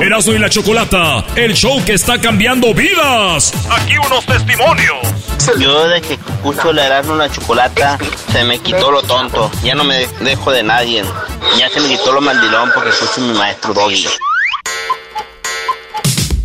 [0.00, 3.52] Erasmo y la Chocolata, el show que está cambiando vidas.
[3.70, 4.98] Aquí unos testimonios.
[5.58, 7.98] Yo desde que escucho la Erasmo y la Chocolata
[8.32, 9.50] se me quitó lo tonto.
[9.62, 11.04] Ya no me dejo de nadie.
[11.58, 14.06] Ya se me quitó lo mandilón porque escucho mi maestro Doggy.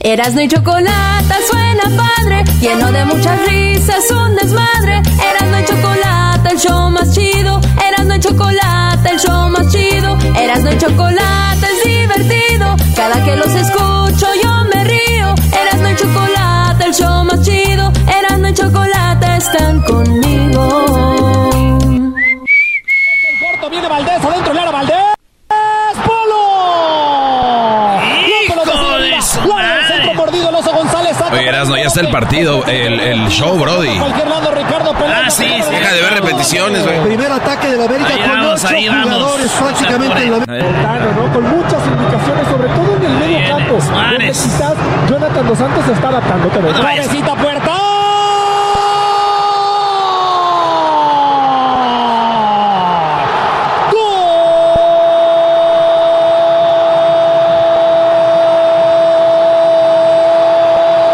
[0.00, 5.00] Erasno y chocolate suena padre, lleno de muchas risas, un desmadre.
[5.30, 7.62] Erasno y chocolate, el show más chido.
[7.82, 8.20] Erasno y
[8.96, 10.16] chocolate, el show más chido.
[10.38, 12.76] Erasno y chocolate es divertido.
[12.94, 15.34] Cada que los escucho yo me río.
[15.52, 17.92] Erasno y chocolate, el show más chido.
[18.18, 20.68] Erasno y chocolate están conmigo.
[23.40, 24.96] Corto viene Valdés, adentro Lara Valdés.
[26.06, 26.42] ¡Polo!
[28.44, 30.14] ¡Hijo de su madre!
[30.14, 31.05] mordido el oso González.
[31.32, 33.98] Oye, Erasmo, ya está el partido, el, el show, Brody.
[33.98, 35.26] Cualquier lado, Ricardo Peláez.
[35.26, 35.70] Ah, sí, sí.
[35.70, 37.00] Deja de ver repeticiones, güey.
[37.02, 41.32] Primer ataque de la América Ahí con vamos, ocho jugadores prácticamente en la ¿no?
[41.32, 43.78] Con muchas indicaciones, sobre todo en el medio campo.
[44.26, 44.74] Quizás
[45.10, 46.48] Jonathan Dos Santos se está adaptando.
[46.48, 46.58] Te
[47.36, 47.72] puerta.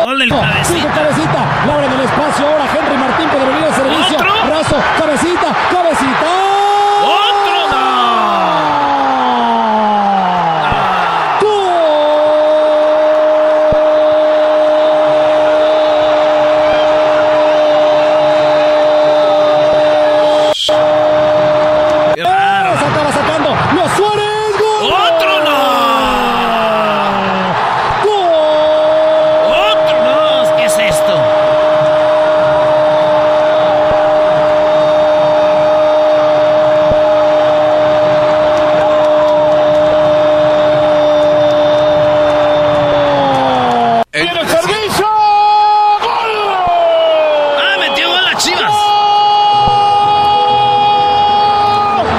[0.04, 0.92] Gol del Sigue cabecita.
[0.94, 1.66] cabecita.
[1.66, 2.46] Laura en el espacio.
[2.46, 4.16] Ahora Henry Martín puede venir al servicio.
[4.16, 4.32] ¿Otro?
[4.50, 4.76] Razo.
[4.98, 5.48] Cabecita.
[5.72, 6.26] Cabecita.
[7.04, 7.82] ¡Otro no!
[22.14, 22.74] ¡Qué raro!
[22.78, 23.50] Sacaba sacando.
[23.74, 24.52] Los Suárez.
[24.60, 24.92] Gol.
[24.92, 25.60] ¡Otro no!
[28.04, 29.54] Gol.
[29.54, 30.56] ¡Otro no!
[30.56, 31.14] ¿Qué es esto?
[44.10, 45.06] ¡Tiene el servicio!
[46.02, 46.32] ¡Gol!
[47.58, 48.60] ¡Ah, metió gol la Chivas!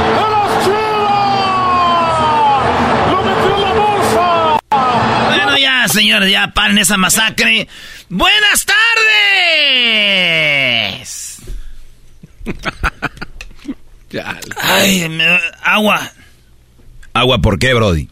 [0.10, 2.16] ¡De las Chivas!
[3.12, 4.58] ¡Lo metió en la bolsa!
[5.28, 6.98] Bueno, ya, señores, ya paren esa
[7.34, 7.68] masacre.
[8.10, 8.66] ¡Buenas
[10.86, 11.40] tardes!
[14.62, 16.12] Ay, me- agua.
[17.14, 18.08] Agua, ¿por qué, Brody?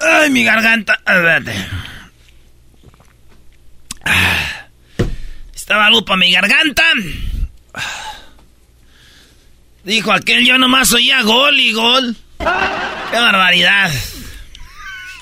[0.00, 0.98] Ay, mi garganta.
[5.54, 6.84] Estaba algo para mi garganta.
[9.84, 12.16] Dijo aquel, yo nomás oía gol y gol.
[12.38, 13.90] ¡Qué barbaridad!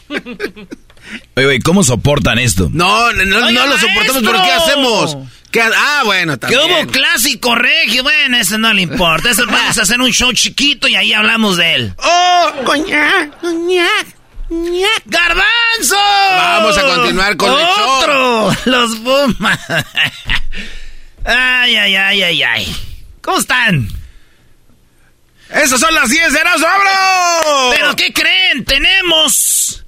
[1.37, 2.69] Oye, güey, ¿cómo soportan esto?
[2.73, 5.17] No, no, no, Oiga, no lo soportamos, pero ¿qué hacemos?
[5.51, 6.63] ¿Qué ha- ah, bueno, Que también.
[6.63, 8.03] hubo clásico regio.
[8.03, 9.31] Bueno, eso no le importa.
[9.31, 11.95] Eso vamos a hacer un show chiquito y ahí hablamos de él.
[11.99, 14.07] ¡Oh, coñac, coñac,
[14.49, 15.03] coñac!
[15.07, 15.97] ¡Garbanzo!
[15.97, 17.91] Vamos a continuar con el show.
[18.01, 18.57] ¡Otro!
[18.67, 19.59] Los Pumas.
[21.25, 22.77] ay, ay, ay, ay, ay.
[23.23, 23.89] ¿Cómo están?
[25.51, 26.67] ¡Esas son las 10 de Erasmo!
[27.71, 28.65] ¿Pero qué creen?
[28.65, 29.84] Tenemos...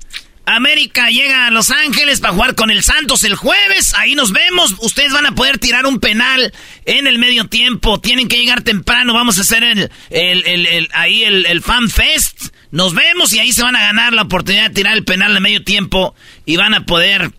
[0.49, 3.95] América llega a Los Ángeles para jugar con el Santos el jueves.
[3.95, 4.75] Ahí nos vemos.
[4.79, 6.55] Ustedes van a poder tirar un penal
[6.85, 8.01] en el medio tiempo.
[8.01, 9.13] Tienen que llegar temprano.
[9.13, 12.55] Vamos a hacer el, el, el- ahí el, el Fan Fest.
[12.71, 15.43] Nos vemos y ahí se van a ganar la oportunidad de tirar el penal al
[15.43, 16.15] medio tiempo.
[16.45, 17.33] Y van a poder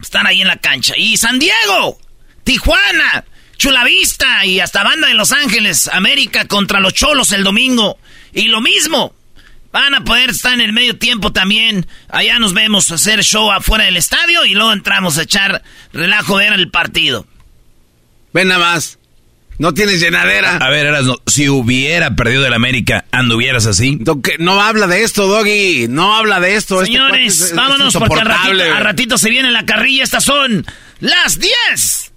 [0.00, 0.92] estar ahí en la cancha.
[0.96, 1.98] Y San Diego,
[2.44, 3.24] Tijuana,
[3.56, 5.88] Chulavista y hasta Banda de Los Ángeles.
[5.88, 7.98] América contra los Cholos el domingo.
[8.34, 9.14] Y lo mismo.
[9.72, 11.86] Van a poder estar en el medio tiempo también.
[12.08, 16.36] Allá nos vemos a hacer show afuera del estadio y luego entramos a echar relajo
[16.36, 17.26] ver el partido.
[18.32, 18.98] Ven nada más.
[19.58, 20.56] No tienes llenadera.
[20.58, 23.96] A ver, Erasno, si hubiera perdido el América, ¿anduvieras así?
[24.04, 25.86] No, que- no habla de esto, Doggy.
[25.88, 26.82] No habla de esto.
[26.82, 30.04] Este Señores, es- es vámonos porque al ratito, al ratito se viene la carrilla.
[30.04, 30.66] Estas son
[31.00, 32.12] las 10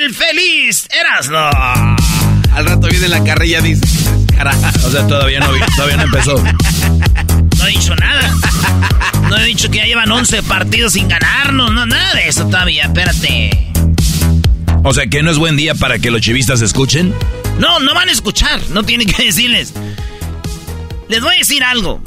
[0.00, 1.38] del feliz Erasmo.
[2.52, 3.84] Al rato viene la carrilla, dice.
[4.36, 4.60] Carajo.
[4.86, 6.42] O sea, todavía no, todavía no empezó.
[7.58, 8.34] No he dicho nada.
[9.28, 11.72] No he dicho que ya llevan 11 partidos sin ganarnos.
[11.72, 12.84] No, nada de eso todavía.
[12.84, 13.72] Espérate.
[14.82, 17.14] O sea, que no es buen día para que los chivistas escuchen.
[17.58, 18.60] No, no van a escuchar.
[18.70, 19.72] No tienen que decirles.
[21.08, 22.02] Les voy a decir algo.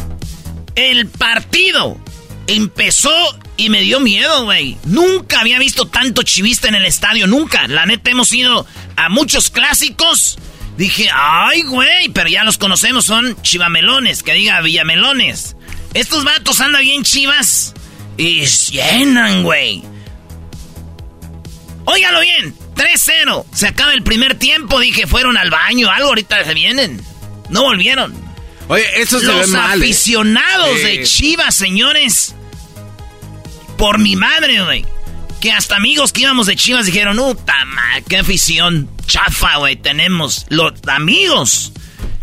[0.76, 1.98] El partido
[2.46, 3.12] empezó
[3.58, 4.78] y me dio miedo, güey.
[4.86, 7.68] Nunca había visto tanto chivista en el estadio, nunca.
[7.68, 8.66] La neta hemos ido
[8.96, 10.38] a muchos clásicos.
[10.78, 15.56] Dije, ay, güey, pero ya los conocemos, son chivamelones, que diga villamelones.
[15.94, 17.74] Estos vatos andan bien chivas
[18.18, 19.84] y llenan, güey.
[21.86, 23.46] Óigalo bien, 3-0.
[23.54, 27.02] Se acaba el primer tiempo, dije, fueron al baño, algo ahorita se vienen.
[27.50, 28.14] No volvieron.
[28.68, 29.82] Oye, eso se ve Los mal.
[29.82, 29.86] ¿eh?
[29.86, 32.36] aficionados de Chivas, señores.
[33.78, 34.86] Por mi madre, güey.
[35.48, 40.46] Que hasta amigos que íbamos de Chivas dijeron, puta madre, qué afición chafa, güey, tenemos.
[40.50, 41.72] Los amigos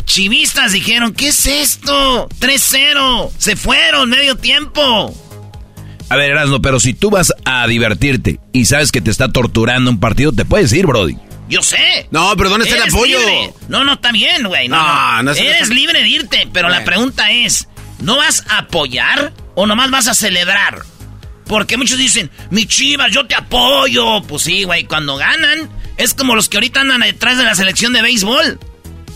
[0.05, 2.29] chivistas dijeron, ¿qué es esto?
[2.39, 3.31] 3-0.
[3.39, 5.11] Se fueron, medio tiempo.
[6.07, 9.89] A ver, Erasno, pero si tú vas a divertirte y sabes que te está torturando
[9.89, 11.17] un partido, te puedes ir, Brody.
[11.49, 12.07] Yo sé.
[12.11, 13.17] No, pero ¿dónde está el apoyo?
[13.17, 13.53] libre.
[13.69, 14.67] No, no, está bien, güey.
[14.67, 15.23] No, No, no.
[15.23, 17.67] no es- Eres libre de irte, pero la pregunta es,
[18.01, 20.83] ¿no vas a apoyar o nomás vas a celebrar?
[21.47, 24.21] Porque muchos dicen, mi chivas, yo te apoyo.
[24.23, 27.93] Pues sí, güey, cuando ganan, es como los que ahorita andan detrás de la selección
[27.93, 28.59] de béisbol.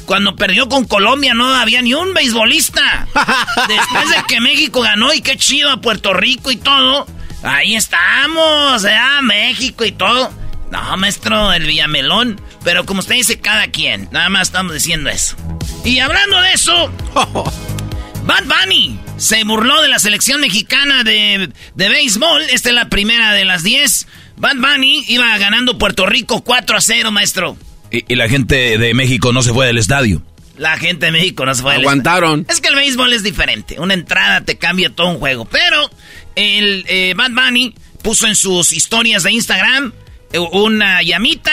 [0.05, 3.07] Cuando perdió con Colombia no había ni un beisbolista.
[3.67, 7.05] Después de que México ganó y qué chido a Puerto Rico y todo,
[7.43, 10.31] ahí estamos, ya, México y todo.
[10.71, 12.41] No, maestro, el Villamelón.
[12.63, 14.09] Pero como usted dice, cada quien.
[14.11, 15.35] Nada más estamos diciendo eso.
[15.83, 16.91] Y hablando de eso,
[18.25, 22.41] Bad Bunny se burló de la selección mexicana de, de béisbol.
[22.51, 24.07] Esta es la primera de las 10.
[24.37, 27.57] Bad Bunny iba ganando Puerto Rico 4 a 0, maestro.
[27.91, 30.21] Y, y la gente de México no se fue del estadio.
[30.57, 31.73] La gente de México no se fue.
[31.73, 32.41] del Aguantaron.
[32.41, 32.53] estadio.
[32.55, 33.79] Es que el béisbol es diferente.
[33.79, 35.45] Una entrada te cambia todo un juego.
[35.45, 35.89] Pero
[36.35, 39.93] el eh, Bad Bunny puso en sus historias de Instagram
[40.31, 41.51] eh, una llamita,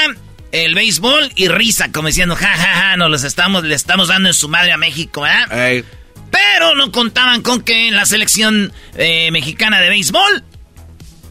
[0.53, 4.29] el béisbol y risa, como diciendo, ja, ja, ja, nos los estamos, le estamos dando
[4.29, 5.69] en su madre a México, ¿verdad?
[5.69, 5.85] Ey.
[6.31, 10.45] Pero no contaban con que la selección eh, mexicana de béisbol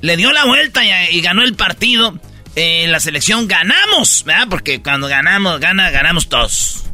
[0.02, 2.20] le dio la vuelta y, ganó el partido.
[2.56, 4.48] En la selección ganamos, ¿verdad?
[4.50, 6.86] Porque cuando ganamos, gana, ganamos todos.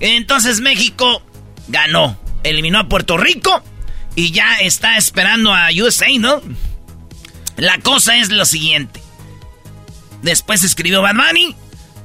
[0.00, 1.22] Entonces México
[1.68, 3.62] ganó, eliminó a Puerto Rico
[4.16, 6.42] y ya está esperando a USA, ¿no?
[7.56, 9.02] La cosa es lo siguiente.
[10.22, 11.54] Después escribió Bad Bunny.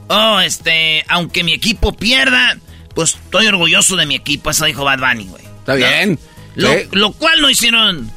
[0.08, 2.58] Oh, este, aunque mi equipo pierda,
[2.94, 4.50] pues estoy orgulloso de mi equipo.
[4.50, 5.45] Eso dijo Bad Bunny, güey.
[5.66, 6.20] Está bien.
[6.56, 6.80] Lo, Sí.
[6.92, 8.12] lo cual no hicieron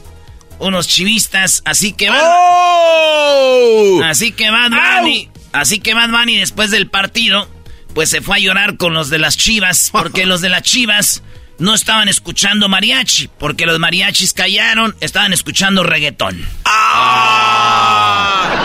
[0.59, 4.01] unos chivistas, así que Bad, ¡Oh!
[4.05, 7.49] así que Bad Bunny, así que Bad Bunny después del partido,
[7.95, 11.23] pues se fue a llorar con los de las Chivas, porque los de las Chivas
[11.59, 16.47] no estaban escuchando mariachi, porque los mariachis callaron, estaban escuchando reggaetón.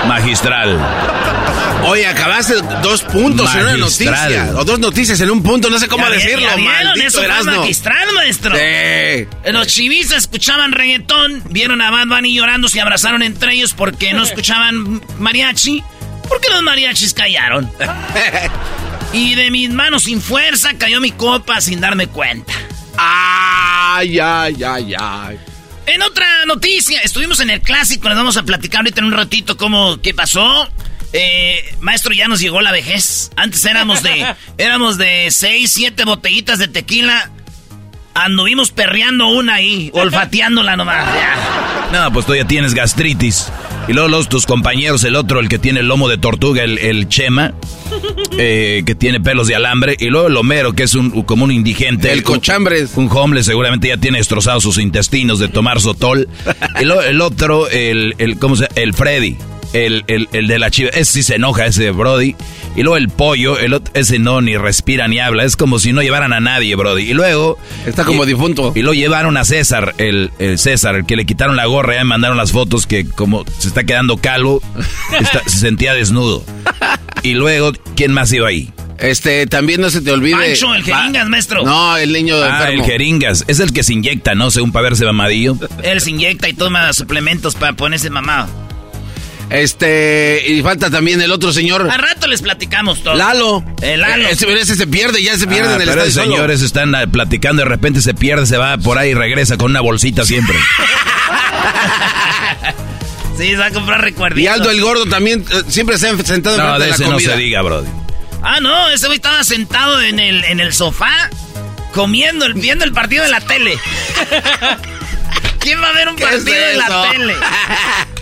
[0.08, 0.78] Magistral.
[1.86, 4.34] Oye, acabaste dos puntos en una Magistral.
[4.34, 4.60] noticia.
[4.60, 7.02] O dos noticias en un punto, no sé cómo ¿Ya decirlo, ya vieron?
[7.02, 8.56] Eso fue magistral, maestro.
[8.56, 9.28] Sí.
[9.52, 14.24] Los chivistas escuchaban reggaetón, vieron a Bad Bunny llorando, se abrazaron entre ellos porque no
[14.24, 15.84] escuchaban mariachi,
[16.30, 17.70] porque los mariachis callaron.
[19.14, 22.52] Y de mis manos sin fuerza cayó mi copa sin darme cuenta.
[22.98, 25.40] Ay, ay, ay, ay.
[25.86, 29.56] En otra noticia, estuvimos en el clásico, les vamos a platicar ahorita en un ratito
[29.56, 30.68] cómo, qué pasó.
[31.14, 33.32] Eh, maestro, ya nos llegó la vejez.
[33.36, 34.26] Antes éramos de,
[34.58, 37.30] éramos de seis, siete botellitas de tequila.
[38.16, 41.06] Anduvimos perreando una ahí, olfateándola nomás.
[41.16, 41.90] ya.
[41.92, 43.52] No, pues tú ya tienes gastritis.
[43.88, 46.78] Y luego los, tus compañeros, el otro, el que tiene el lomo de tortuga, el,
[46.78, 47.54] el Chema,
[48.38, 49.96] eh, que tiene pelos de alambre.
[50.00, 52.12] Y luego el Homero, que es un, como un indigente.
[52.12, 52.92] El cochambres.
[52.96, 56.28] Un, un homeless, seguramente ya tiene destrozados sus intestinos de tomar sotol.
[56.82, 59.38] y luego el otro, el, el ¿cómo se El Freddy.
[59.74, 62.36] El, el, el de la chiva, ese sí se enoja, ese Brody.
[62.76, 65.44] Y luego el pollo, el otro, ese no ni respira ni habla.
[65.44, 67.10] Es como si no llevaran a nadie, Brody.
[67.10, 67.58] Y luego.
[67.86, 68.72] Está como y- difunto.
[68.76, 72.00] Y luego llevaron a César, el, el César, el que le quitaron la gorra, ya
[72.04, 74.62] me mandaron las fotos que como se está quedando calvo,
[75.20, 76.44] está- se sentía desnudo.
[77.24, 78.72] Y luego, ¿quién más iba ahí?
[79.00, 80.36] Este, también no se te olvide.
[80.36, 81.64] Pancho, el jeringas, maestro.
[81.66, 83.44] No, el niño Ah, el jeringas.
[83.48, 84.50] Es el que se inyecta, ¿no?
[84.52, 85.58] Según para verse mamadillo.
[85.84, 88.48] Él se inyecta y toma suplementos para ponerse mamado.
[89.54, 91.88] Este, y falta también el otro señor.
[91.90, 93.14] Al rato les platicamos todo.
[93.16, 93.64] Lalo.
[93.82, 94.28] El Lalo.
[94.28, 97.06] Ese, ese se pierde, ya se pierde Ah, en el pero estadio señores están ah,
[97.06, 100.58] platicando, de repente se pierde, se va por ahí y regresa con una bolsita siempre.
[103.38, 104.44] Sí, se va a comprar recuerditos.
[104.44, 106.96] Y Aldo el gordo también eh, siempre se ha sentado no, enfrente de de la
[106.96, 107.32] ese no comida.
[107.32, 107.88] se diga, brody.
[108.44, 111.30] Ah, no, ese güey estaba sentado en el, en el sofá
[111.94, 113.76] comiendo, el- viendo el partido de la tele.
[115.60, 117.04] ¿Quién va a ver un ¿Qué es partido de la eso?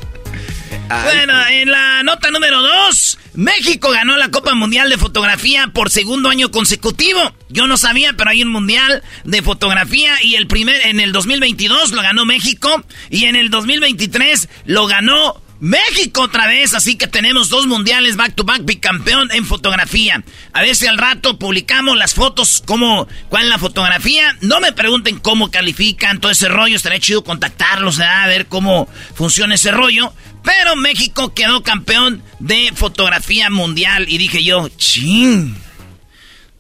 [1.03, 6.29] Bueno, en la nota número dos, México ganó la Copa Mundial de Fotografía por segundo
[6.29, 7.19] año consecutivo.
[7.49, 11.91] Yo no sabía, pero hay un mundial de fotografía y el primer en el 2022
[11.91, 17.49] lo ganó México y en el 2023 lo ganó México otra vez, así que tenemos
[17.49, 20.23] dos mundiales back to back bicampeón en fotografía.
[20.53, 24.35] A ver si al rato publicamos las fotos, cómo, cuál es la fotografía.
[24.41, 28.03] No me pregunten cómo califican todo ese rollo, estaría chido contactarlos, ¿eh?
[28.03, 30.11] a ver cómo funciona ese rollo.
[30.43, 35.55] Pero México quedó campeón de fotografía mundial y dije yo, ching,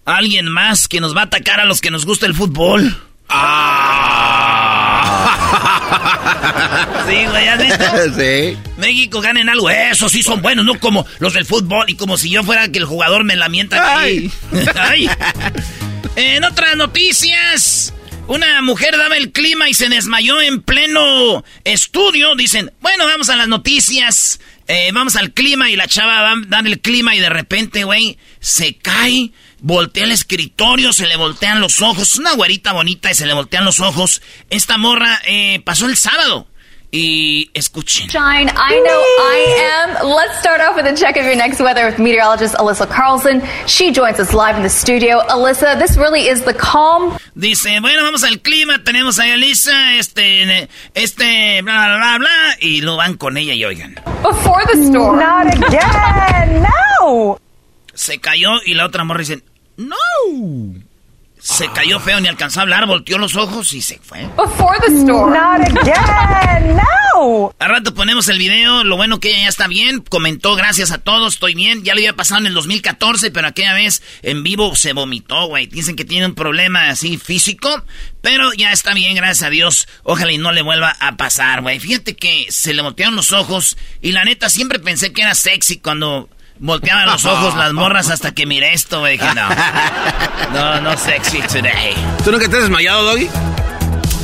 [0.05, 2.95] alguien más que nos va a atacar a los que nos gusta el fútbol.
[7.09, 7.85] Sí, güey, ¿has visto?
[8.19, 8.57] sí.
[8.77, 9.69] México gana en algo.
[9.69, 11.85] Eso sí son buenos, no como los del fútbol.
[11.89, 14.31] Y como si yo fuera que el jugador me lamienta ahí.
[14.75, 15.09] Ay.
[16.15, 17.93] En otras noticias,
[18.27, 22.35] una mujer daba el clima y se desmayó en pleno estudio.
[22.35, 24.39] Dicen, bueno, vamos a las noticias.
[24.67, 28.17] eh, vamos al clima y la chava va- dan el clima y de repente, güey,
[28.39, 29.31] se cae.
[29.63, 32.15] Voltea el escritorio, se le voltean los ojos.
[32.15, 34.21] Una güerita bonita y se le voltean los ojos.
[34.49, 36.47] Esta morra eh, pasó el sábado.
[36.93, 38.09] Y escuchen.
[38.09, 40.09] Shine, I know I am.
[40.09, 43.41] Let's start off with a check of your next weather with meteorologist Alyssa Carlson.
[43.65, 45.21] She joins us live in the studio.
[45.29, 47.17] Alyssa, this really is the calm.
[47.33, 52.81] Dice, bueno, vamos al clima, tenemos a Elisa, este, este, bla, bla, bla, bla, y
[52.81, 53.95] lo van con ella y oigan.
[54.21, 55.17] Before the storm.
[55.17, 56.61] Not again.
[56.99, 57.39] no.
[57.93, 59.41] Se cayó y la otra morra dice,
[59.77, 59.95] no.
[61.41, 64.29] Se cayó feo, ni alcanzó a hablar, volteó los ojos y se fue.
[64.37, 65.33] Before the storm.
[65.33, 66.77] Not again.
[66.77, 67.51] No.
[67.57, 70.99] Al rato ponemos el video, lo bueno que ella ya está bien, comentó gracias a
[70.99, 74.75] todos, estoy bien, ya lo había pasado en el 2014, pero aquella vez en vivo
[74.75, 75.65] se vomitó, güey.
[75.65, 77.83] Dicen que tiene un problema así físico,
[78.21, 79.87] pero ya está bien, gracias a Dios.
[80.03, 81.79] Ojalá y no le vuelva a pasar, güey.
[81.79, 85.79] Fíjate que se le voltearon los ojos y la neta siempre pensé que era sexy
[85.79, 86.29] cuando
[86.61, 89.17] volteaban los ojos las morras hasta que miré esto, güey.
[89.17, 89.49] Dije, no,
[90.53, 91.93] no, no sexy today.
[92.23, 93.27] ¿Tú nunca te has desmayado, Doggy?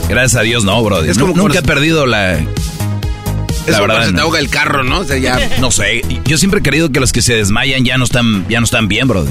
[0.08, 1.10] Gracias a Dios, no, brody.
[1.10, 2.36] Es como Nu- nunca he perdido la.
[2.36, 4.22] Es La verdad, se te no.
[4.22, 5.00] ahoga el carro, ¿no?
[5.00, 5.38] O sea, ya...
[5.60, 6.02] No sé.
[6.24, 8.88] Yo siempre he creído que los que se desmayan ya no están, ya no están
[8.88, 9.30] bien, brody.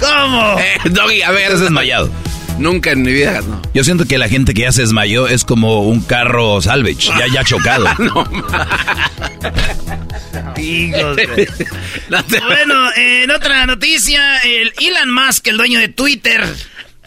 [0.00, 0.58] ¿Cómo?
[0.58, 1.48] Eh, Doggy, a ver...
[1.48, 2.10] ¿Te has desmayado?
[2.58, 3.62] Nunca en mi vida, no.
[3.74, 7.26] Yo siento que la gente que ya se desmayó es como un carro salvage, ya,
[7.32, 7.86] ya chocado.
[7.98, 8.28] no,
[10.56, 11.48] Hijos de-
[12.46, 16.44] Bueno, en otra noticia, el Elon Musk, el dueño de Twitter.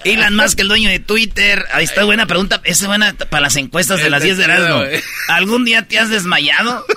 [0.03, 1.65] Elon Musk, el dueño de Twitter.
[1.73, 2.61] Ahí está buena pregunta.
[2.63, 4.83] Esa es buena para las encuestas de las 10 de Erasmo.
[5.27, 6.85] ¿Algún día te has desmayado?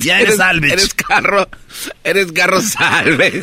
[0.00, 0.74] Ya eres salvage.
[0.74, 1.48] Eres carro,
[2.04, 3.42] eres carro salve.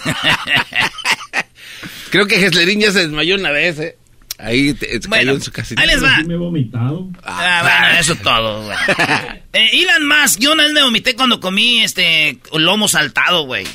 [2.11, 3.97] Creo que Geslerín ya se desmayó una vez, ¿eh?
[4.37, 5.81] Ahí te, Bueno, cayó en su casita.
[5.81, 6.17] ahí les va.
[6.25, 7.09] me he vomitado.
[7.23, 8.77] Ah, bueno, eso todo, güey.
[9.53, 13.65] Eh, Elon Musk, yo una vez me vomité cuando comí este lomo saltado, güey.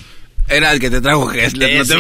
[0.46, 1.94] Era el que te trajo Gesler, no te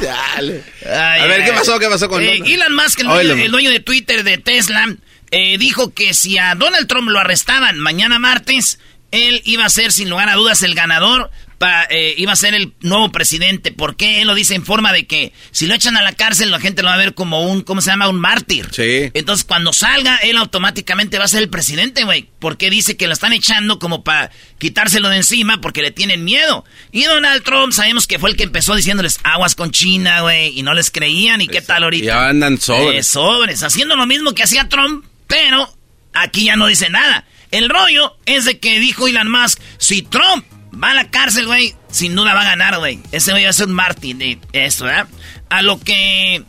[0.00, 0.62] Dale.
[0.86, 1.78] Ay, A ver, ¿qué pasó?
[1.78, 2.74] ¿Qué pasó con Eh, Elon?
[2.74, 4.94] Musk, el dueño, el dueño de Twitter de Tesla,
[5.30, 8.78] eh, dijo que si a Donald Trump lo arrestaban mañana martes,
[9.10, 12.54] él iba a ser sin lugar a dudas el ganador, pa- eh, iba a ser
[12.54, 13.72] el nuevo presidente.
[13.72, 14.20] ¿Por qué?
[14.20, 16.82] Él lo dice en forma de que si lo echan a la cárcel, la gente
[16.82, 18.08] lo va a ver como un, ¿cómo se llama?
[18.08, 18.68] Un mártir.
[18.72, 19.10] Sí.
[19.14, 22.28] Entonces, cuando salga, él automáticamente va a ser el presidente, güey.
[22.38, 26.64] Porque dice que lo están echando como para quitárselo de encima porque le tienen miedo.
[26.92, 30.58] Y Donald Trump, sabemos que fue el que empezó diciéndoles aguas con China, güey.
[30.58, 31.40] Y no les creían.
[31.40, 32.06] ¿Y qué tal ahorita?
[32.06, 33.00] Ya andan sobres.
[33.00, 35.68] Eh, sobres, haciendo lo mismo que hacía Trump, pero
[36.14, 37.26] aquí ya no dice nada.
[37.50, 40.44] El rollo es de que dijo Elon Musk, si Trump
[40.82, 43.00] va a la cárcel, güey, sin duda va a ganar, güey.
[43.12, 45.08] Ese güey va a ser un Martin de esto, ¿verdad?
[45.50, 46.44] A lo que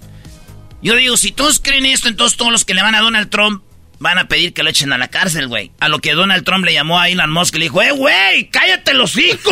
[0.82, 3.64] yo digo, si todos creen esto, entonces todos los que le van a Donald Trump
[4.00, 5.72] van a pedir que lo echen a la cárcel, güey.
[5.80, 8.50] A lo que Donald Trump le llamó a Elon Musk y le dijo, ¡eh, güey!
[8.50, 9.52] ¡Cállate los hocico!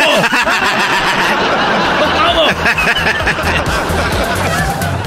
[2.26, 2.46] ¿Cómo?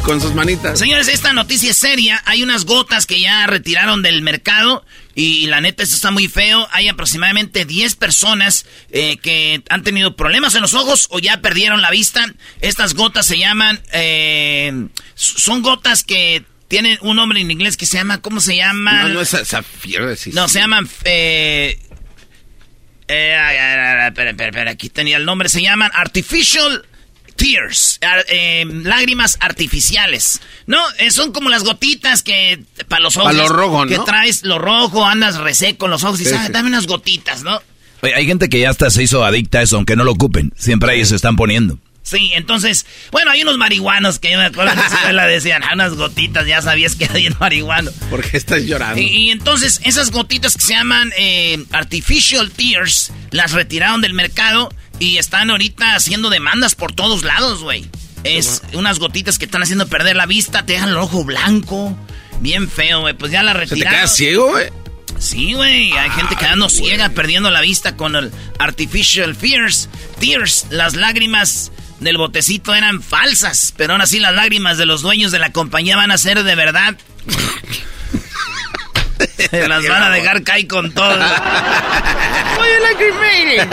[0.03, 0.79] Con sus manitas.
[0.79, 2.21] Señores, esta noticia es seria.
[2.25, 4.83] Hay unas gotas que ya retiraron del mercado
[5.15, 6.67] y la neta esto está muy feo.
[6.71, 11.81] Hay aproximadamente 10 personas eh, que han tenido problemas en los ojos o ya perdieron
[11.81, 12.25] la vista.
[12.61, 13.79] Estas gotas se llaman...
[13.93, 18.21] eh, son gotas que tienen un nombre en inglés que se llama...
[18.21, 19.03] ¿Cómo se llama?
[19.03, 20.15] No, no es zafiro.
[20.15, 20.53] sí, No, sí.
[20.53, 20.89] se llaman...
[21.03, 21.79] Eh,
[23.07, 25.47] eh, espera, espera, espera, aquí tenía el nombre.
[25.49, 26.85] Se llaman Artificial
[27.35, 27.99] Tears.
[28.01, 30.41] ar- eh, lágrimas artificiales.
[30.67, 32.63] No, eh, son como las gotitas que...
[32.87, 33.31] Para los ojos.
[33.31, 34.03] Pa' lo rojo, Que ¿no?
[34.05, 36.51] traes lo rojo, andas reseco en los ojos y Sí, dices, "Ah, sí.
[36.53, 37.61] dame unas gotitas, ¿no?
[38.01, 40.51] Oye, hay gente que ya hasta se hizo adicta a eso, aunque no lo ocupen.
[40.57, 41.77] Siempre ahí se están poniendo.
[42.03, 45.69] Sí, entonces, bueno, hay unos marihuanos que yo me acuerdo en la escuela decían, ah,
[45.75, 47.91] unas gotitas, ya sabías que era bien marihuano.
[48.09, 48.99] ¿Por qué estás llorando?
[48.99, 54.73] Y, y entonces esas gotitas que se llaman eh, Artificial Tears las retiraron del mercado
[55.01, 57.89] y están ahorita haciendo demandas por todos lados, güey.
[58.23, 61.97] Es unas gotitas que están haciendo perder la vista, te dejan el ojo blanco,
[62.39, 63.15] bien feo, güey.
[63.15, 63.99] Pues ya la ¿Se te retiraron.
[63.99, 64.69] queda ciego, güey?
[65.17, 69.89] Sí, güey, hay gente quedando ciega, perdiendo la vista con el Artificial Tears.
[70.19, 75.31] Tears, las lágrimas del botecito eran falsas, pero aún así las lágrimas de los dueños
[75.31, 76.95] de la compañía van a ser de verdad.
[79.67, 81.15] las van a dejar caer con todo.
[82.59, 83.69] Why you lacrimating?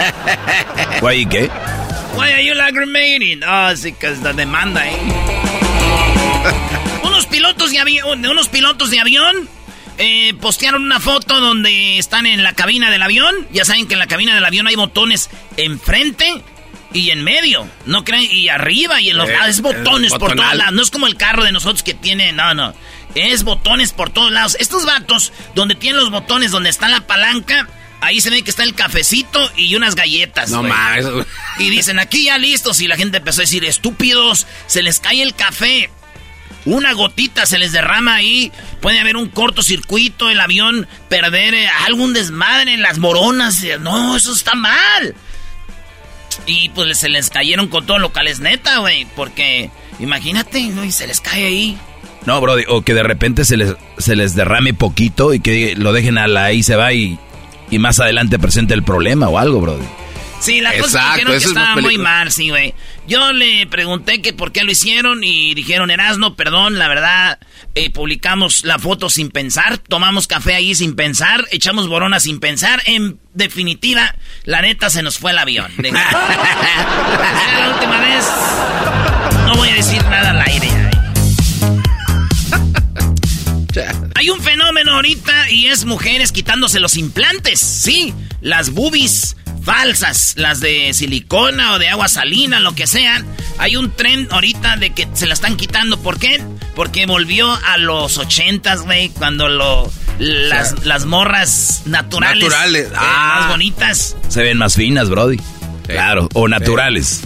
[1.01, 1.51] Güey, ¿qué?
[2.15, 3.43] Why are you lacrimating?
[3.45, 4.97] Oh, sí, que es la demanda, eh.
[7.03, 9.49] unos pilotos de avión, unos pilotos de avión
[9.99, 13.35] eh, postearon una foto donde están en la cabina del avión.
[13.53, 16.43] Ya saben que en la cabina del avión hay botones enfrente
[16.93, 17.69] y en medio.
[17.85, 19.49] No creen, y arriba y en los Eh, lados.
[19.49, 20.73] Es botones por todos lados.
[20.73, 22.33] No es como el carro de nosotros que tiene.
[22.33, 22.75] No, no.
[23.19, 24.57] Es botones por todos lados.
[24.61, 27.69] Estos vatos, donde tienen los botones, donde está la palanca.
[28.01, 30.51] Ahí se ve que está el cafecito y unas galletas.
[30.51, 31.07] No mames.
[31.59, 32.81] Y dicen, aquí ya listos.
[32.81, 35.91] Y la gente empezó a decir, estúpidos, se les cae el café.
[36.65, 38.53] Una gotita se les derrama ahí.
[38.81, 43.65] Puede haber un cortocircuito, el avión perder eh, algún desmadre en las moronas.
[43.81, 45.15] No, eso está mal.
[46.47, 49.07] Y pues se les cayeron con todo lo es neta, güey.
[49.17, 51.79] Porque imagínate, güey, se les cae ahí.
[52.27, 55.93] No, Brody, o que de repente se les, se les derrame poquito y que lo
[55.93, 57.19] dejen a la ahí se va y,
[57.71, 59.85] y más adelante presente el problema o algo, Brody.
[60.41, 62.51] Sí, la cosa es que Exacto, dijeron que eso es más estaba muy mal, sí,
[62.51, 62.75] güey.
[63.09, 67.41] Yo le pregunté que por qué lo hicieron y dijeron, Erasno, perdón, la verdad,
[67.75, 72.81] eh, publicamos la foto sin pensar, tomamos café ahí sin pensar, echamos borona sin pensar.
[72.87, 74.15] En definitiva,
[74.45, 75.73] la neta se nos fue el avión.
[75.79, 78.25] Dije, "Será la última vez.
[79.47, 80.88] No voy a decir nada al aire.
[84.19, 90.59] Hay un fenómeno ahorita y es mujeres quitándose los implantes, sí, las boobies falsas, las
[90.59, 93.25] de silicona o de agua salina, lo que sean.
[93.59, 96.01] Hay un trend ahorita de que se la están quitando.
[96.01, 96.43] ¿Por qué?
[96.75, 103.37] Porque volvió a los ochentas, güey, cuando lo las, las morras naturales, Naturales, eh, ah.
[103.39, 104.17] más bonitas.
[104.29, 105.39] Se ven más finas, Brody.
[105.87, 107.21] Claro, o naturales.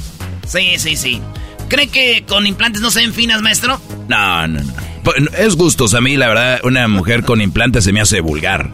[0.47, 1.23] Sí, sí, sí.
[1.71, 3.81] ¿Cree que con implantes no se ven finas, maestro?
[4.09, 4.92] No, no, no.
[5.03, 5.95] Pues, Es gustos.
[5.95, 8.71] A mí, la verdad, una mujer con implantes se me hace vulgar.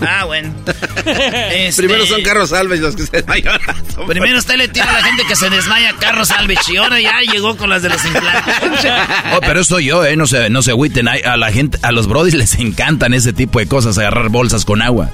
[0.00, 0.54] Ah, bueno.
[1.06, 3.58] Este- Primero son carros salves los que se desmayan.
[4.06, 7.00] Primero usted le tira a la gente que se desmaya a Carlos Salvich y ahora
[7.00, 8.54] ya llegó con las de los implantes.
[9.34, 10.16] Oh, pero eso yo, ¿eh?
[10.16, 11.08] No se, no se agüiten.
[11.08, 14.82] A la gente, a los brodis les encantan ese tipo de cosas, agarrar bolsas con
[14.82, 15.10] agua.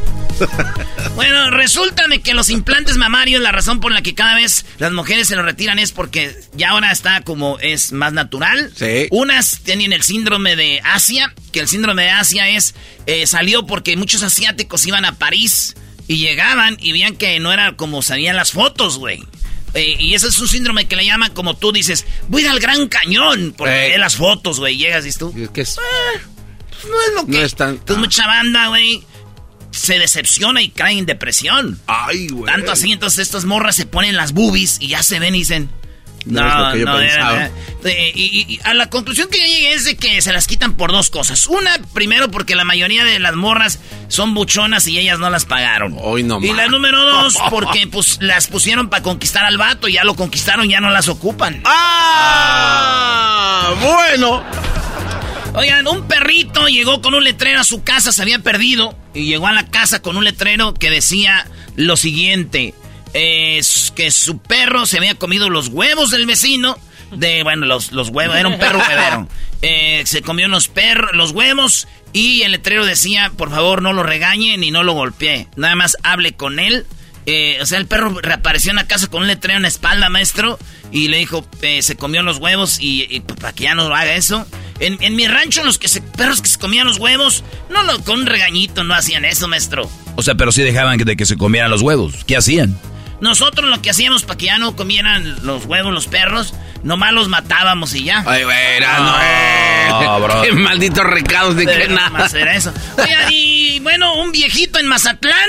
[1.14, 4.92] Bueno, resulta de que los implantes mamarios, la razón por la que cada vez las
[4.92, 8.70] mujeres se los retiran es porque ya ahora está como es más natural.
[8.76, 9.08] Sí.
[9.10, 12.74] Unas tienen el síndrome de Asia, que el síndrome de Asia es
[13.06, 15.74] eh, salió porque muchos asiáticos iban a París
[16.08, 19.22] y llegaban y veían que no era como salían las fotos, güey.
[19.74, 22.50] Eh, y ese es un síndrome que le llaman, como tú dices, voy a ir
[22.50, 23.90] al Gran Cañón, porque Eh.
[23.92, 24.76] ve las fotos, güey.
[24.76, 25.76] Llegas y tú, ¿Qué es?
[25.76, 27.32] "Pues no es lo que...
[27.38, 27.70] No es tan...
[27.70, 29.02] Entonces mucha banda, güey,
[29.70, 31.80] se decepciona y cae en depresión.
[31.86, 32.44] Ay, güey.
[32.52, 35.70] Tanto así, entonces estas morras se ponen las boobies y ya se ven y dicen...
[36.26, 37.50] No es lo que yo era- pensaba".
[37.84, 40.46] eh, y, y- y a la conclusión que yo llegué es de que se las
[40.46, 41.46] quitan por dos cosas.
[41.48, 45.96] Una, primero, porque la mayoría de las morras son buchonas y ellas no las pagaron.
[46.00, 50.04] Hoy no y la número dos, porque pues las pusieron para conquistar al vato, ya
[50.04, 51.60] lo conquistaron, ya no las ocupan.
[51.64, 53.74] ¡Ah!
[53.80, 54.42] Bueno.
[55.54, 58.96] Oigan, un perrito llegó con un letrero a su casa, se había perdido.
[59.14, 62.74] Y llegó a la casa con un letrero que decía lo siguiente.
[63.12, 66.78] Es que su perro se había comido los huevos del vecino.
[67.10, 69.28] De, bueno, los, los huevos, era un perro huevero.
[69.60, 74.02] Eh, se comió los, perros, los huevos y el letrero decía, por favor no lo
[74.02, 75.48] regañe ni no lo golpee.
[75.56, 76.86] Nada más hable con él
[77.26, 80.08] eh, o sea, el perro reapareció en la casa con un letrero en la espalda,
[80.08, 80.58] maestro,
[80.90, 84.46] y le dijo, eh, se comió los huevos y, para que ya no haga eso.
[84.80, 88.20] En, mi rancho, los que se, perros que se comían los huevos, no lo, con
[88.20, 89.88] un regañito no hacían eso, maestro.
[90.16, 92.24] O sea, pero sí dejaban de que se comieran los huevos.
[92.24, 92.76] ¿Qué hacían?
[93.22, 97.28] Nosotros lo que hacíamos para que ya no comieran los huevos los perros, nomás los
[97.28, 98.24] matábamos y ya.
[98.26, 100.42] Ay, güey, no, eh.
[100.42, 102.28] Qué malditos recados de que nada.
[102.34, 102.74] Era eso.
[103.30, 105.48] y bueno, un viejito en Mazatlán,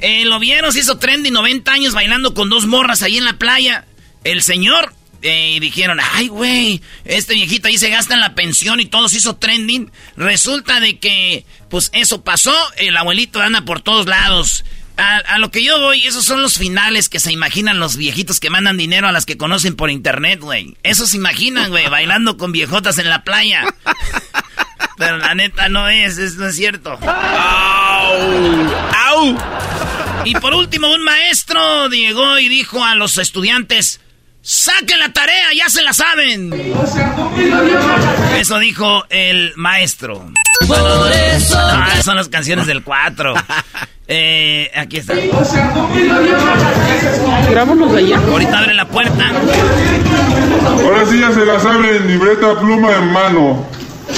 [0.00, 3.34] eh, lo vieron, se hizo trendy, 90 años bailando con dos morras ahí en la
[3.34, 3.84] playa.
[4.24, 4.92] El señor
[5.22, 9.08] eh, y dijeron, ay, güey, este viejito ahí se gasta en la pensión y todo
[9.08, 9.92] se hizo trending.
[10.16, 14.64] Resulta de que, pues eso pasó, el abuelito anda por todos lados.
[14.98, 18.48] A, lo que yo voy, esos son los finales que se imaginan los viejitos que
[18.48, 20.76] mandan dinero a las que conocen por internet, güey.
[20.82, 23.64] Eso se imaginan, güey, bailando con viejotas en la playa.
[24.96, 26.98] Pero la neta no es, es no es cierto.
[27.02, 28.16] ¡Au!
[29.06, 29.38] ¡Au!
[30.24, 34.00] Y por último, un maestro llegó y dijo a los estudiantes,
[34.40, 35.52] ¡Saquen la tarea!
[35.56, 36.52] ¡Ya se la saben!
[38.36, 40.30] Eso dijo el maestro.
[40.68, 41.58] Por eso.
[41.58, 43.34] Ah, son las canciones del 4.
[44.08, 45.14] Eh, aquí está.
[47.50, 48.18] Grábanos allá.
[48.18, 49.32] Ahorita abre la puerta.
[50.84, 53.66] Ahora sí ya se la saben, libreta, pluma en mano.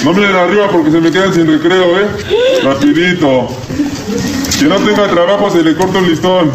[0.03, 2.07] No miren arriba porque se me quedan sin recreo, ¿eh?
[2.63, 3.49] Rapidito.
[4.59, 6.51] Que no tenga trabajo se le corta un listón.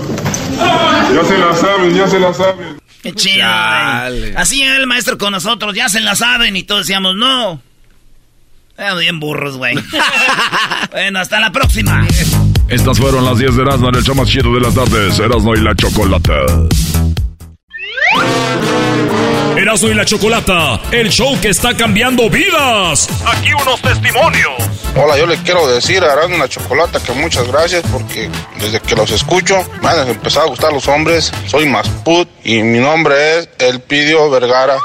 [1.12, 2.79] Ya se la saben, ya se la saben.
[3.03, 3.44] Qué chido,
[4.37, 7.61] Así el maestro con nosotros, ya se la saben y todos decíamos, no.
[8.79, 9.77] Eran bien burros, güey.
[10.90, 12.07] bueno, hasta la próxima.
[12.68, 15.18] Estas fueron las 10 de Erasmo en el show más chido de las tardes.
[15.18, 16.33] Erasmo y la Chocolata.
[19.57, 23.09] Erasmo y la Chocolata, el show que está cambiando vidas.
[23.27, 24.53] Aquí unos testimonios.
[24.96, 28.81] Hola, yo le quiero decir a Erasmo y la Chocolata que muchas gracias porque desde
[28.81, 31.33] que los escucho me han empezado a gustar los hombres.
[31.46, 34.79] Soy más put y mi nombre es Elpidio Vergara.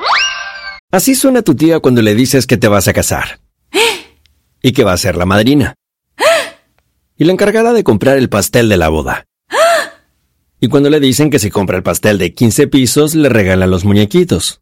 [0.90, 3.40] Así suena tu tía cuando le dices que te vas a casar.
[4.64, 5.76] Y que va a ser la madrina.
[7.16, 9.24] Y la encargada de comprar el pastel de la boda.
[10.60, 13.86] Y cuando le dicen que si compra el pastel de 15 pisos, le regalan los
[13.86, 14.62] muñequitos.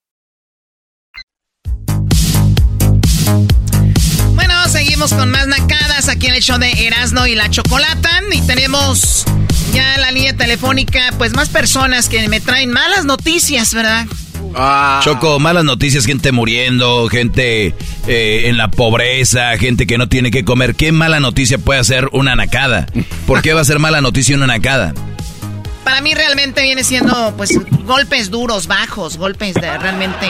[5.09, 8.21] con más nacadas aquí en el show de Erasno y la Chocolata.
[8.31, 9.25] Y tenemos
[9.73, 14.05] ya la línea telefónica, pues más personas que me traen malas noticias, ¿verdad?
[14.53, 15.01] Ah.
[15.03, 17.73] Choco, malas noticias, gente muriendo, gente
[18.05, 20.75] eh, en la pobreza, gente que no tiene que comer.
[20.75, 22.85] ¿Qué mala noticia puede hacer una nacada?
[23.25, 24.93] ¿Por qué va a ser mala noticia una nacada?
[25.83, 30.27] Para mí realmente viene siendo pues golpes duros, bajos, golpes de realmente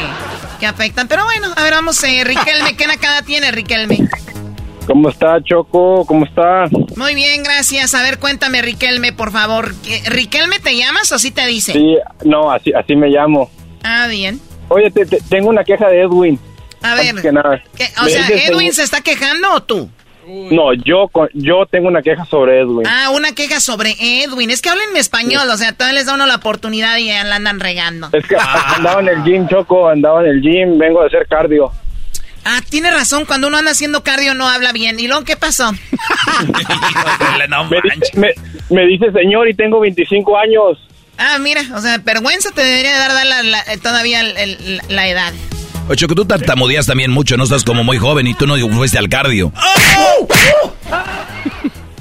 [0.62, 1.10] que afectan.
[1.10, 4.08] Pero bueno, a ver, vamos, eh, Riquelme, ¿qué nacada tiene Riquelme?
[4.88, 6.06] ¿Cómo está, Choco?
[6.06, 6.66] ¿Cómo está?
[6.98, 7.94] Muy bien, gracias.
[7.94, 9.74] A ver, cuéntame, Riquelme, por favor.
[10.08, 11.74] ¿Riquelme te llamas o así te dice?
[11.74, 13.50] Sí, no, así, así me llamo.
[13.84, 14.40] Ah, bien.
[14.70, 16.40] Oye, te- te- tengo una queja de Edwin.
[16.82, 17.62] A ver, Antes que nada.
[17.78, 19.90] ¿qué- o sea, ¿Edwin se está quejando o tú?
[20.28, 22.86] No, yo, con- yo tengo una queja sobre Edwin.
[22.88, 24.50] Ah, una queja sobre Edwin.
[24.50, 27.24] Es que hablan en español, o sea, todavía les da uno la oportunidad y ya
[27.24, 28.10] la andan regando.
[28.14, 28.36] Es que
[28.78, 31.72] andaba en el gym, Choco, andaba en el gym, vengo de hacer cardio.
[32.44, 35.00] Ah, tiene razón, cuando uno anda haciendo cardio no habla bien.
[35.00, 35.72] ¿Y luego qué pasó?
[37.70, 38.34] me, dice, me-
[38.70, 40.78] me dice señor y tengo 25 años.
[41.18, 45.08] Ah, mira, o sea, vergüenza te debería dar, dar la- la- todavía el- el- la
[45.08, 45.34] edad.
[45.88, 48.98] Oye, Choco, tú tartamudeas también mucho, no estás como muy joven y tú no fuiste
[48.98, 49.52] al cardio.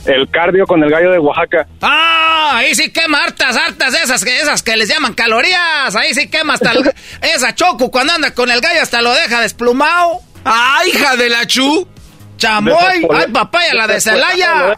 [0.07, 1.67] El cardio con el gallo de Oaxaca.
[1.83, 5.95] Ah, ahí sí quema hartas, hartas esas que, esas que les llaman calorías.
[5.95, 6.91] Ahí sí quema hasta el-
[7.23, 10.21] esa choco cuando anda con el gallo hasta lo deja desplumado.
[10.45, 11.87] ¡Ah, hija de la chu!
[12.37, 13.07] ¡Chamoy!
[13.11, 14.75] ¡Ay, papaya, la de Celaya!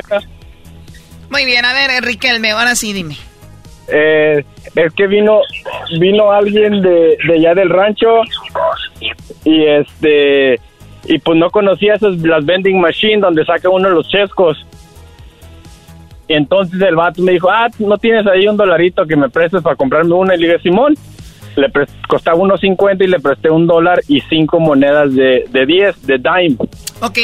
[1.30, 3.16] Muy bien, a ver, Enrique, ahora sí dime.
[3.88, 4.44] Eh,
[4.74, 5.40] es que vino
[5.98, 8.22] vino alguien de, de allá del rancho
[9.44, 10.60] y este
[11.04, 14.64] y pues no conocía esas las vending machine donde saca uno los chescos
[16.28, 19.62] y entonces el vato me dijo ah no tienes ahí un dolarito que me prestes
[19.62, 20.94] para comprarme una y le dije Simón
[21.56, 21.70] le
[22.08, 26.18] costaba unos 50 y le presté un dólar y cinco monedas de, de 10 de
[26.18, 26.56] dime
[27.00, 27.18] Ok.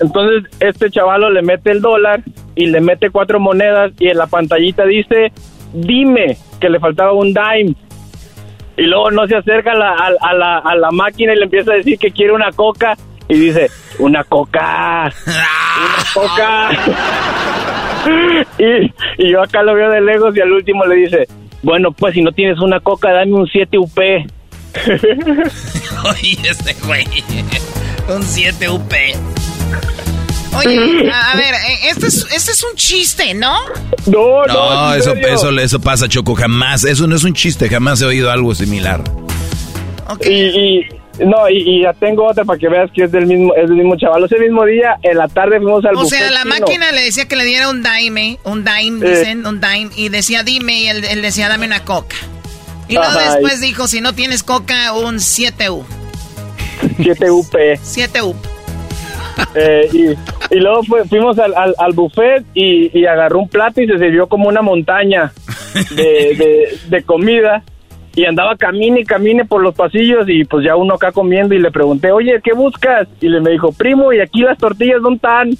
[0.00, 2.22] entonces este chavalo le mete el dólar
[2.56, 5.32] y le mete cuatro monedas y en la pantallita dice,
[5.72, 7.74] dime que le faltaba un dime.
[8.76, 11.44] Y luego no se acerca a la, a, a la, a la máquina y le
[11.44, 12.96] empieza a decir que quiere una coca.
[13.28, 16.70] Y dice, una coca, una coca.
[18.58, 18.92] y,
[19.26, 21.26] y yo acá lo veo de lejos y al último le dice,
[21.62, 23.98] bueno, pues si no tienes una coca, dame un 7 UP.
[26.04, 27.04] Oye, este güey.
[28.08, 28.92] Un 7 UP.
[30.56, 33.54] Oye, a, a ver, eh, este es, este es un chiste, ¿no?
[34.06, 36.84] No, No, eso, eso, eso pasa, Choco, jamás.
[36.84, 39.02] Eso no es un chiste, jamás he oído algo similar.
[40.24, 40.88] Y, y-
[41.26, 43.76] no, y, y ya tengo otra para que veas que es del mismo, es del
[43.76, 44.24] mismo chaval.
[44.24, 46.54] Ese mismo día, en la tarde fuimos al O sea, la chino.
[46.60, 49.10] máquina le decía que le diera un dime, un dime, Eh.
[49.18, 52.16] dicen, un dime, y decía dime, y él, él decía dame una coca.
[52.88, 55.84] Y luego Ajá, después y- dijo, si no tienes coca, un 7U.
[56.96, 57.54] 7 UP.
[57.82, 58.34] 7U.
[59.54, 63.80] Eh, y, y luego fue- fuimos al, al, al buffet y, y agarró un plato
[63.80, 65.32] y se sirvió como una montaña
[65.94, 66.02] de,
[66.36, 67.62] de, de comida.
[68.14, 71.60] Y andaba camine y camine por los pasillos y pues ya uno acá comiendo y
[71.60, 73.06] le pregunté, oye, ¿qué buscas?
[73.20, 75.50] Y le me dijo, primo, ¿y aquí las tortillas dónde están?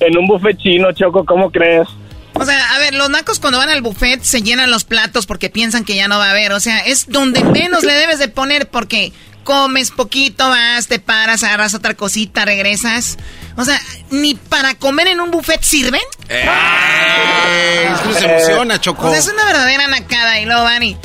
[0.00, 1.88] En un buffet chino, Choco, ¿cómo crees?
[2.34, 5.48] O sea, a ver, los nacos cuando van al buffet se llenan los platos porque
[5.48, 6.52] piensan que ya no va a haber.
[6.52, 9.12] O sea, es donde menos le debes de poner porque
[9.44, 13.16] comes poquito, vas, te paras, agarras otra cosita, regresas.
[13.56, 13.80] O sea,
[14.10, 16.02] ni para comer en un buffet sirven.
[16.28, 19.06] Es que uno se emociona, Choco.
[19.06, 20.96] O sea, es una verdadera nacada y luego van y,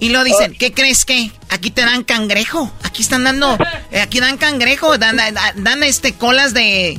[0.00, 1.30] y lo dicen, ¿qué crees que?
[1.50, 2.72] Aquí te dan cangrejo.
[2.82, 3.56] Aquí están dando,
[3.92, 6.98] eh, aquí dan cangrejo, dan, dan, dan, este colas de...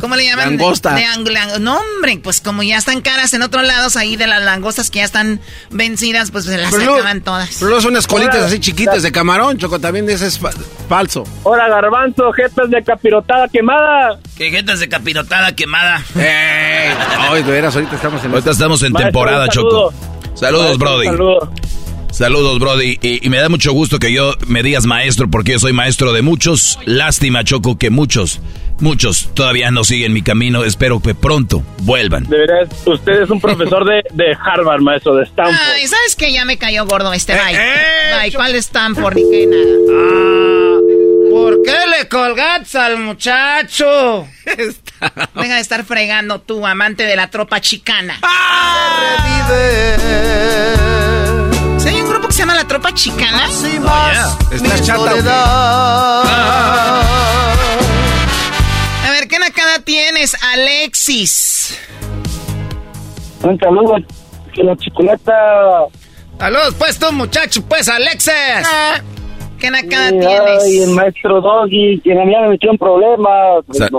[0.00, 0.56] ¿Cómo le llaman?
[0.56, 0.94] Langosta.
[0.94, 4.42] De lang- no, hombre, pues como ya están caras en otros lados ahí de las
[4.42, 5.38] langostas que ya están
[5.70, 7.50] vencidas, pues se las Pero acaban todas.
[7.58, 9.78] Pero luego son unas colitas así chiquitas de camarón, Choco.
[9.78, 10.50] También ese es fa-
[10.88, 11.24] falso.
[11.44, 14.18] Ahora, garbanzo, jetas de capirotada quemada.
[14.36, 16.02] ¿Qué jetas de capirotada quemada?
[16.16, 16.94] ¡Ey!
[17.30, 18.30] Ay, de veras, ahorita estamos en...
[18.32, 19.92] Ahorita estamos en Maestro, temporada, Choco.
[19.92, 20.36] saludo.
[20.36, 21.06] Saludos, Maestro, Brody.
[21.08, 21.52] un saludo.
[22.12, 22.98] Saludos, Brody.
[23.02, 26.12] Y, y me da mucho gusto que yo me digas maestro, porque yo soy maestro
[26.12, 26.78] de muchos.
[26.84, 28.40] Lástima, Choco, que muchos,
[28.80, 30.62] muchos todavía no siguen mi camino.
[30.64, 32.24] Espero que pronto vuelvan.
[32.28, 35.56] De veras, usted es un profesor de, de Harvard, maestro, de Stanford.
[35.74, 36.30] Ay, ¿sabes qué?
[36.32, 37.54] Ya me cayó gordo este, bye.
[37.54, 39.64] eh, Bye, ¿cuál Stanford ni qué nada?
[39.90, 40.78] Ah,
[41.30, 44.28] ¿Por qué le colgaste al muchacho?
[45.34, 48.20] Deja de estar fregando tú, amante de la tropa chicana.
[48.20, 49.30] ¿Sí hay
[50.90, 51.11] un grupo
[52.32, 53.46] que se llama La Tropa Chicana?
[54.50, 56.22] Está chata.
[59.06, 61.78] A ver, ¿qué nacada tienes, Alexis?
[63.42, 63.96] Un saludo
[64.54, 65.32] que la chocolata.
[66.38, 68.32] Saludos, pues tú, muchacho, pues, Alexis.
[69.60, 70.88] ¿Qué nacada Ay, tienes?
[70.88, 73.62] el maestro Doggy, que me había metido en problemas.
[73.72, 73.90] Sa-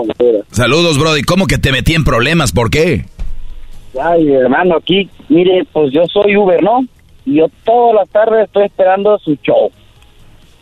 [0.50, 1.22] Saludos, Brody.
[1.22, 2.50] ¿Cómo que te metí en problemas?
[2.50, 3.06] ¿Por qué?
[4.02, 6.84] Ay, hermano, aquí, mire, pues yo soy Uber, ¿no?
[7.26, 9.70] Y yo toda la tarde estoy esperando su show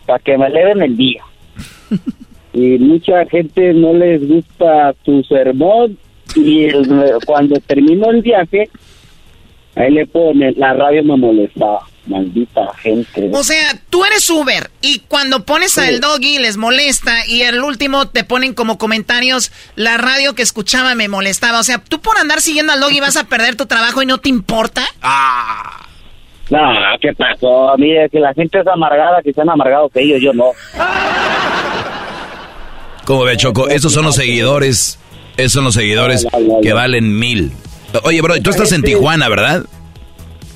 [0.07, 1.23] para que me eleven el día.
[2.53, 5.99] y mucha gente no les gusta tu sermón
[6.35, 8.69] y el- cuando termino el viaje,
[9.75, 13.31] ahí le pone, la radio me molestaba, maldita gente.
[13.33, 18.09] O sea, tú eres Uber y cuando pones al doggy les molesta y el último
[18.09, 21.59] te ponen como comentarios, la radio que escuchaba me molestaba.
[21.61, 24.19] O sea, tú por andar siguiendo al doggy vas a perder tu trabajo y no
[24.19, 24.83] te importa.
[26.51, 26.59] No,
[27.01, 27.71] ¿qué pasó?
[27.71, 30.51] A mí es que la gente es amargada, que sean amargados que ellos, yo no.
[33.05, 33.69] ¿Cómo ve, Choco?
[33.69, 34.99] Esos son los seguidores.
[35.37, 36.27] Esos son los seguidores
[36.63, 37.53] que valen mil.
[38.05, 39.65] Oye, bro, tú estás en Tijuana, ¿verdad?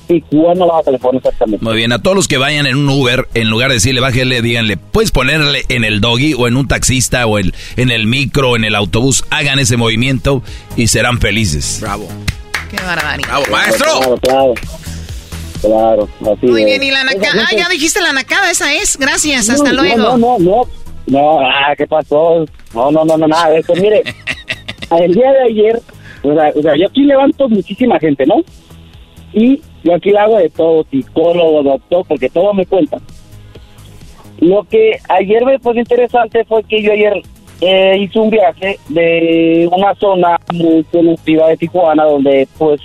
[0.06, 1.64] Tijuana, Baja California, exactamente.
[1.64, 4.40] Muy bien, a todos los que vayan en un Uber, en lugar de decirle bájale,
[4.40, 8.50] díganle, puedes ponerle en el doggy o en un taxista o el, en el micro
[8.50, 10.42] o en el autobús, hagan ese movimiento
[10.76, 11.78] y serán felices.
[11.80, 12.08] Bravo.
[12.70, 13.28] Qué barbaridad.
[13.28, 13.98] Bravo, maestro.
[13.98, 14.54] Claro, claro.
[15.60, 16.66] Claro, así Muy es.
[16.66, 17.44] bien, y la nacada.
[17.48, 18.96] Ah, ya dijiste la nacada, esa es.
[18.98, 20.16] Gracias, hasta no, luego.
[20.16, 20.64] No, no, no.
[21.06, 22.44] No, ah, ¿qué pasó?
[22.74, 23.74] No, no, no, no, nada de eso.
[23.76, 24.02] Mire,
[24.98, 25.80] el día de ayer,
[26.22, 28.42] o sea, o sea, yo aquí levanto muchísima gente, ¿no?
[29.32, 32.98] Y yo aquí le hago de todo, psicólogo, doctor, porque todo me cuenta.
[34.40, 37.22] Lo que ayer me fue interesante fue que yo ayer
[37.60, 42.80] eh, hice un viaje de una zona muy conocida de Tijuana, donde pues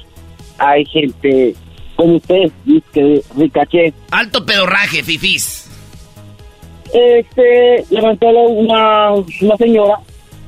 [0.57, 1.55] hay gente
[2.01, 2.51] como ustedes,
[2.91, 5.69] que ricaché, Alto pedorraje, fifís.
[6.91, 9.99] este, levantó una, una señora,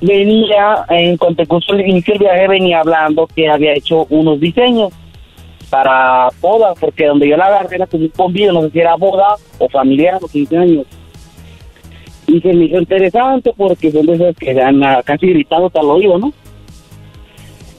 [0.01, 4.91] venía, en cuanto curso el inicio del viaje, venía hablando que había hecho unos diseños
[5.69, 8.95] para boda, porque donde yo la agarré era como un convivio, no sé si era
[8.95, 10.87] boda o familiar o 15 años.
[12.25, 15.81] Y se me hizo interesante porque son de esos que dan ah, casi gritando hasta
[15.81, 16.33] el oído, ¿no?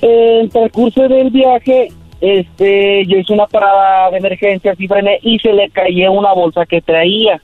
[0.01, 1.89] En el transcurso del viaje,
[2.25, 4.75] este, yo hice una parada de emergencia,
[5.23, 7.39] y se le cayó una bolsa que traía.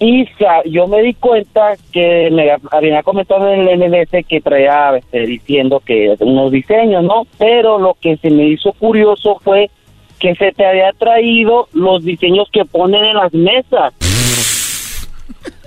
[0.00, 0.26] Y
[0.66, 5.78] yo me di cuenta que me había comentado en el NLS que traía este, diciendo
[5.78, 7.28] que unos diseños, ¿no?
[7.38, 9.70] Pero lo que se me hizo curioso fue
[10.18, 13.94] que se te había traído los diseños que ponen en las mesas.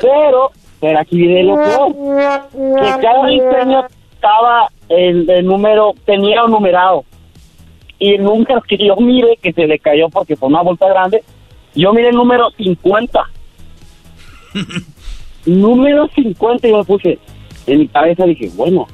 [0.01, 1.93] Pero, pero aquí viene lo peor,
[2.51, 7.05] que cada diseño estaba, el número, tenía un numerado.
[7.99, 11.23] Y número que yo mire, que se le cayó porque fue una bolsa grande,
[11.75, 13.19] yo miré el número 50.
[15.45, 17.19] número 50 y yo me puse
[17.67, 18.85] en mi cabeza dije bueno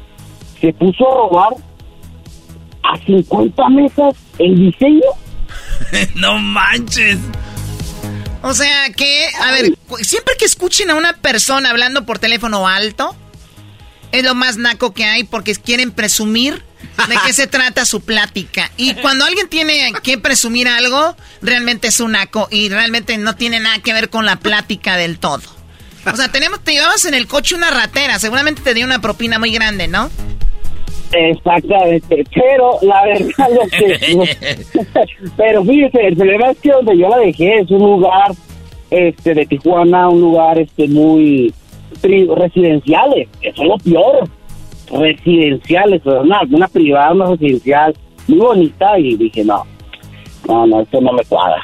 [0.60, 1.54] se puso a robar
[2.84, 5.02] a 50 mesas el diseño
[6.16, 7.20] no manches.
[8.42, 13.16] O sea que, a ver, siempre que escuchen a una persona hablando por teléfono alto,
[14.12, 16.62] es lo más naco que hay porque quieren presumir
[17.08, 18.72] de qué se trata su plática.
[18.78, 23.60] Y cuando alguien tiene que presumir algo, realmente es un naco y realmente no tiene
[23.60, 25.42] nada que ver con la plática del todo.
[26.06, 29.40] O sea, tenemos, te llevabas en el coche una ratera, seguramente te dio una propina
[29.40, 30.10] muy grande, ¿no?
[31.14, 34.36] exactamente pero la verdad lo que
[35.38, 38.32] pero fíjese el problema es que donde yo la dejé es un lugar
[38.90, 41.54] este de Tijuana un lugar este muy
[42.02, 44.28] residenciales eso es lo peor
[44.92, 47.96] residenciales o sea, una, una privada una residencial
[48.28, 49.66] muy bonita y dije no
[50.48, 51.62] no no esto no me cuadra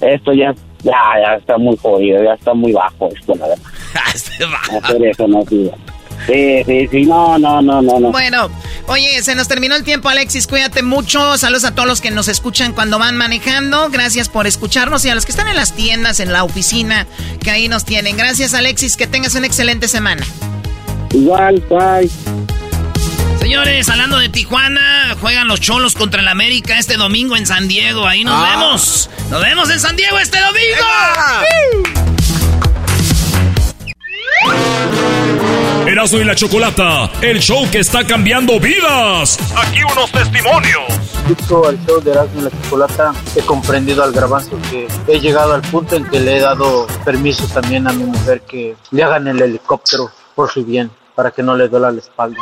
[0.00, 3.64] esto ya ya ya está muy jodido ya está muy bajo esto la verdad
[4.82, 5.70] hacer eso no sí
[6.26, 8.50] sí sí, sí no no no no no Bueno,
[8.86, 10.46] oye, se nos terminó el tiempo, Alexis.
[10.46, 11.38] Cuídate mucho.
[11.38, 13.88] Saludos a todos los que nos escuchan cuando van manejando.
[13.90, 17.06] Gracias por escucharnos y a los que están en las tiendas, en la oficina,
[17.42, 18.16] que ahí nos tienen.
[18.16, 18.96] Gracias, Alexis.
[18.96, 20.26] Que tengas una excelente semana.
[21.12, 22.08] Igual, bye.
[23.40, 28.06] Señores, hablando de Tijuana, juegan los Cholos contra el América este domingo en San Diego.
[28.06, 28.50] Ahí nos Ah.
[28.50, 29.10] vemos.
[29.30, 30.86] Nos vemos en San Diego este domingo.
[35.86, 39.38] Erasmo y la Chocolata, el show que está cambiando vidas.
[39.56, 40.84] Aquí unos testimonios.
[41.26, 45.54] Visto al show de Erasmo y la Chocolata, he comprendido al garbanzo que he llegado
[45.54, 49.26] al punto en que le he dado permiso también a mi mujer que le hagan
[49.28, 50.90] el helicóptero por su bien,
[51.20, 52.38] para que no le duela la espalda.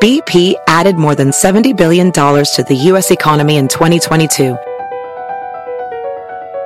[0.00, 3.12] BP added more than $70 billion to the U.S.
[3.12, 4.58] economy in 2022.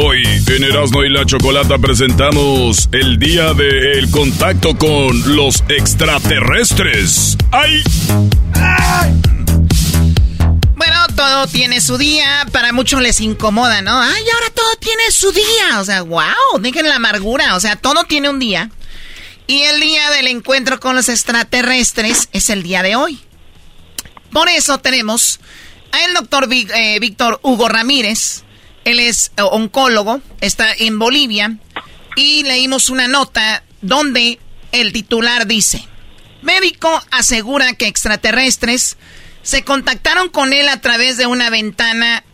[0.00, 7.36] Hoy en Erasmo y la Chocolata presentamos el día del contacto con los extraterrestres.
[7.50, 7.82] ¡Ay!
[10.76, 12.46] Bueno, todo tiene su día.
[12.52, 14.00] Para muchos les incomoda, ¿no?
[14.00, 15.80] Ay, ahora todo tiene su día.
[15.80, 17.56] O sea, wow, dejen la amargura.
[17.56, 18.70] O sea, todo tiene un día.
[19.48, 23.18] Y el día del encuentro con los extraterrestres es el día de hoy.
[24.30, 25.40] Por eso tenemos
[25.90, 28.44] a el doctor eh, Víctor Hugo Ramírez.
[28.88, 31.58] Él es eh, oncólogo, está en Bolivia.
[32.16, 34.38] Y leímos una nota donde
[34.72, 35.86] el titular dice,
[36.40, 38.96] médico asegura que extraterrestres
[39.42, 42.24] se contactaron con él a través de una ventana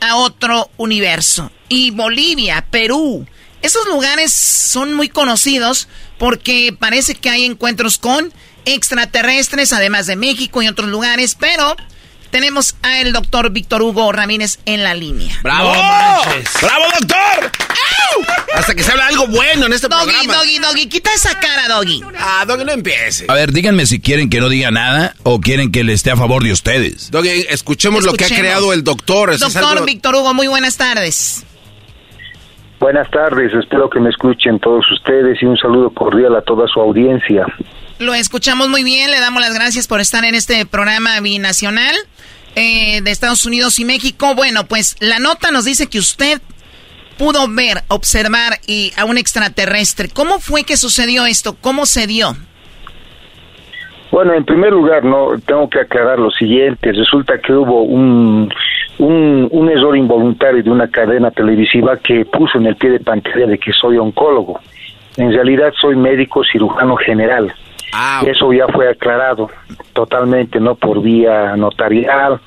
[0.00, 1.50] a otro universo.
[1.68, 3.26] Y Bolivia, Perú,
[3.60, 8.32] esos lugares son muy conocidos porque parece que hay encuentros con
[8.66, 11.74] extraterrestres, además de México y otros lugares, pero
[12.30, 15.34] tenemos a el doctor Víctor Hugo Ramírez en la línea.
[15.42, 15.72] ¡Bravo!
[15.72, 17.50] ¡Bravo, doctor!
[18.54, 20.34] Hasta que se habla algo bueno en este doggy, programa.
[20.34, 22.02] Doggy, Doggy, quita esa cara, Doggy.
[22.18, 23.26] Ah, Doggy, no empiece.
[23.28, 26.16] A ver, díganme si quieren que no diga nada o quieren que le esté a
[26.16, 27.10] favor de ustedes.
[27.10, 29.32] Doggy, escuchemos, lo que ha creado el doctor.
[29.32, 29.84] Eso doctor algo...
[29.84, 31.44] Víctor Hugo, muy buenas tardes.
[32.80, 36.80] Buenas tardes, espero que me escuchen todos ustedes y un saludo cordial a toda su
[36.80, 37.44] audiencia.
[37.98, 41.96] Lo escuchamos muy bien, le damos las gracias por estar en este programa binacional
[42.54, 44.36] eh, de Estados Unidos y México.
[44.36, 46.40] Bueno, pues la nota nos dice que usted
[47.18, 50.08] pudo ver, observar y a un extraterrestre.
[50.14, 51.56] ¿Cómo fue que sucedió esto?
[51.60, 52.36] ¿Cómo se dio?
[54.12, 56.92] Bueno, en primer lugar, no tengo que aclarar lo siguiente.
[56.92, 58.48] Resulta que hubo un,
[58.98, 63.46] un, un, error involuntario de una cadena televisiva que puso en el pie de pantalla
[63.48, 64.60] de que soy oncólogo.
[65.16, 67.52] En realidad soy médico cirujano general.
[67.92, 69.50] Ah, Eso ya fue aclarado
[69.92, 70.74] totalmente, ¿no?
[70.74, 72.40] Por vía notarial,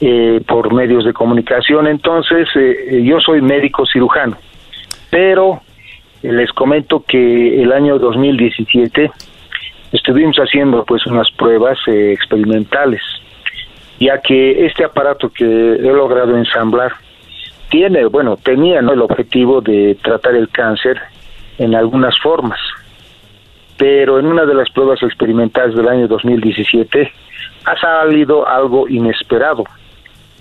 [0.00, 1.86] eh, por medios de comunicación.
[1.86, 4.36] Entonces, eh, yo soy médico cirujano.
[5.10, 5.62] Pero
[6.22, 9.10] eh, les comento que el año 2017
[9.92, 13.00] estuvimos haciendo pues unas pruebas eh, experimentales,
[14.00, 16.92] ya que este aparato que he logrado ensamblar
[17.70, 18.92] tiene, bueno, tenía ¿no?
[18.92, 21.00] el objetivo de tratar el cáncer
[21.58, 22.58] en algunas formas,
[23.76, 27.12] pero en una de las pruebas experimentales del año 2017
[27.64, 29.64] ha salido algo inesperado.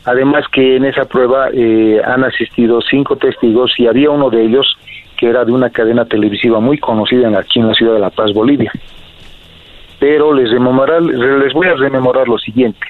[0.06, 4.78] Además que en esa prueba eh, han asistido cinco testigos y había uno de ellos
[5.18, 8.34] que era de una cadena televisiva muy conocida aquí en la ciudad de La Paz,
[8.34, 8.72] Bolivia
[10.04, 12.86] pero les, les voy a rememorar lo siguiente.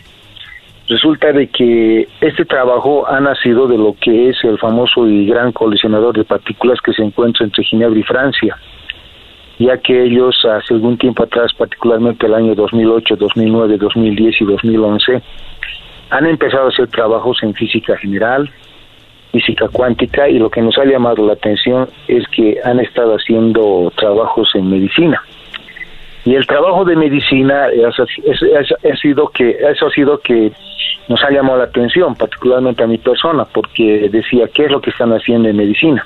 [0.87, 5.51] Resulta de que este trabajo ha nacido de lo que es el famoso y gran
[5.51, 8.57] colisionador de partículas que se encuentra entre Ginebra y Francia,
[9.64, 15.22] ya que ellos hace algún tiempo atrás, particularmente el año 2008, 2009, 2010 y 2011,
[16.09, 18.49] han empezado a hacer trabajos en física general,
[19.32, 23.91] física cuántica y lo que nos ha llamado la atención es que han estado haciendo
[23.95, 25.22] trabajos en medicina.
[26.26, 30.51] Y el trabajo de medicina es, ha sido que eso ha sido que
[31.07, 34.89] nos ha llamado la atención particularmente a mi persona porque decía qué es lo que
[34.89, 36.05] están haciendo en medicina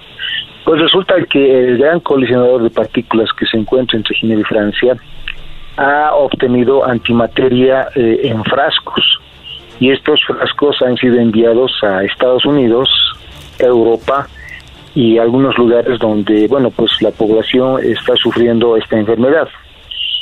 [0.68, 4.98] pues resulta que el gran colisionador de partículas que se encuentra entre Ginebra y Francia
[5.78, 9.18] ha obtenido antimateria eh, en frascos
[9.80, 12.90] y estos frascos han sido enviados a Estados Unidos,
[13.60, 14.28] Europa
[14.94, 19.48] y algunos lugares donde bueno pues la población está sufriendo esta enfermedad.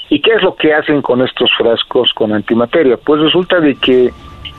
[0.09, 2.97] ¿Y qué es lo que hacen con estos frascos con antimateria?
[2.97, 4.11] Pues resulta de que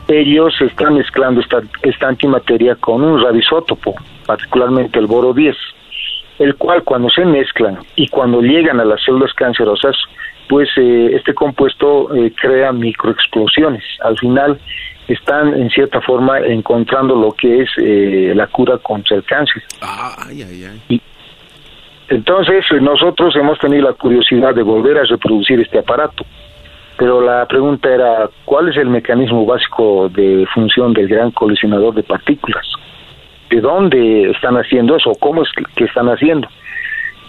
[0.09, 3.95] ellos están mezclando esta, esta antimateria con un radisótopo,
[4.27, 5.55] particularmente el boro 10,
[6.39, 9.97] el cual cuando se mezclan y cuando llegan a las células cancerosas,
[10.49, 13.83] pues eh, este compuesto eh, crea microexplosiones.
[14.03, 14.59] Al final
[15.09, 19.63] están en cierta forma encontrando lo que es eh, la cura contra el cáncer.
[19.81, 20.83] Ay, ay, ay.
[20.89, 21.03] Y,
[22.09, 26.25] entonces, nosotros hemos tenido la curiosidad de volver a reproducir este aparato,
[26.97, 32.05] pero la pregunta era, ¿cuál es el mecanismo básico de función del gran colisionador de
[32.05, 32.65] partículas?
[33.51, 35.13] ¿De dónde están haciendo eso?
[35.21, 36.49] ¿Cómo es que están haciendo?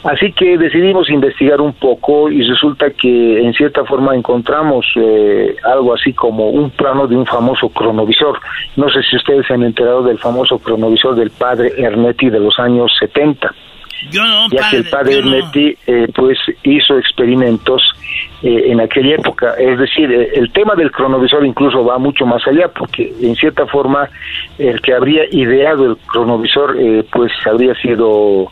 [0.04, 5.94] Así que decidimos investigar un poco y resulta que en cierta forma encontramos eh, algo
[5.94, 8.40] así como un plano de un famoso cronovisor.
[8.76, 12.58] No sé si ustedes se han enterado del famoso cronovisor del padre Ernetti de los
[12.60, 13.54] años 70
[14.10, 17.82] yo no, ya que el padre Ernetti eh, pues hizo experimentos
[18.44, 19.54] eh, en aquella época.
[19.58, 23.66] Es decir, eh, el tema del cronovisor incluso va mucho más allá, porque en cierta
[23.66, 24.10] forma
[24.58, 26.76] el que habría ideado el cronovisor
[27.12, 28.52] pues habría sido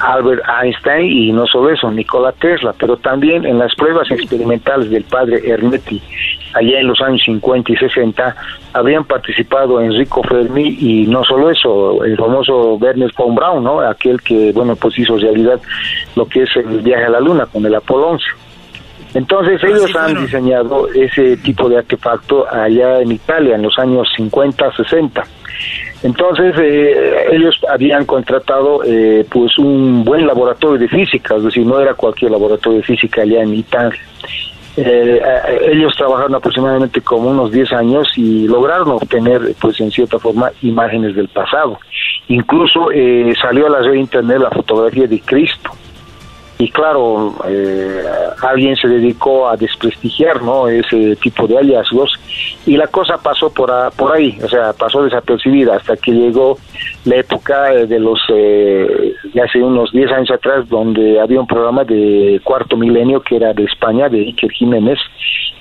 [0.00, 5.04] Albert Einstein y no solo eso, Nikola Tesla, pero también en las pruebas experimentales del
[5.04, 6.00] padre Ernetti,
[6.54, 8.36] allá en los años 50 y 60,
[8.72, 13.80] habían participado Enrico Fermi y no solo eso, el famoso Werner von Braun, ¿no?
[13.80, 15.60] aquel que, bueno, pues hizo realidad
[16.16, 18.24] lo que es el viaje a la Luna con el Apolo 11.
[19.14, 24.70] Entonces ellos han diseñado ese tipo de artefacto allá en Italia en los años 50,
[24.76, 25.24] 60.
[26.02, 31.80] Entonces eh, ellos habían contratado eh, pues un buen laboratorio de física, es decir, no
[31.80, 33.98] era cualquier laboratorio de física allá en Italia.
[34.76, 35.20] Eh,
[35.72, 41.16] ellos trabajaron aproximadamente como unos 10 años y lograron obtener, pues en cierta forma, imágenes
[41.16, 41.80] del pasado.
[42.28, 42.88] Incluso
[43.40, 45.70] salió a la red internet la fotografía de Cristo
[46.60, 48.02] y claro, eh,
[48.42, 50.66] alguien se dedicó a desprestigiar ¿no?
[50.66, 52.12] ese tipo de hallazgos.
[52.66, 56.58] Y la cosa pasó por, por ahí, o sea, pasó desapercibida hasta que llegó
[57.04, 61.84] la época eh, de los, eh, hace unos 10 años atrás, donde había un programa
[61.84, 64.98] de cuarto milenio que era de España, de Iker Jiménez,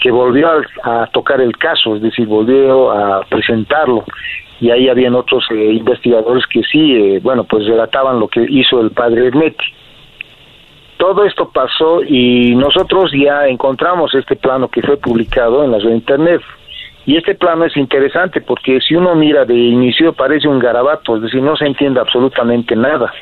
[0.01, 0.49] que volvió
[0.83, 4.03] a, tocar el caso, es decir, volvió a presentarlo.
[4.59, 8.89] Y ahí habían otros eh, investigadores que sí, bueno, pues relataban lo que hizo el
[8.89, 9.77] padre Hermetti
[10.97, 15.91] todo esto pasó y nosotros ya encontramos este plano que fue publicado en la red
[15.91, 16.41] internet.
[17.05, 21.21] Y este plano es interesante porque si uno mira de inicio parece un garabato, es
[21.21, 23.13] decir, no se entiende absolutamente nada.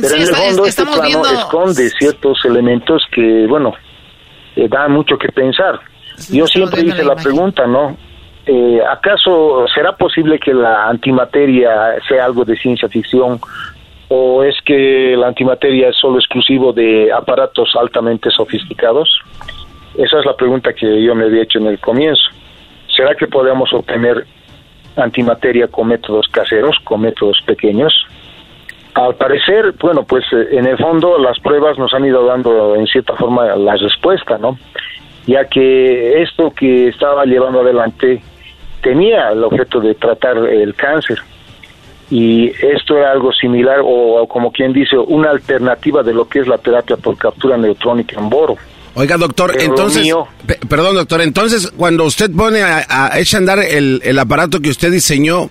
[0.00, 3.74] Pero en el fondo este plano esconde ciertos elementos que, bueno,
[4.56, 5.78] eh, dan mucho que pensar.
[6.32, 7.96] Yo siempre hice la, pregunta, ¿no?
[8.44, 13.38] Eh, ¿Acaso será posible que la antimateria sea algo de ciencia ficción
[14.08, 19.20] o es que la antimateria es solo exclusivo de aparatos altamente sofisticados?
[19.96, 22.22] Esa es la pregunta que yo me había hecho en el comienzo.
[22.94, 24.26] ¿Será que podemos obtener
[24.96, 27.92] antimateria con métodos caseros, con métodos pequeños?
[28.94, 32.86] Al parecer, bueno, pues eh, en el fondo las pruebas nos han ido dando en
[32.86, 34.58] cierta forma la respuesta, ¿no?
[35.26, 38.22] Ya que esto que estaba llevando adelante
[38.82, 41.18] tenía el objeto de tratar el cáncer,
[42.10, 46.48] y esto era algo similar o, como quien dice una alternativa de lo que es
[46.48, 48.56] la terapia por captura neutrónica en boro.
[48.94, 50.12] Oiga, doctor, entonces,
[50.68, 55.50] perdón, doctor, entonces cuando usted pone a, a andar el, el, aparato que usted diseñó,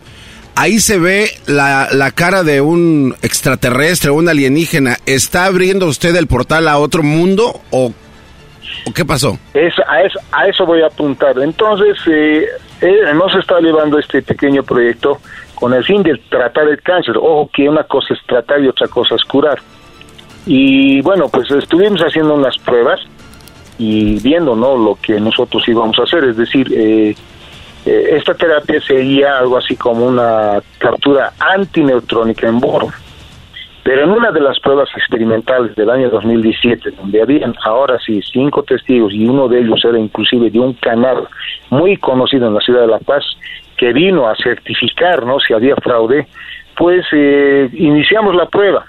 [0.55, 4.97] ahí se ve la, la cara de un extraterrestre, un alienígena.
[5.05, 7.93] ¿Está abriendo usted el portal a otro mundo o,
[8.85, 9.37] o qué pasó?
[9.53, 11.37] Es, a, eso, a eso voy a apuntar.
[11.39, 12.43] Entonces, eh,
[12.81, 15.21] eh, no se está llevando este pequeño proyecto
[15.59, 17.17] con el fin de tratar el cáncer.
[17.17, 19.59] Ojo que una cosa es tratar y otra cosa es curar.
[20.45, 22.99] Y bueno, pues estuvimos haciendo unas pruebas
[23.79, 27.15] y viendo no lo que nosotros íbamos a hacer, es decir, eh,
[27.85, 32.87] eh, esta terapia sería algo así como una captura antineutrónica en boro.
[33.83, 38.61] Pero en una de las pruebas experimentales del año 2017, donde habían ahora sí cinco
[38.61, 41.27] testigos y uno de ellos era inclusive de un canal
[41.69, 43.23] muy conocido en la ciudad de La Paz,
[43.78, 45.39] que vino a certificar ¿no?
[45.39, 46.28] si había fraude,
[46.75, 48.86] pues eh, iniciamos la prueba.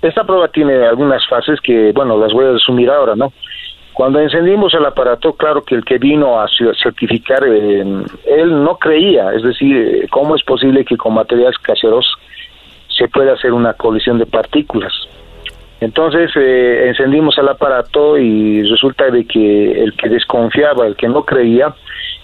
[0.00, 3.32] Esta prueba tiene algunas fases que, bueno, las voy a resumir ahora, ¿no?
[3.92, 6.46] Cuando encendimos el aparato, claro que el que vino a
[6.80, 7.80] certificar, eh,
[8.26, 12.06] él no creía, es decir, eh, ¿cómo es posible que con materiales caseros
[12.96, 14.92] se pueda hacer una colisión de partículas?
[15.80, 21.72] Entonces encendimos el aparato y resulta de que el que desconfiaba, el que no creía,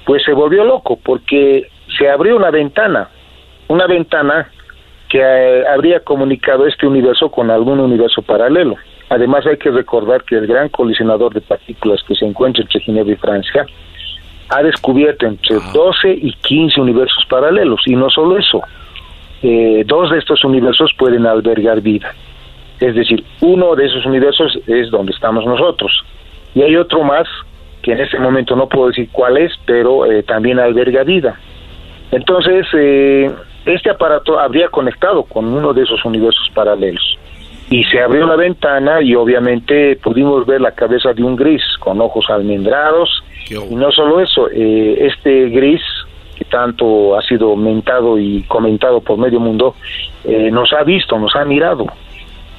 [0.05, 3.09] pues se volvió loco porque se abrió una ventana,
[3.69, 4.51] una ventana
[5.09, 8.77] que eh, habría comunicado este universo con algún universo paralelo.
[9.11, 13.13] Además hay que recordar que el gran colisionador de partículas que se encuentra entre Ginebra
[13.13, 13.67] y Francia
[14.49, 16.13] ha descubierto entre 12 ah.
[16.17, 18.61] y 15 universos paralelos y no solo eso,
[19.43, 22.15] eh, dos de estos universos pueden albergar vida.
[22.81, 26.05] Es decir, uno de esos universos es donde estamos nosotros
[26.55, 27.27] y hay otro más
[27.85, 31.39] que en este momento no puedo decir cuál es, pero eh, también alberga vida.
[32.11, 33.31] Entonces, eh,
[33.67, 37.19] este aparato habría conectado con uno de esos universos paralelos.
[37.71, 42.01] Y se abrió la ventana y obviamente pudimos ver la cabeza de un gris con
[42.01, 43.23] ojos almendrados.
[43.51, 45.83] Y no solo eso, eh, este gris
[46.37, 49.75] que tanto ha sido mentado y comentado por medio mundo,
[50.25, 51.87] eh, nos ha visto, nos ha mirado.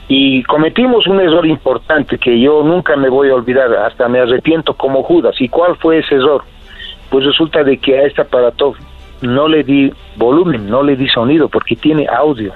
[0.07, 4.75] Y cometimos un error importante que yo nunca me voy a olvidar, hasta me arrepiento
[4.75, 5.35] como Judas.
[5.39, 6.43] ¿Y cuál fue ese error?
[7.09, 8.75] Pues resulta de que a este aparato
[9.21, 12.53] no le di volumen, no le di sonido, porque tiene audio.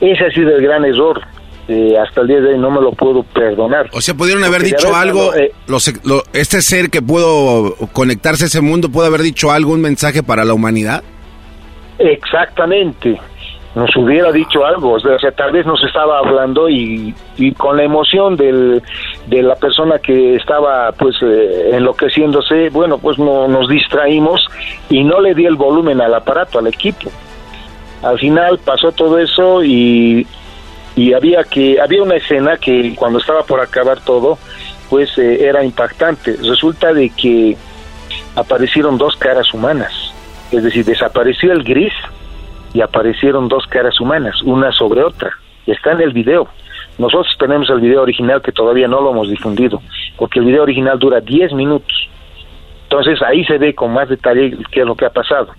[0.00, 1.20] Ese ha sido el gran error.
[1.66, 3.88] Eh, hasta el día de hoy no me lo puedo perdonar.
[3.92, 5.52] O sea, pudieron haber dicho algo, eh,
[6.34, 10.44] este ser que pudo conectarse a ese mundo, pudo haber dicho algo, un mensaje para
[10.44, 11.02] la humanidad.
[11.98, 13.18] Exactamente.
[13.74, 17.82] Nos hubiera dicho algo, o sea, tal vez nos estaba hablando y, y con la
[17.82, 18.80] emoción del,
[19.26, 24.46] de la persona que estaba pues eh, enloqueciéndose, bueno, pues no, nos distraímos
[24.90, 27.10] y no le di el volumen al aparato, al equipo.
[28.02, 30.24] Al final pasó todo eso y,
[30.94, 34.38] y había que había una escena que cuando estaba por acabar todo,
[34.88, 36.36] pues eh, era impactante.
[36.36, 37.56] Resulta de que
[38.36, 39.92] aparecieron dos caras humanas,
[40.52, 41.92] es decir, desapareció el gris
[42.74, 45.30] y aparecieron dos caras humanas, una sobre otra.
[45.64, 46.48] Está en el video.
[46.98, 49.80] Nosotros tenemos el video original que todavía no lo hemos difundido,
[50.18, 52.08] porque el video original dura 10 minutos.
[52.82, 55.52] Entonces ahí se ve con más detalle qué es lo que ha pasado.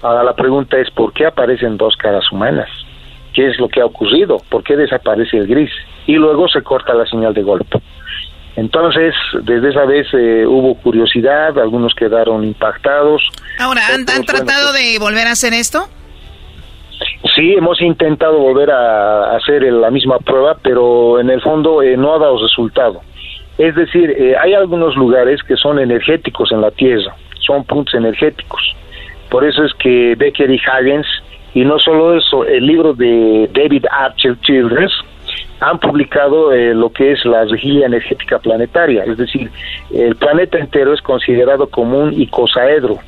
[0.00, 2.68] Ahora la pregunta es, ¿por qué aparecen dos caras humanas?
[3.34, 4.38] ¿Qué es lo que ha ocurrido?
[4.48, 5.70] ¿Por qué desaparece el gris?
[6.06, 7.80] Y luego se corta la señal de golpe.
[8.56, 13.22] Entonces, desde esa vez eh, hubo curiosidad, algunos quedaron impactados.
[13.58, 15.88] Ahora, ¿han, ¿han tratado de volver a hacer esto?
[17.34, 22.14] Sí, hemos intentado volver a hacer la misma prueba, pero en el fondo eh, no
[22.14, 23.00] ha dado resultado.
[23.58, 28.76] Es decir, eh, hay algunos lugares que son energéticos en la Tierra, son puntos energéticos.
[29.30, 31.06] Por eso es que Becker y Huygens,
[31.54, 34.92] y no solo eso, el libro de David Archer Childress,
[35.60, 39.48] han publicado eh, lo que es la vigilia energética planetaria, es decir,
[39.94, 42.98] el planeta entero es considerado como un icosaedro,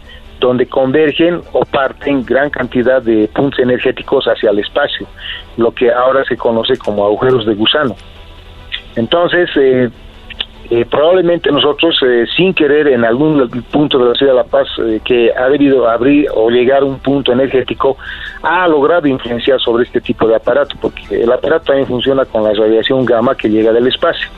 [0.45, 5.07] donde convergen o parten gran cantidad de puntos energéticos hacia el espacio,
[5.57, 7.97] lo que ahora se conoce como agujeros de gusano.
[8.95, 9.89] Entonces, eh,
[10.71, 14.69] eh, probablemente nosotros, eh, sin querer, en algún punto de la ciudad de La Paz,
[15.03, 17.97] que ha debido abrir o llegar a un punto energético,
[18.43, 22.53] ha logrado influenciar sobre este tipo de aparato, porque el aparato también funciona con la
[22.53, 24.29] radiación gamma que llega del espacio.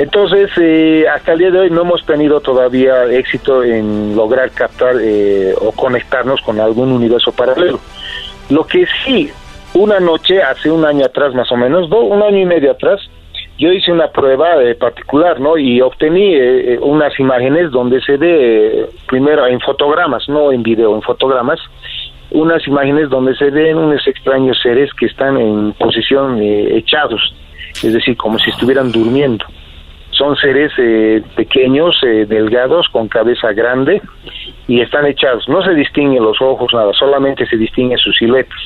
[0.00, 4.94] Entonces, eh, hasta el día de hoy no hemos tenido todavía éxito en lograr captar
[4.98, 7.78] eh, o conectarnos con algún universo paralelo.
[8.48, 9.30] Lo que sí,
[9.74, 12.98] una noche, hace un año atrás más o menos, un año y medio atrás,
[13.58, 15.58] yo hice una prueba eh, particular, ¿no?
[15.58, 16.34] Y obtení
[16.80, 21.60] unas imágenes donde se ve, primero en fotogramas, no en video, en fotogramas,
[22.30, 27.34] unas imágenes donde se ven unos extraños seres que están en posición echados,
[27.82, 29.44] es decir, como si estuvieran durmiendo
[30.20, 34.02] son seres eh, pequeños, eh, delgados, con cabeza grande
[34.68, 35.48] y están echados.
[35.48, 38.58] No se distinguen los ojos, nada, solamente se distinguen sus siluetas.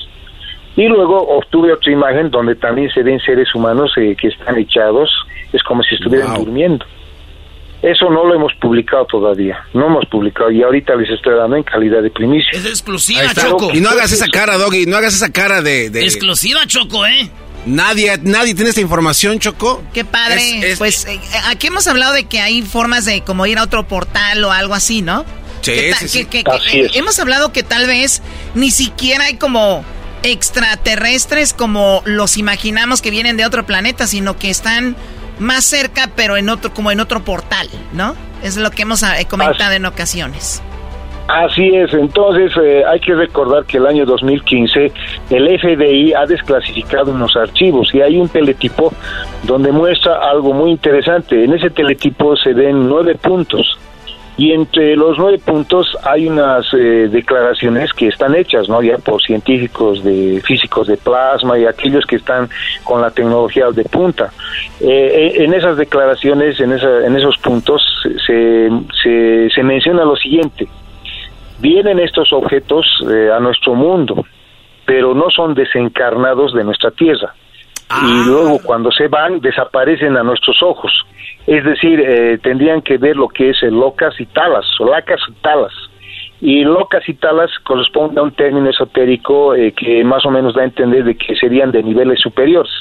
[0.77, 5.09] Y luego obtuve otra imagen donde también se ven seres humanos eh, que están echados,
[5.53, 6.85] es como si estuvieran durmiendo.
[7.83, 11.63] Eso no lo hemos publicado todavía, no hemos publicado y ahorita les estoy dando en
[11.63, 12.59] calidad de primicia.
[12.59, 13.71] Es exclusiva, Choco.
[13.73, 15.91] Y no hagas esa cara, Doggy, no hagas esa cara de...
[15.91, 16.01] de...
[16.01, 17.31] Exclusiva, Choco, ¿eh?
[17.67, 19.83] Nadie, nadie tiene esta información, Choco.
[19.93, 20.75] Qué padre.
[20.79, 24.45] Pues eh, aquí hemos hablado de que hay formas de como ir a otro portal
[24.45, 25.25] o algo así, ¿no?
[25.63, 25.73] Sí,
[26.07, 26.29] sí,
[26.93, 28.21] Hemos hablado que tal vez
[28.55, 29.83] ni siquiera hay como
[30.23, 34.95] extraterrestres como los imaginamos que vienen de otro planeta, sino que están
[35.39, 38.15] más cerca, pero en otro, como en otro portal, ¿no?
[38.43, 40.61] Es lo que hemos eh, comentado en ocasiones.
[41.27, 44.93] Así es, entonces eh, hay que recordar que el año 2015
[45.31, 48.93] el FBI ha desclasificado unos archivos y hay un teletipo
[49.45, 51.43] donde muestra algo muy interesante.
[51.43, 53.79] En ese teletipo se ven nueve puntos
[54.37, 58.83] y entre los nueve puntos hay unas eh, declaraciones que están hechas, ¿no?
[58.83, 62.51] Ya por científicos de físicos de plasma y aquellos que están
[62.83, 64.31] con la tecnología de punta.
[64.79, 67.83] Eh, en esas declaraciones, en, esa, en esos puntos,
[68.27, 68.69] se,
[69.55, 70.69] se menciona lo siguiente
[71.59, 74.25] vienen estos objetos eh, a nuestro mundo,
[74.85, 77.35] pero no son desencarnados de nuestra tierra.
[77.91, 78.25] Y ah.
[78.27, 80.93] luego cuando se van, desaparecen a nuestros ojos.
[81.47, 85.21] Es decir, eh, tendrían que ver lo que es el locas y talas, o lacas
[85.29, 85.73] y talas.
[86.41, 90.63] Y locas y talas corresponde a un término esotérico eh, que más o menos da
[90.63, 92.73] a entender de que serían de niveles superiores.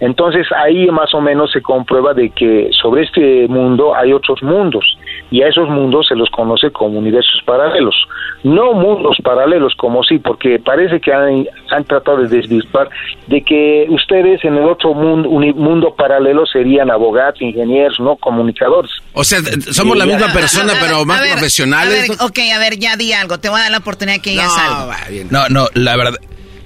[0.00, 4.84] Entonces ahí más o menos se comprueba de que sobre este mundo hay otros mundos
[5.30, 7.96] y a esos mundos se los conoce como universos paralelos.
[8.44, 11.44] No mundos paralelos como sí, porque parece que han,
[11.84, 12.88] tratado de desvirtuar
[13.26, 18.92] de que ustedes en el otro mundo, mundo paralelo serían abogados, ingenieros, no comunicadores.
[19.12, 19.40] O sea,
[19.72, 22.10] somos la misma persona, pero más profesionales.
[22.20, 24.92] ok, a ver, ya di algo, te voy a dar la oportunidad que digas algo.
[25.30, 26.14] No, no, la verdad,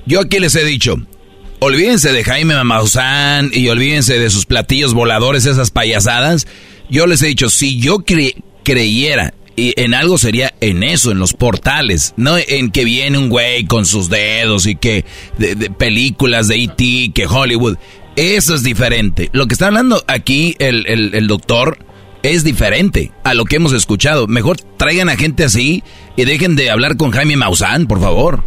[0.04, 0.96] yo aquí les he dicho,
[1.62, 6.48] olvídense de Jaime Maussan y olvídense de sus platillos voladores, esas payasadas.
[6.90, 7.98] Yo les he dicho, si yo
[8.64, 13.28] creyera y en algo sería en eso, en los portales, no en que viene un
[13.28, 15.04] güey con sus dedos y que
[15.38, 17.76] de, películas de E.T., que Hollywood.
[18.16, 19.30] Eso es diferente.
[19.32, 21.78] Lo que está hablando aquí el, el, doctor
[22.24, 24.26] es diferente a lo que hemos escuchado.
[24.26, 25.84] Mejor traigan a gente así
[26.16, 28.42] y dejen de hablar con Jaime Maussan, por favor.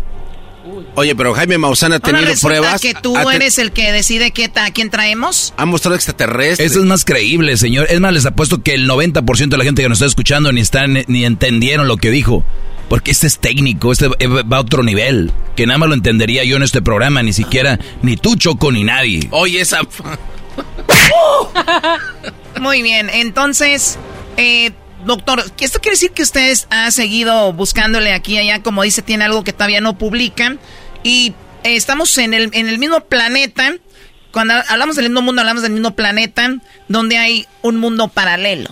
[0.95, 2.81] Oye, pero Jaime Maussan ha tenido pruebas.
[2.81, 5.53] que tú eres el que decide qué a quién traemos?
[5.57, 6.71] Ha mostrado extraterrestres.
[6.71, 7.87] Eso es más creíble, señor.
[7.89, 10.61] Es más, les apuesto que el 90% de la gente que nos está escuchando ni
[10.61, 12.43] están ni entendieron lo que dijo.
[12.89, 15.31] Porque este es técnico, este va a otro nivel.
[15.55, 18.83] Que nada más lo entendería yo en este programa, ni siquiera, ni tú, Choco, ni
[18.83, 19.27] nadie.
[19.31, 19.81] Oye, esa...
[22.61, 23.97] Muy bien, entonces,
[24.37, 24.71] eh,
[25.05, 28.61] doctor, ¿esto quiere decir que ustedes ha seguido buscándole aquí y allá?
[28.61, 30.59] Como dice, tiene algo que todavía no publican.
[31.03, 31.33] Y
[31.63, 33.73] eh, estamos en el, en el mismo planeta.
[34.31, 36.49] Cuando hablamos del mismo mundo, hablamos del mismo planeta,
[36.87, 38.69] donde hay un mundo paralelo.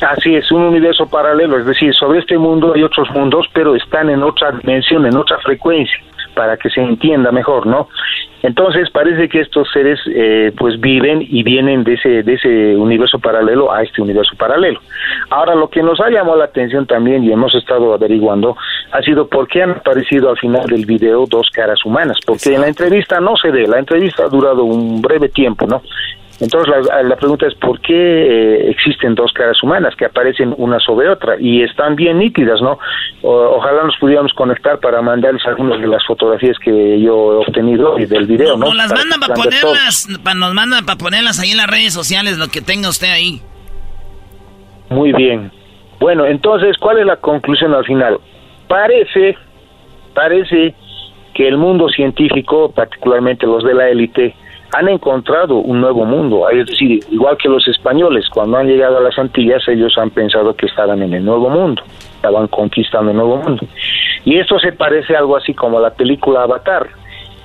[0.00, 4.08] Así es, un universo paralelo, es decir, sobre este mundo hay otros mundos, pero están
[4.08, 5.98] en otra dimensión, en otra frecuencia,
[6.40, 7.90] para que se entienda mejor, ¿no?
[8.42, 13.18] Entonces parece que estos seres eh, pues viven y vienen de ese, de ese universo
[13.18, 14.80] paralelo a este universo paralelo.
[15.28, 18.56] Ahora lo que nos ha llamado la atención también y hemos estado averiguando
[18.90, 22.62] ha sido por qué han aparecido al final del video dos caras humanas, porque en
[22.62, 25.82] la entrevista no se ve, la entrevista ha durado un breve tiempo, ¿no?
[26.40, 26.74] Entonces
[27.04, 31.36] la, pregunta es por qué eh, existen dos caras humanas que aparecen una sobre otra
[31.38, 32.78] y están bien nítidas, ¿no?
[33.22, 38.06] ojalá nos pudiéramos conectar para mandarles algunas de las fotografías que yo he obtenido y
[38.06, 38.66] del video, ¿no?
[38.66, 42.48] Nos las mandan para ponerlas, nos mandan para ponerlas ahí en las redes sociales, lo
[42.48, 43.42] que tenga usted ahí.
[44.88, 45.52] Muy bien.
[46.00, 48.18] Bueno, entonces, ¿cuál es la conclusión al final?
[48.66, 49.36] Parece,
[50.14, 50.74] parece
[51.34, 54.34] que el mundo científico, particularmente los de la élite,
[54.72, 59.00] han encontrado un nuevo mundo, es decir, igual que los españoles, cuando han llegado a
[59.00, 61.82] las Antillas, ellos han pensado que estaban en el nuevo mundo,
[62.14, 63.66] estaban conquistando el nuevo mundo.
[64.24, 66.88] Y esto se parece algo así como la película Avatar.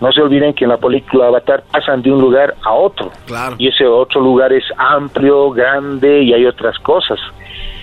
[0.02, 3.12] No se olviden que en la película Avatar pasan de un lugar a otro.
[3.58, 7.18] Y ese otro lugar es amplio, grande y hay otras cosas.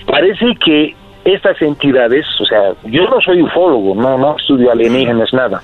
[0.07, 0.95] Parece que
[1.25, 5.63] estas entidades, o sea, yo no soy ufólogo, no, no estudio alienígenas, nada,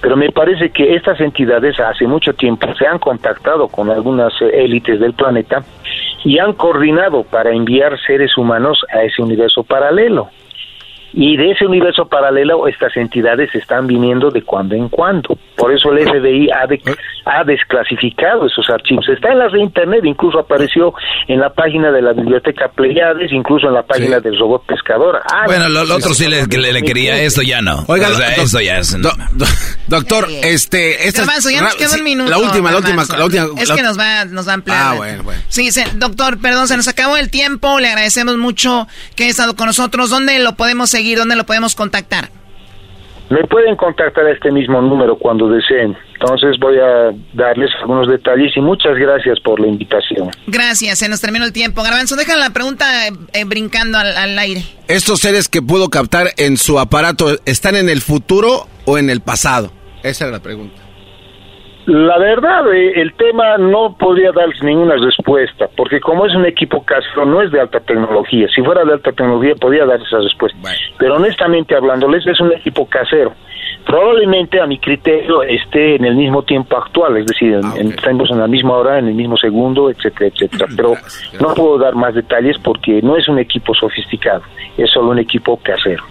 [0.00, 5.00] pero me parece que estas entidades hace mucho tiempo se han contactado con algunas élites
[5.00, 5.62] del planeta
[6.24, 10.28] y han coordinado para enviar seres humanos a ese universo paralelo.
[11.12, 15.38] Y de ese universo paralelo estas entidades están viniendo de cuando en cuando.
[15.56, 16.68] Por eso el FBI ha,
[17.24, 19.08] ha desclasificado esos archivos.
[19.08, 20.92] Está en las de Internet, incluso apareció
[21.26, 25.20] en la página de la biblioteca Pleiades, incluso en la página del robot pescador.
[25.24, 27.84] Ah, bueno, lo, otro sí le, le, quería, esto ya no.
[27.88, 28.96] Oiga, esto ya es...
[29.88, 31.08] doctor, este...
[31.08, 32.30] Esta ya nos queda un minuto.
[32.30, 33.46] La última, la última, la última.
[33.60, 34.78] Es que nos va, nos va a ampliar.
[34.80, 35.40] Ah, bueno, bueno.
[35.48, 37.80] Sí, doctor, perdón, se nos acabó el tiempo.
[37.80, 38.86] Le agradecemos mucho
[39.16, 40.10] que haya estado con nosotros.
[40.10, 41.18] ¿Dónde lo podemos seguir?
[41.18, 42.30] ¿Dónde lo podemos contactar?
[43.30, 45.96] Me pueden contactar a este mismo número cuando deseen.
[46.14, 50.30] Entonces voy a darles algunos detalles y muchas gracias por la invitación.
[50.46, 51.82] Gracias, se nos terminó el tiempo.
[51.82, 54.64] Garbanzo, deja la pregunta eh, brincando al, al, aire.
[54.88, 59.20] ¿Estos seres que pudo captar en su aparato están en el futuro o en el
[59.20, 59.70] pasado?
[60.02, 60.87] Esa era la pregunta.
[61.88, 66.84] La verdad, eh, el tema no podría darles ninguna respuesta, porque como es un equipo
[66.84, 68.46] casero, no es de alta tecnología.
[68.54, 70.58] Si fuera de alta tecnología, podría dar esa respuesta.
[70.98, 73.32] Pero honestamente hablándoles, es un equipo casero.
[73.86, 78.40] Probablemente, a mi criterio, esté en el mismo tiempo actual, es decir, ah, estamos en
[78.40, 80.66] la misma hora, en el mismo segundo, etcétera, etcétera.
[80.76, 80.92] Pero
[81.40, 84.42] no puedo dar más detalles porque no es un equipo sofisticado,
[84.76, 86.04] es solo un equipo casero.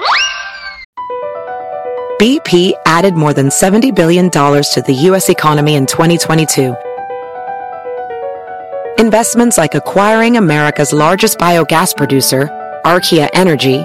[2.18, 5.30] BP added more than $70 billion to the U.S.
[5.30, 6.74] economy in 2022.
[8.98, 12.50] Investments like acquiring America's largest biogas producer,
[12.84, 13.84] Archaea Energy,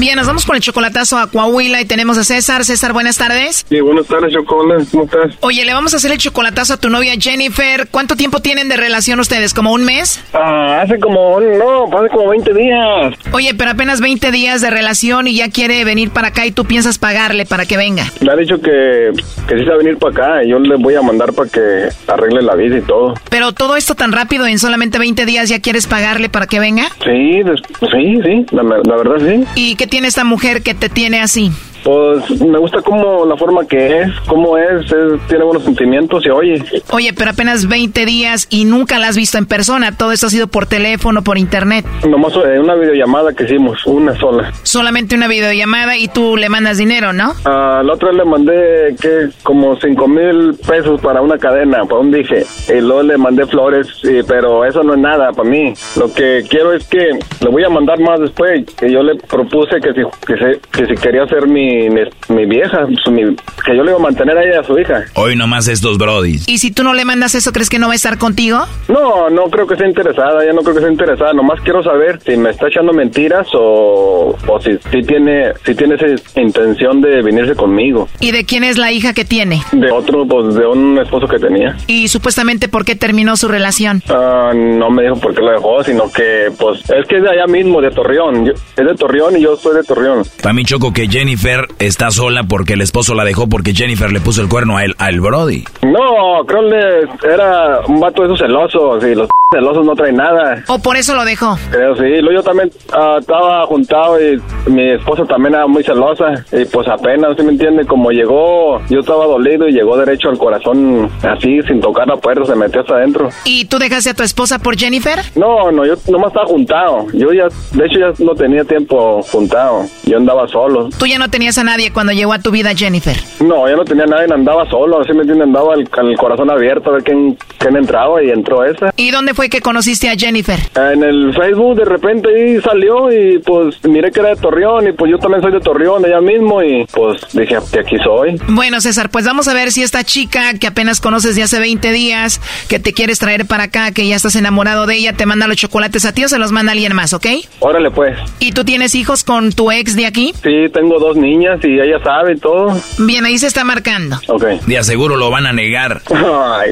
[0.00, 2.64] Bien, nos vamos con el chocolatazo a Coahuila y tenemos a César.
[2.64, 3.66] César, buenas tardes.
[3.68, 4.86] Sí, buenas tardes, Chocolate.
[4.90, 5.36] ¿Cómo estás?
[5.40, 7.86] Oye, le vamos a hacer el chocolatazo a tu novia Jennifer.
[7.90, 9.52] ¿Cuánto tiempo tienen de relación ustedes?
[9.52, 10.18] ¿Como un mes?
[10.32, 13.14] Ah, hace como, no, hace como 20 días.
[13.32, 16.64] Oye, pero apenas 20 días de relación y ya quiere venir para acá y tú
[16.64, 18.06] piensas pagarle para que venga.
[18.20, 19.10] Le ha dicho que,
[19.46, 21.50] que sí se va a venir para acá y yo le voy a mandar para
[21.50, 23.12] que arregle la vida y todo.
[23.28, 26.84] Pero todo esto tan rápido, en solamente 20 días ya quieres pagarle para que venga.
[27.04, 27.42] Sí,
[27.90, 29.44] sí, sí, la, la verdad sí.
[29.56, 31.52] ¿Y qué tiene esta mujer que te tiene así?
[31.84, 36.30] Pues me gusta como la forma que es, cómo es, es- tiene buenos sentimientos y
[36.30, 36.62] oye.
[36.92, 39.96] Oye, pero apenas 20 días y nunca la has visto en persona.
[39.96, 41.84] Todo esto ha sido por teléfono, por internet.
[42.08, 44.52] Nomás eh, una videollamada que hicimos, una sola.
[44.62, 47.32] Solamente una videollamada y tú le mandas dinero, ¿no?
[47.44, 52.10] A la otra le mandé que como cinco mil pesos para una cadena, para un
[52.10, 52.44] dije.
[52.68, 55.72] Y luego le mandé flores, y- pero eso no es nada para mí.
[55.96, 56.98] Lo que quiero es que
[57.40, 58.64] le voy a mandar más después.
[58.76, 62.00] Que yo le propuse que si, que se- que si quería ser mi, mi,
[62.34, 65.04] mi vieja, su- mi- que yo le iba a mantener a ella a su hija.
[65.14, 66.48] Hoy nomás estos brodis.
[66.48, 68.60] Y si tú no le mandas eso, ¿crees que no va a estar contigo?
[68.88, 71.32] No, no creo que sea interesada, ya no creo que sea interesada.
[71.32, 75.94] Nomás quiero saber si me está echando mentiras o, o si, si tiene si tiene
[75.96, 76.06] esa
[76.40, 78.08] intención de venirse conmigo.
[78.20, 79.62] ¿Y de quién es la hija que tiene?
[79.72, 81.76] De otro, pues de un esposo que tenía.
[81.86, 84.02] Y supuestamente por qué terminó su relación.
[84.08, 87.30] Ah, no me dijo por qué lo dejó, sino que, pues, es que es de
[87.30, 88.46] allá mismo, de Torreón.
[88.46, 90.22] Yo- es de Torreón y yo soy de Torreón.
[90.42, 94.20] Para mí choco que Jennifer está sola porque el esposo la dejó porque Jennifer le
[94.20, 95.64] puso el cuerno a él, al Brody.
[95.82, 100.62] No, creo que era un vato de esos celosos y los celosos no traen nada.
[100.68, 101.58] ¿O por eso lo dejó?
[101.70, 102.20] Creo sí.
[102.20, 104.40] Luego yo también ah, estaba juntado y
[104.70, 107.84] mi esposa también era muy celosa y pues apenas, ¿sí me entiende?
[107.84, 112.44] Como llegó, yo estaba dolido y llegó derecho al corazón así, sin tocar la puerta,
[112.44, 113.28] se metió hasta adentro.
[113.44, 115.18] ¿Y tú dejaste a tu esposa por Jennifer?
[115.34, 117.06] No, no, yo nomás estaba juntado.
[117.12, 119.84] Yo ya, de hecho ya no tenía tiempo juntado.
[120.04, 120.90] Yo andaba solo.
[120.96, 123.16] Tú ya no tenías a nadie cuando llegó a tu vida Jennifer.
[123.40, 126.90] No, ya no tenía nadie, andaba solo, así me entiende, andaba con el corazón abierto
[126.90, 128.92] a ver quién, quién entraba y entró esa.
[128.96, 130.58] ¿Y dónde fue que conociste a Jennifer?
[130.74, 134.92] En el Facebook de repente ahí salió y pues miré que era de Torreón y
[134.92, 138.40] pues yo también soy de Torreón, de allá mismo y pues dije, de aquí soy.
[138.48, 141.92] Bueno, César, pues vamos a ver si esta chica que apenas conoces de hace 20
[141.92, 145.46] días, que te quieres traer para acá, que ya estás enamorado de ella, te manda
[145.46, 147.26] los chocolates a ti o se los manda alguien más, ¿ok?
[147.60, 148.16] Órale pues.
[148.38, 150.32] ¿Y tú tienes hijos con tu ex de aquí?
[150.42, 152.76] Sí, tengo dos niñas y ella sabe todo.
[152.98, 154.18] Bien, ahí se está marcando.
[154.28, 154.44] Ok.
[154.66, 156.02] De aseguro lo van a negar.
[156.10, 156.70] Ay,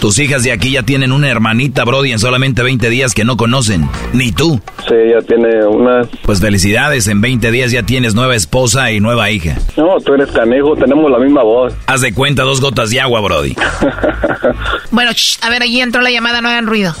[0.00, 3.36] Tus hijas de aquí ya tienen una hermanita, Brody, en solamente 20 días que no
[3.36, 3.88] conocen.
[4.12, 4.60] Ni tú.
[4.86, 6.02] Sí, ya tiene una...
[6.22, 9.56] Pues felicidades, en 20 días ya tienes nueva esposa y nueva hija.
[9.76, 11.72] No, tú eres canejo, tenemos la misma voz.
[11.86, 13.56] Haz de cuenta dos gotas de agua, Brody.
[14.90, 16.94] Bueno, shh, a ver, allí entró la llamada, no hagan ruido.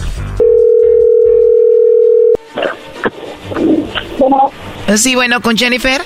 [4.96, 6.02] Sí, bueno, con Jennifer.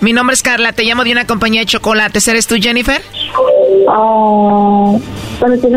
[0.00, 2.26] Mi nombre es Carla, te llamo de una compañía de chocolates.
[2.28, 3.00] ¿Eres tú, Jennifer?
[5.40, 5.68] ¿Para qué?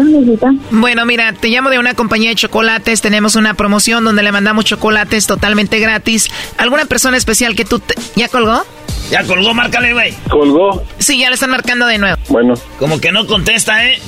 [0.72, 3.02] Bueno, mira, te llamo de una compañía de chocolates.
[3.02, 6.30] Tenemos una promoción donde le mandamos chocolates totalmente gratis.
[6.58, 7.80] ¿Alguna persona especial que tú...
[7.80, 8.64] te- ¿Ya colgó?
[9.12, 10.14] Ya colgó, márcale, güey.
[10.30, 10.84] ¿Colgó?
[10.98, 12.18] Sí, ya le están marcando de nuevo.
[12.30, 12.56] Bueno.
[12.80, 14.00] Como que no contesta, ¿eh?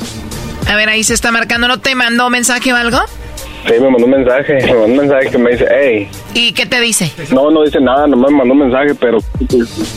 [0.68, 1.68] A ver, ahí se está marcando.
[1.68, 3.00] ¿No te mandó mensaje o algo?
[3.68, 6.08] Sí, me mandó un mensaje, me mandó un mensaje que me dice, hey.
[6.34, 7.12] ¿Y qué te dice?
[7.32, 9.20] No, no dice nada, nomás me mandó un mensaje, pero...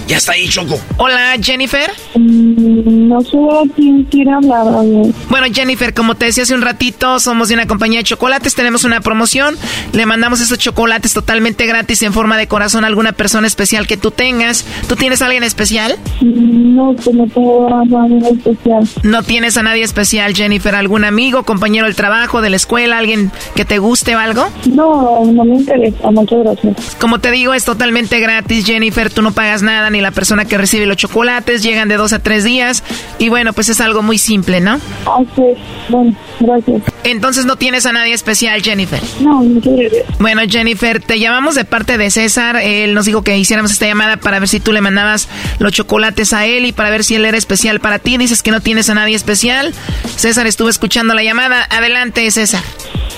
[0.07, 0.79] Ya está ahí, Choco.
[0.99, 1.91] Hola, Jennifer.
[2.15, 4.67] Mm, no sé a quién quiere hablar.
[4.69, 5.13] a ver.
[5.31, 8.85] Bueno, Jennifer, como te decía hace un ratito, somos de una compañía de chocolates, tenemos
[8.85, 9.57] una promoción,
[9.93, 13.97] le mandamos estos chocolates totalmente gratis en forma de corazón a alguna persona especial que
[13.97, 14.65] tú tengas.
[14.89, 15.97] ¿Tú tienes a alguien especial?
[16.21, 18.85] Mm, No, que no tengo a nadie especial.
[19.05, 20.75] ¿No tienes a nadie especial, Jennifer?
[20.75, 24.49] ¿Algún amigo, compañero del trabajo, de la escuela, alguien que te guste o algo?
[24.67, 26.97] No, no me interesa, muchas gracias.
[27.01, 29.11] Como te digo, es totalmente gratis, Jennifer.
[29.11, 31.63] Tú no pagas nada, ni la persona que recibe los chocolates.
[31.63, 32.83] Llegan de dos a tres días.
[33.19, 34.81] Y bueno, pues es algo muy simple, ¿no?
[35.07, 35.43] Ah, sí.
[35.89, 36.83] Bueno, gracias.
[37.05, 39.01] Entonces no tienes a nadie especial, Jennifer.
[39.21, 40.07] No, muchas gracias.
[40.19, 42.57] Bueno, Jennifer, te llamamos de parte de César.
[42.57, 45.29] Él nos dijo que hiciéramos esta llamada para ver si tú le mandabas
[45.59, 48.17] los chocolates a él y para ver si él era especial para ti.
[48.17, 49.73] Dices que no tienes a nadie especial.
[50.17, 51.67] César estuvo escuchando la llamada.
[51.71, 52.63] Adelante, César.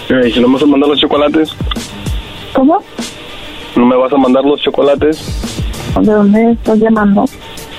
[0.08, 1.54] Eh, si no me vas a mandar los chocolates,
[2.54, 2.78] ¿Cómo?
[3.76, 5.42] ¿no me vas a mandar los chocolates?
[6.00, 7.24] ¿De dónde estás llamando?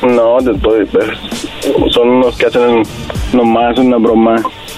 [0.03, 1.07] No, después, pues,
[1.91, 2.83] son unos que hacen
[3.33, 4.35] nomás una broma.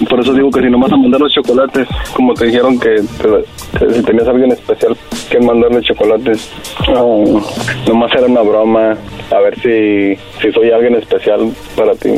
[0.08, 2.96] Por eso digo que si no vas a mandar los chocolates, como te dijeron que,
[2.96, 4.96] te- que si tenías a alguien especial
[5.30, 6.50] que mandarle chocolates,
[6.92, 7.42] no,
[7.86, 8.96] nomás era una broma.
[9.30, 12.10] A ver si, si soy alguien especial para ti.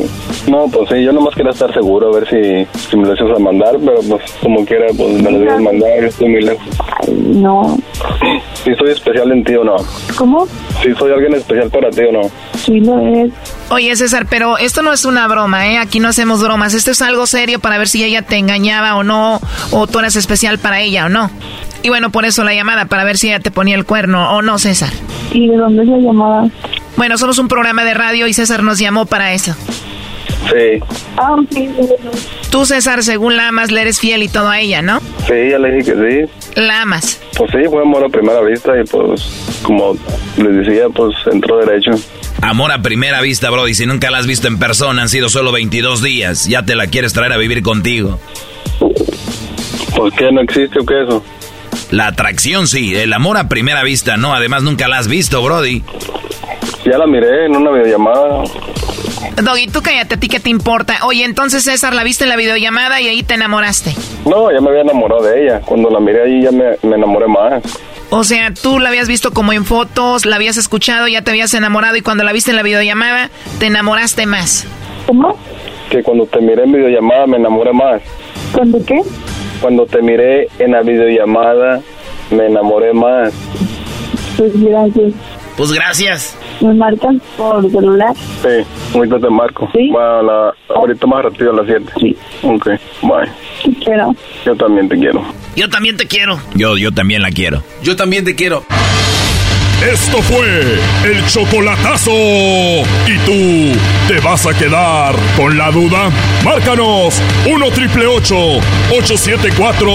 [0.49, 3.37] No, pues sí, yo nomás quería estar seguro, a ver si, si me lo ibas
[3.37, 6.67] a mandar, pero pues como quiera, pues me lo ibas a mandar, estoy muy lejos.
[7.07, 7.77] No.
[8.63, 9.75] Si soy especial en ti o no.
[10.17, 10.47] ¿Cómo?
[10.81, 12.21] Si soy alguien especial para ti o no.
[12.55, 13.31] Sí lo es.
[13.69, 15.77] Oye, César, pero esto no es una broma, ¿eh?
[15.79, 16.73] Aquí no hacemos bromas.
[16.73, 19.41] Esto es algo serio para ver si ella te engañaba o no,
[19.71, 21.31] o tú eras especial para ella o no.
[21.81, 24.41] Y bueno, por eso la llamada, para ver si ella te ponía el cuerno o
[24.41, 24.89] no, César.
[25.31, 26.47] ¿Y de dónde es la llamada?
[26.97, 29.55] Bueno, somos un programa de radio y César nos llamó para eso.
[30.51, 30.79] Sí,
[31.17, 31.69] Ah, sí.
[32.51, 34.99] Tú, César, según la amas, le eres fiel y todo a ella, ¿no?
[35.25, 36.51] sí, ya le dije que sí.
[36.61, 37.19] La amas.
[37.37, 39.95] Pues sí, fue amor a primera vista y pues, como
[40.37, 41.91] les decía, pues entró derecho.
[42.43, 43.69] Amor a primera vista, bro.
[43.69, 46.45] Y si nunca la has visto en persona, han sido solo 22 días.
[46.45, 48.19] Ya te la quieres traer a vivir contigo.
[49.95, 50.29] ¿Pues qué?
[50.29, 51.23] ¿No existe o qué eso?
[51.91, 54.33] La atracción sí, el amor a primera vista no.
[54.33, 55.83] Además, nunca la has visto, Brody.
[56.83, 58.43] Ya la miré en una videollamada.
[59.41, 61.05] Doggy, tú cállate, ¿a ti qué te importa?
[61.05, 63.95] Oye, entonces, César, la viste en la videollamada y ahí te enamoraste.
[64.25, 65.61] No, ya me había enamorado de ella.
[65.61, 67.63] Cuando la miré ahí ya me, me enamoré más.
[68.15, 71.51] O sea, tú la habías visto como en fotos, la habías escuchado, ya te habías
[71.55, 74.67] enamorado y cuando la viste en la videollamada, te enamoraste más.
[75.07, 75.35] ¿Cómo?
[75.89, 78.03] Que cuando te miré en videollamada me enamoré más.
[78.51, 79.01] ¿Cuándo qué?
[79.61, 81.81] Cuando te miré en la videollamada
[82.29, 83.33] me enamoré más.
[84.37, 85.13] Pues gracias.
[85.57, 86.37] Pues gracias.
[86.63, 88.15] ¿Me marcan por celular?
[88.15, 89.69] Sí, ahorita te marco.
[89.73, 89.89] ¿Sí?
[89.89, 91.91] Va a la- ahorita más rápido a las 7.
[91.99, 92.15] Sí.
[92.43, 92.67] Ok,
[93.01, 93.29] bye.
[93.63, 94.15] Te quiero.
[94.45, 95.21] Yo también te quiero.
[95.55, 96.39] Yo también te quiero.
[96.55, 97.61] Yo, yo también la quiero.
[97.83, 98.63] Yo también te quiero.
[99.91, 102.11] Esto fue el chocolatazo.
[102.13, 103.75] ¿Y tú
[104.07, 106.09] te vas a quedar con la duda?
[106.43, 109.85] Márcanos 1 triple 874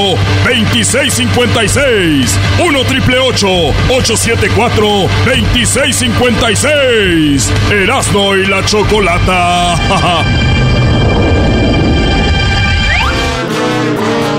[0.44, 2.38] 2656.
[2.58, 4.86] 1 triple 874
[5.24, 7.50] 2656.
[7.70, 9.74] Erasno y la chocolata.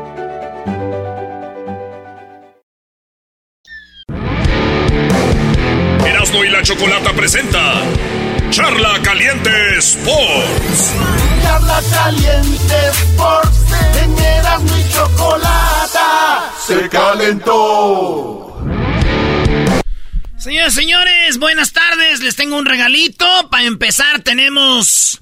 [6.61, 7.81] La Chocolata presenta
[8.51, 10.93] Charla Caliente Sports.
[11.41, 13.57] Charla caliente Sports,
[14.03, 18.63] en Erasmo y Chocolata, se calentó.
[20.37, 22.19] Señores, señores, buenas tardes.
[22.19, 23.25] Les tengo un regalito.
[23.49, 25.19] Para empezar, tenemos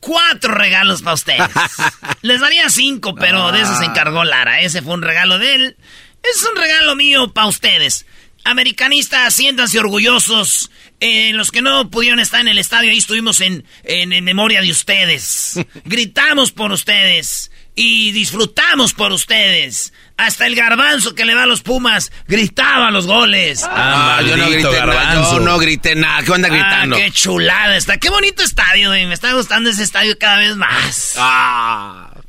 [0.00, 1.48] cuatro regalos para ustedes.
[2.20, 4.60] Les daría cinco, pero de eso se encargó Lara.
[4.60, 5.76] Ese fue un regalo de él.
[6.22, 8.04] Es un regalo mío para ustedes.
[8.44, 10.70] Americanistas, siéntanse orgullosos.
[11.00, 14.60] Eh, los que no pudieron estar en el estadio, ahí estuvimos en, en, en memoria
[14.60, 15.58] de ustedes.
[15.84, 19.92] Gritamos por ustedes y disfrutamos por ustedes.
[20.16, 23.64] Hasta el garbanzo que le da a los Pumas gritaba los goles.
[23.68, 25.14] Ah, yo no grité nada.
[25.14, 26.22] Yo no grité nada.
[26.22, 26.96] ¿Qué onda gritando?
[26.96, 27.98] Ah, qué chulada está.
[27.98, 29.06] Qué bonito estadio, güey.
[29.06, 31.14] Me está gustando ese estadio cada vez más.
[31.16, 32.10] Ah.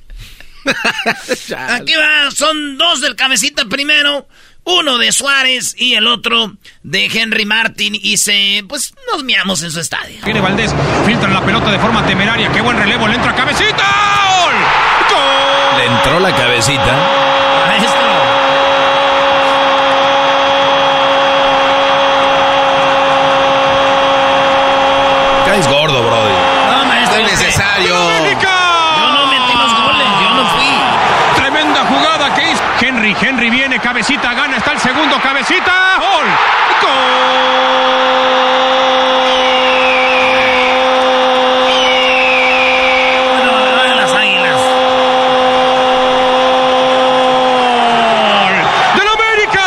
[1.70, 4.28] Aquí va, son dos del cabecita primero,
[4.66, 6.54] uno de Suárez y el otro
[6.84, 10.20] de Henry Martin y se, pues nos miamos en su estadio.
[10.24, 10.74] Viene Valdés,
[11.06, 13.84] filtra la pelota de forma temeraria, qué buen relevo, le entra cabecita,
[14.40, 14.54] ¡gol!
[15.10, 15.78] ¡Gol!
[15.78, 16.98] Le entró la cabecita.
[17.68, 18.02] Maestro.
[25.46, 26.34] Caes gordo, brody.
[26.72, 27.20] No, maestro.
[27.20, 27.94] Es necesario.
[27.94, 30.72] Yo no metí los goles, yo no fui.
[31.36, 32.64] Tremenda jugada que hizo
[33.26, 36.26] Henry, viene, cabecita, gana, está el segundo, cabecita, gol.
[43.38, 44.60] Bueno, las águilas.
[48.34, 48.56] ¡Gol!
[48.98, 49.66] ¡Del América!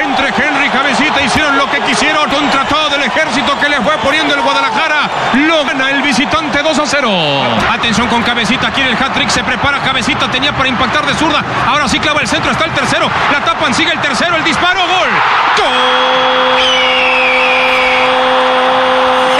[0.00, 3.98] Entre Henry y Cabecita hicieron lo que quisieron contra todo el ejército que le fue
[3.98, 5.10] poniendo el Guadalajara.
[5.34, 7.10] Lo gana el visitante 2 a 0.
[7.84, 11.44] Atención con Cabecita, quiere el hat-trick, se prepara Cabecita, tenía para impactar de zurda.
[11.68, 13.10] Ahora sí clava el centro, está el tercero.
[13.30, 15.10] La tapan, sigue el tercero, el disparo, gol.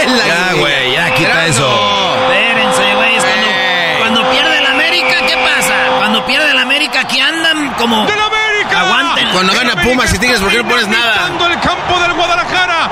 [0.26, 2.16] Ya, güey, ya quita eso.
[2.28, 3.16] Espérense, güey.
[3.16, 5.74] es Cuando, cuando pierde el América, ¿qué pasa?
[5.97, 8.05] Cuando pierde el América, aquí andan como.
[8.05, 8.80] ¡Del América!
[8.80, 9.28] Aguanten.
[9.30, 11.30] Cuando gana Pumas y Tigres, ¿por qué no pones nada?
[11.51, 12.90] El campo del Guadalajara.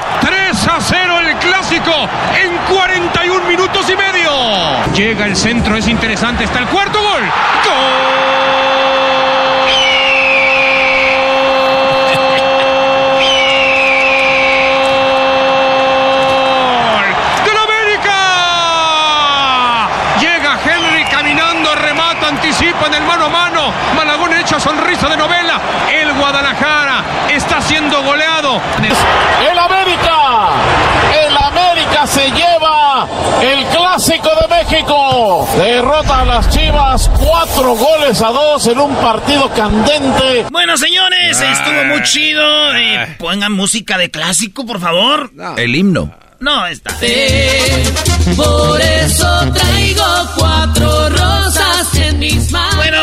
[0.73, 1.93] 3 a 0 el clásico
[2.35, 4.31] en 41 minutos y medio.
[4.95, 6.45] Llega el centro, es interesante.
[6.45, 7.23] Está el cuarto gol.
[7.65, 7.83] ¡Gol!
[17.45, 18.19] ¡Del América!
[20.21, 23.73] Llega Henry caminando, remata, anticipa en el mano a mano.
[23.95, 25.61] Malagón echa sonrisa de novela.
[25.93, 26.92] El Guadalajara
[27.73, 28.61] siendo goleado.
[29.51, 30.51] El América,
[31.27, 33.09] el América se lleva
[33.41, 35.49] el clásico de México.
[35.57, 40.45] Derrota a las Chivas, cuatro goles a dos en un partido candente.
[40.51, 41.53] Bueno, señores, Ah.
[41.53, 42.77] estuvo muy chido.
[42.77, 45.31] Eh, pongan música de clásico, por favor.
[45.57, 46.13] El himno.
[46.41, 46.91] No, está.
[48.37, 50.05] Por eso traigo
[50.37, 50.52] cuatro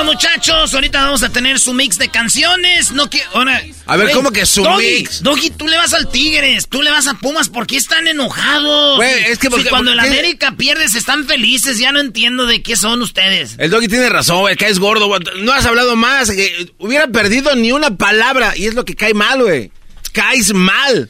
[0.10, 2.91] muchachos, ahorita vamos a tener su mix de canciones.
[2.91, 3.62] No que ahora.
[3.86, 5.22] A ver, ¿cómo que su Doggy, mix?
[5.22, 8.97] Doggy, tú le vas al Tigres, tú le vas a Pumas, ¿por qué están enojados?
[8.97, 11.99] Güey, es que Si porque- cuando el porque- América pierde se están felices, ya no
[11.99, 13.55] entiendo de qué son ustedes.
[13.60, 15.20] El doggy tiene razón, güey, caes gordo, güey.
[15.41, 16.30] No has hablado más.
[16.32, 18.53] que hubiera perdido ni una palabra.
[18.57, 19.72] Y es lo que cae mal, güey.
[20.12, 21.10] Caes mal.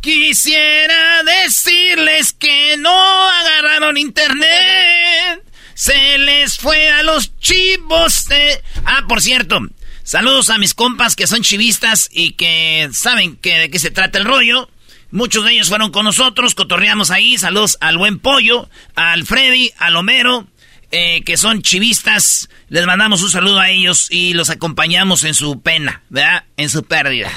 [0.00, 2.90] Quisiera decirles que no
[3.30, 5.42] agarraron internet.
[5.76, 8.62] Se les fue a los chivos de...
[8.86, 9.60] Ah, por cierto,
[10.04, 14.16] saludos a mis compas que son chivistas y que saben que de qué se trata
[14.16, 14.70] el rollo.
[15.10, 17.36] Muchos de ellos fueron con nosotros, cotorreamos ahí.
[17.36, 20.48] Saludos al buen pollo, al Freddy, al Homero,
[20.92, 22.48] eh, que son chivistas.
[22.70, 26.44] Les mandamos un saludo a ellos y los acompañamos en su pena, ¿verdad?
[26.56, 27.30] En su pérdida.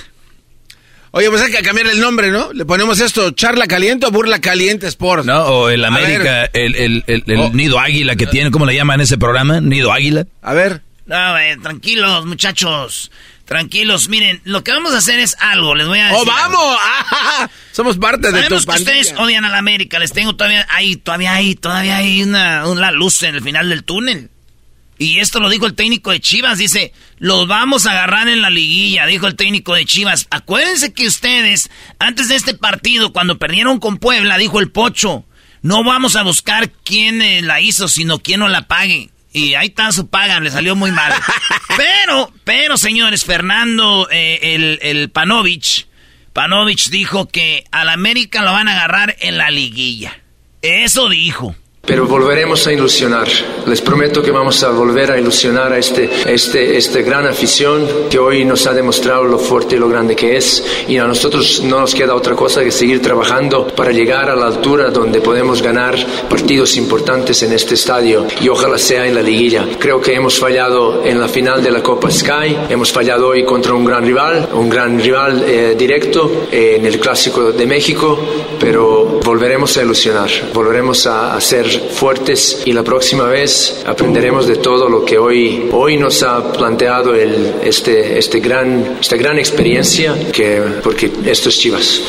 [1.12, 2.53] Oye, pues hay que cambiar el nombre, ¿no?
[2.53, 5.26] Le ponemos esto, charla caliente o burla caliente Sport.
[5.26, 7.49] No, o el América, el, el, el, el Oh.
[7.51, 9.60] nido águila que tiene, ¿cómo le llaman ese programa?
[9.60, 10.26] Nido águila.
[10.41, 10.82] A ver.
[11.07, 13.12] No, eh, tranquilos, muchachos.
[13.45, 16.20] Tranquilos, miren, lo que vamos a hacer es algo, les voy a decir.
[16.22, 16.78] ¡Oh, vamos!
[16.84, 17.49] ¡Ah!
[17.72, 20.97] Somos parte de Sabemos tu que ustedes odian a la América, les tengo todavía ahí,
[20.97, 24.30] todavía hay, todavía hay una, una luz en el final del túnel.
[25.00, 28.50] Y esto lo dijo el técnico de Chivas, dice, los vamos a agarrar en la
[28.50, 30.28] liguilla, dijo el técnico de Chivas.
[30.30, 35.24] Acuérdense que ustedes, antes de este partido, cuando perdieron con Puebla, dijo el Pocho,
[35.62, 39.10] no vamos a buscar quién eh, la hizo, sino quién no la pague.
[39.32, 41.14] Y ahí está su paga, le salió muy mal.
[41.78, 45.88] Pero, pero señores, Fernando, eh, el, el Panovich,
[46.34, 50.20] Panovich dijo que al América lo van a agarrar en la liguilla.
[50.62, 51.56] Eso dijo.
[51.86, 53.28] Pero volveremos a ilusionar.
[53.66, 58.20] Les prometo que vamos a volver a ilusionar a este, este, esta gran afición que
[58.20, 60.64] hoy nos ha demostrado lo fuerte y lo grande que es.
[60.88, 64.48] Y a nosotros no nos queda otra cosa que seguir trabajando para llegar a la
[64.48, 65.96] altura donde podemos ganar
[66.30, 69.66] partidos importantes en este estadio y ojalá sea en la liguilla.
[69.80, 73.74] Creo que hemos fallado en la final de la Copa Sky, hemos fallado hoy contra
[73.74, 78.20] un gran rival, un gran rival eh, directo eh, en el Clásico de México,
[78.60, 84.90] pero volveremos a ilusionar, volveremos a, ser fuertes y la próxima vez aprenderemos de todo
[84.90, 90.62] lo que hoy, hoy nos ha planteado el, este, este gran, esta gran experiencia, que,
[90.84, 92.02] porque esto es Chivas.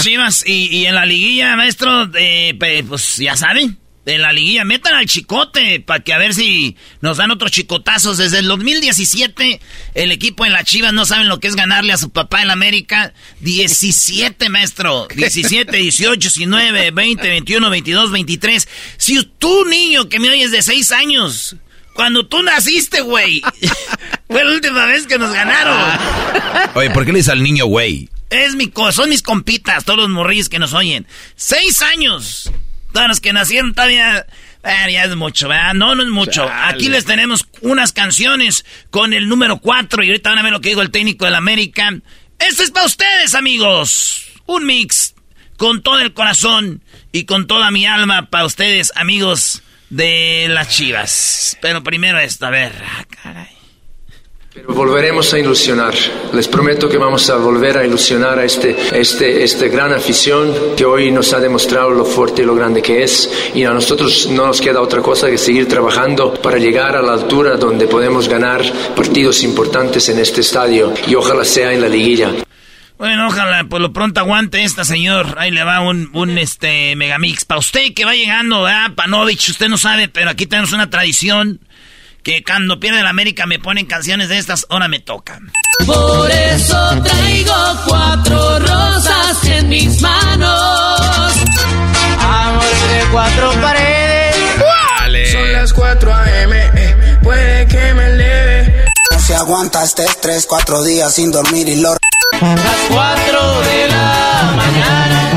[0.00, 2.54] Chivas y, y en la liguilla, maestro, eh,
[2.88, 3.78] pues ya saben,
[4.14, 8.18] en la liguilla metan al chicote para que a ver si nos dan otros chicotazos.
[8.18, 9.60] Desde el 2017,
[9.94, 12.48] el equipo en la Chivas no saben lo que es ganarle a su papá en
[12.48, 13.12] la América.
[13.40, 15.08] 17, maestro.
[15.14, 18.68] 17, 18, 19, 20, 21, 22, 23.
[18.96, 21.56] Si tú, niño, que me oyes de 6 años,
[21.92, 23.42] Cuando tú naciste, güey.
[24.28, 25.76] Fue la última vez que nos ganaron.
[26.74, 28.08] Oye, ¿por qué le dices al niño güey?
[28.30, 31.06] Es mi co son mis compitas, todos los morrillos que nos oyen.
[31.34, 32.50] Seis años.
[32.92, 34.26] Todos los que nacieron todavía.
[34.62, 35.74] Eh, ya es mucho, ¿verdad?
[35.74, 36.46] No, no es mucho.
[36.50, 40.02] Aquí les tenemos unas canciones con el número cuatro.
[40.02, 41.90] Y ahorita van a ver lo que dijo el técnico del América.
[42.38, 44.26] Esto es para ustedes, amigos.
[44.46, 45.14] Un mix
[45.56, 51.58] con todo el corazón y con toda mi alma para ustedes, amigos de las chivas.
[51.60, 53.59] Pero primero esto, a ver, ah, caray.
[54.60, 55.94] Pero volveremos a ilusionar.
[56.34, 60.84] Les prometo que vamos a volver a ilusionar a este, este, este gran afición que
[60.84, 63.50] hoy nos ha demostrado lo fuerte y lo grande que es.
[63.54, 67.14] Y a nosotros no nos queda otra cosa que seguir trabajando para llegar a la
[67.14, 68.62] altura donde podemos ganar
[68.94, 70.92] partidos importantes en este estadio.
[71.06, 72.30] Y ojalá sea en la liguilla.
[72.98, 75.36] Bueno, ojalá, por lo pronto aguante esta, señor.
[75.38, 77.46] Ahí le va un, un este megamix.
[77.46, 78.92] Para usted que va llegando, ¿verdad?
[78.94, 81.60] Panovich, usted no sabe, pero aquí tenemos una tradición
[82.22, 85.52] que cuando pierde la América me ponen canciones de estas, ahora me tocan.
[85.86, 87.54] Por eso traigo
[87.86, 91.32] cuatro rosas en mis manos.
[92.18, 94.10] Amor de cuatro paredes.
[95.32, 96.56] Son las 4 a.m.
[96.56, 98.84] Eh, puede que me eleve.
[99.10, 101.96] No se aguanta este estrés, cuatro días sin dormir y lo...
[102.40, 105.29] Las 4 de la mañana.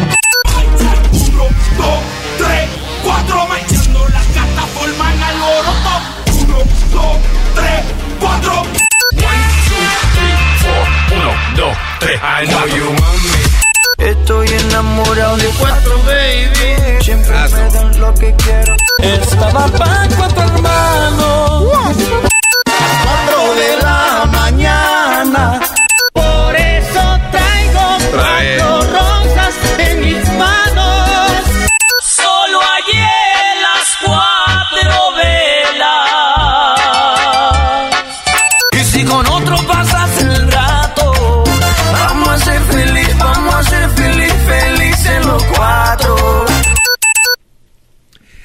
[12.04, 14.06] 3, I know you want me.
[14.12, 17.02] Estoy enamorado de cuatro, baby.
[17.02, 18.76] Siempre me dan lo que quiero.
[19.00, 22.33] Estaba pa' cuatro hermanos.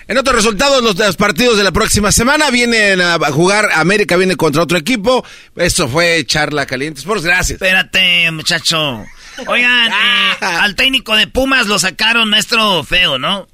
[0.09, 3.69] En otros resultados, los, los partidos de la próxima semana vienen a jugar.
[3.75, 5.25] América viene contra otro equipo.
[5.55, 7.01] Esto fue charla caliente.
[7.01, 7.51] Sports, gracias.
[7.61, 9.05] Espérate, muchacho.
[9.47, 9.93] Oigan, eh,
[10.41, 13.47] al técnico de Pumas lo sacaron maestro feo, ¿no?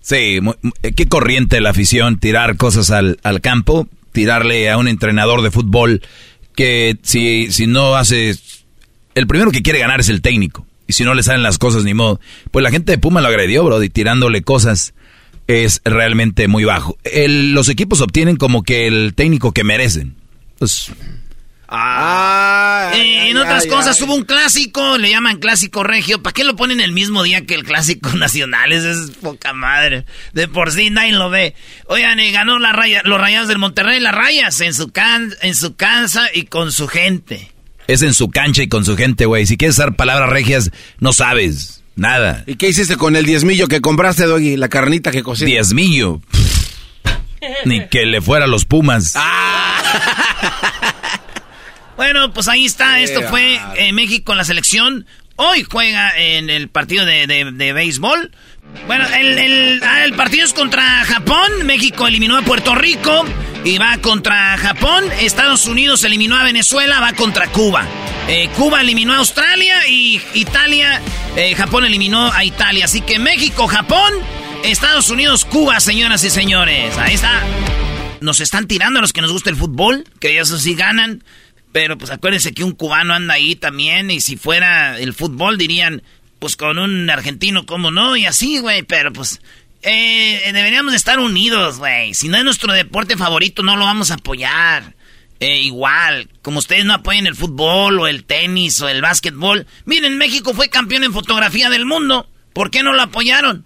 [0.00, 4.88] Sí, mu- mu- qué corriente la afición, tirar cosas al, al campo, tirarle a un
[4.88, 6.02] entrenador de fútbol
[6.56, 8.34] que si, si no hace...
[9.14, 10.66] El primero que quiere ganar es el técnico.
[10.88, 12.20] Y si no le salen las cosas, ni modo.
[12.50, 14.92] Pues la gente de Puma lo agredió, bro, y tirándole cosas
[15.50, 16.96] es realmente muy bajo.
[17.04, 20.14] El- los equipos obtienen como que el técnico que merecen.
[20.58, 20.90] Pues,
[21.72, 26.20] Ah, Eh, en otras cosas, hubo un clásico, le llaman clásico regio.
[26.20, 28.72] ¿Para qué lo ponen el mismo día que el clásico nacional?
[28.72, 30.04] Esa es poca madre.
[30.32, 31.54] De por sí nadie lo ve.
[31.86, 35.54] Oigan, eh, ganó la raya, los rayados del Monterrey, las rayas, en su, can, en
[35.54, 37.52] su casa y con su gente.
[37.86, 39.46] es en su cancha y con su gente, güey.
[39.46, 42.42] Si quieres usar palabras regias, no sabes nada.
[42.46, 44.56] ¿Y qué hiciste con el diezmillo que compraste, Doggy?
[44.56, 45.52] La carnita que cocinaste.
[45.52, 46.20] Diezmillo.
[47.64, 49.14] Ni que le fuera a los Pumas.
[51.96, 53.00] Bueno, pues ahí está.
[53.00, 55.06] Esto fue eh, México en la selección.
[55.36, 58.30] Hoy juega en el partido de, de- de béisbol.
[58.86, 61.64] Bueno, el, ah, el partido es contra Japón.
[61.64, 63.24] México eliminó a Puerto Rico
[63.64, 65.04] y va contra Japón.
[65.20, 67.86] Estados Unidos eliminó a Venezuela, va contra Cuba.
[68.28, 71.00] Eh, Cuba eliminó a Australia y Italia,
[71.36, 72.84] eh, Japón eliminó a Italia.
[72.84, 74.12] Así que México, Japón,
[74.64, 76.96] Estados Unidos, Cuba, señoras y señores.
[76.98, 77.42] Ahí está.
[78.20, 81.24] Nos están tirando a los que nos gusta el fútbol, que ellos sí ganan.
[81.72, 86.02] Pero pues acuérdense que un cubano anda ahí también y si fuera el fútbol dirían,
[86.40, 88.16] pues con un argentino, ¿cómo no?
[88.16, 89.40] Y así, güey, pero pues
[89.82, 92.14] eh, deberíamos de estar unidos, güey.
[92.14, 94.96] Si no es nuestro deporte favorito, no lo vamos a apoyar.
[95.38, 99.66] Eh, igual, como ustedes no apoyan el fútbol o el tenis o el básquetbol.
[99.84, 102.28] Miren, México fue campeón en fotografía del mundo.
[102.52, 103.64] ¿Por qué no lo apoyaron?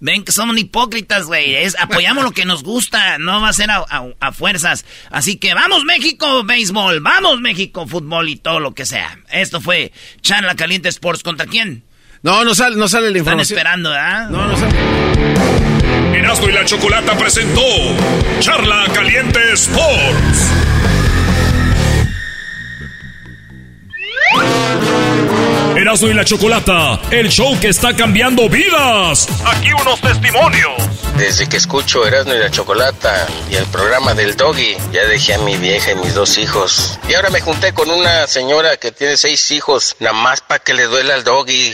[0.00, 1.56] Ven que somos hipócritas, güey.
[1.80, 4.84] Apoyamos lo que nos gusta, no va a ser a fuerzas.
[5.10, 9.18] Así que vamos México, béisbol, vamos México, fútbol y todo lo que sea.
[9.30, 11.24] Esto fue Charla Caliente Sports.
[11.24, 11.82] ¿Contra quién?
[12.22, 13.58] No, no sale, no sale la Están información.
[13.58, 14.26] esperando, ¿ah?
[14.28, 16.18] No, no sale.
[16.18, 17.62] Erasmo y la Chocolata presentó
[18.40, 20.50] Charla Caliente Sports.
[25.76, 29.28] Erasmo y la Chocolata, el show que está cambiando vidas.
[29.46, 30.72] Aquí unos testimonios.
[31.16, 35.38] Desde que escucho Erasmo y la Chocolata y el programa del Doggy, ya dejé a
[35.38, 36.98] mi vieja y mis dos hijos.
[37.08, 40.74] Y ahora me junté con una señora que tiene seis hijos, nada más para que
[40.74, 41.72] le duela al Doggy.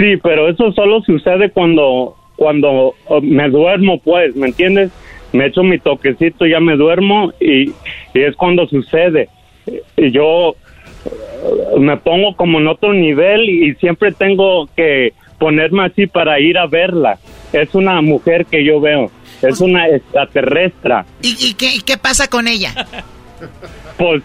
[0.00, 4.90] Sí, pero eso solo sucede cuando, cuando oh, me duermo, pues, ¿me entiendes?
[5.34, 7.72] Me echo mi toquecito, ya me duermo y,
[8.14, 9.28] y es cuando sucede.
[9.98, 10.56] Y yo
[11.04, 16.56] eh, me pongo como en otro nivel y siempre tengo que ponerme así para ir
[16.56, 17.18] a verla.
[17.52, 19.10] Es una mujer que yo veo,
[19.42, 20.94] es una extraterrestre.
[21.20, 22.72] ¿Y, qué, pasa con ella?
[23.98, 24.22] Pues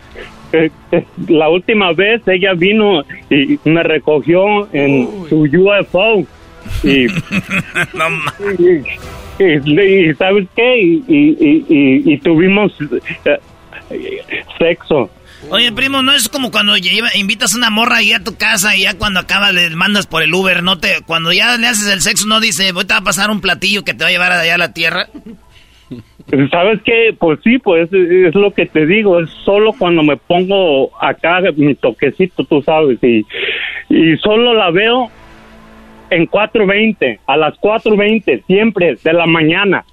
[1.27, 6.25] la última vez ella vino y me recogió en su UFO.
[9.37, 11.01] Y, y, ¿sabes qué?
[11.07, 12.71] Y, tuvimos
[13.25, 13.39] eh,
[14.57, 15.09] sexo.
[15.49, 18.81] Oye, primo, no es como cuando invitas a una morra ahí a tu casa y
[18.81, 22.01] ya cuando acaba le mandas por el Uber, no te, cuando ya le haces el
[22.01, 24.57] sexo no dice, voy a pasar un platillo que te va a llevar allá a
[24.57, 25.07] la tierra.
[26.51, 27.15] ¿Sabes qué?
[27.17, 31.75] Pues sí, pues es lo que te digo, es solo cuando me pongo acá mi
[31.75, 33.25] toquecito, tú sabes, y,
[33.89, 35.09] y solo la veo
[36.09, 39.85] en 4.20, a las 4.20, siempre, de la mañana.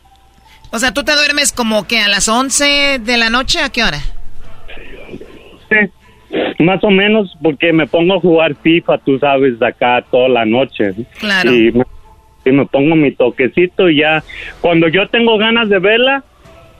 [0.71, 3.61] O sea, ¿tú te duermes como que a las 11 de la noche?
[3.61, 3.99] ¿A qué hora?
[6.59, 10.95] Más o menos porque me pongo a jugar FIFA, tú sabes, acá toda la noche.
[11.19, 11.53] Claro.
[11.53, 11.73] Y
[12.51, 14.25] me, pongo mi toquecito y ya.
[14.61, 16.25] Cuando yo tengo ganas de verla,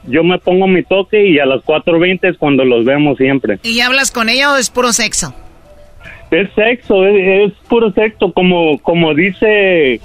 [0.05, 3.59] yo me pongo mi toque y a las 4.20 es cuando los vemos siempre.
[3.63, 5.35] ¿Y hablas con ella o es puro sexo?
[6.31, 10.01] Es sexo, es, puro sexo, como, como dice,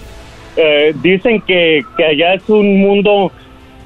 [0.58, 3.32] eh, dicen que, que allá es un mundo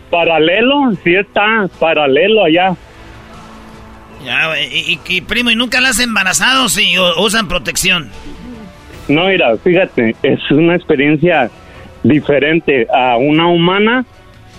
[0.09, 2.75] paralelo, sí está paralelo allá.
[4.23, 8.09] Ya, y, primo, ¿y nunca las embarazado si usan protección?
[9.07, 11.49] No, mira, fíjate, es una experiencia
[12.03, 14.05] diferente a una humana.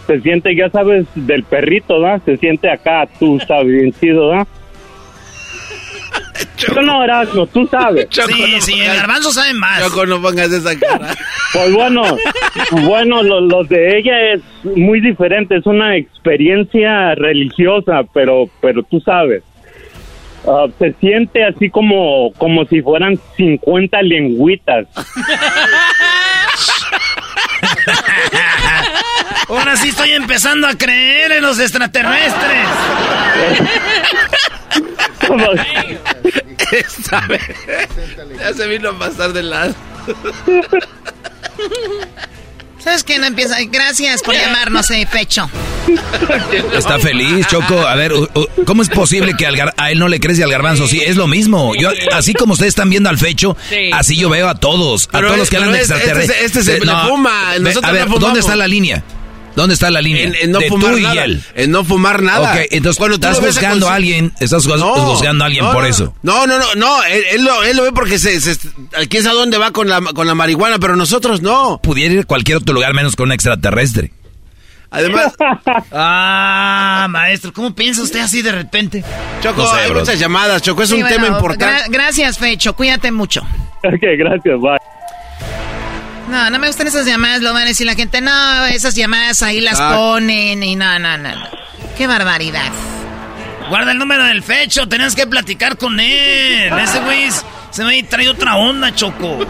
[0.07, 2.19] Se siente, ya sabes, del perrito, ¿da?
[2.21, 4.47] Se siente acá, tú sabes, bien ¿da?
[6.57, 8.09] Yo no, Erasmo, tú sabes.
[8.11, 9.83] sí, sí, el garbanzo sabe más.
[9.83, 11.15] Choco, no pongas esa cara.
[11.53, 12.03] Pues bueno,
[12.85, 19.43] bueno, lo, de ella es muy diferente, es una experiencia religiosa, pero, pero tú sabes.
[20.47, 24.87] Ah, se siente así como, como si fueran 50 lengüitas.
[29.49, 32.67] Ahora sí estoy empezando a creer en los extraterrestres.
[38.39, 39.75] ya se vino a pasar de lado.
[42.83, 43.19] ¿Sabes qué?
[43.19, 43.57] No empieza.
[43.71, 45.49] Gracias por llamarnos, eh, Pecho.
[46.77, 47.87] Está feliz, Choco.
[47.87, 48.13] A ver,
[48.67, 50.87] ¿cómo es posible que a él no le crece al garbanzo?
[50.89, 51.75] Sí, es lo mismo.
[51.75, 53.57] Yo, así como ustedes están viendo al Fecho,
[53.93, 55.09] así yo veo a todos.
[55.13, 56.45] a todos los que hablan de este extraterrestres.
[56.45, 57.53] Este, este, se no, fuma.
[57.53, 59.03] a ver, ¿dónde está la línea?
[59.55, 60.33] ¿Dónde está la línea?
[60.41, 61.27] En, no fumar nada.
[61.55, 62.53] En no fumar nada.
[62.53, 66.15] Ok, entonces cuando estás buscando a alguien, estás buscando a alguien por eso.
[66.23, 68.57] No, no, no, no, él, lo, él lo ve porque se, se,
[69.09, 71.81] quién sabe dónde va con la, con la marihuana, pero nosotros no.
[71.83, 74.13] Pudiera ir a cualquier otro lugar menos con un extraterrestre.
[74.93, 75.33] Además.
[75.93, 79.03] ah, maestro, ¿cómo piensa usted así de repente?
[79.43, 81.85] Choco, hay muchas llamadas, Choco, es un tema importante.
[81.89, 83.43] gracias, Fecho, cuídate mucho.
[83.85, 84.79] Ok, gracias, bye.
[86.33, 88.23] No, no me gustan esas llamadas, lo van a decir la gente.
[88.23, 89.93] No, esas llamadas ahí las ah.
[89.95, 91.29] ponen y no, no, no.
[91.99, 92.73] Qué barbaridad.
[93.69, 96.73] Guarda el número del fecho, tenés que platicar con él.
[96.79, 97.29] Ese güey
[97.71, 99.41] Se me trae otra onda, Choco.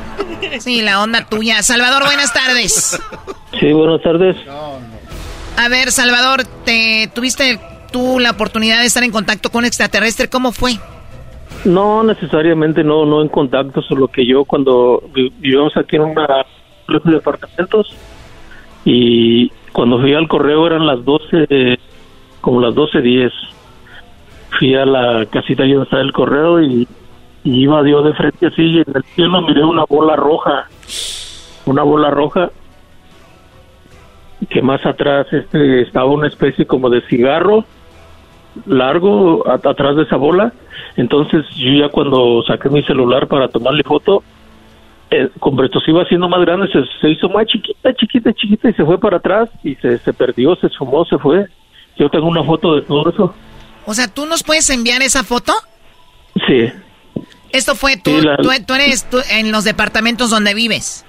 [0.59, 1.63] Sí, la onda tuya.
[1.63, 3.01] Salvador, buenas tardes.
[3.61, 4.37] Sí, buenas tardes.
[5.57, 7.61] A ver, Salvador, ¿te tuviste
[7.93, 10.29] tú la oportunidad de estar en contacto con un extraterrestre?
[10.29, 10.73] ¿Cómo fue?
[11.65, 16.27] No, necesariamente no, no en contacto, solo que yo cuando vi- vivíamos aquí en una
[16.87, 17.97] complejo de departamentos
[18.85, 21.79] y cuando fui al correo eran las 12,
[22.41, 23.31] como las 12.10.
[24.59, 26.87] Fui a la casita donde estaba el correo y,
[27.45, 30.69] iba yo de frente así y en el cielo miré una bola roja,
[31.67, 32.51] una bola roja
[34.49, 37.65] que más atrás este estaba una especie como de cigarro
[38.67, 40.53] largo atrás de esa bola.
[40.97, 44.23] Entonces yo ya cuando saqué mi celular para tomarle foto,
[45.13, 45.29] eh,
[45.65, 48.85] esto se iba haciendo más grande, se, se hizo más chiquita, chiquita, chiquita y se
[48.85, 51.47] fue para atrás y se, se perdió, se sumó, se fue.
[51.99, 53.35] Yo tengo una foto de todo eso.
[53.87, 55.53] O sea, ¿tú nos puedes enviar esa foto?
[56.47, 56.73] Sí.
[57.53, 61.05] Esto fue tú, Sí, la- tú, tú eres tú en los departamentos donde vives.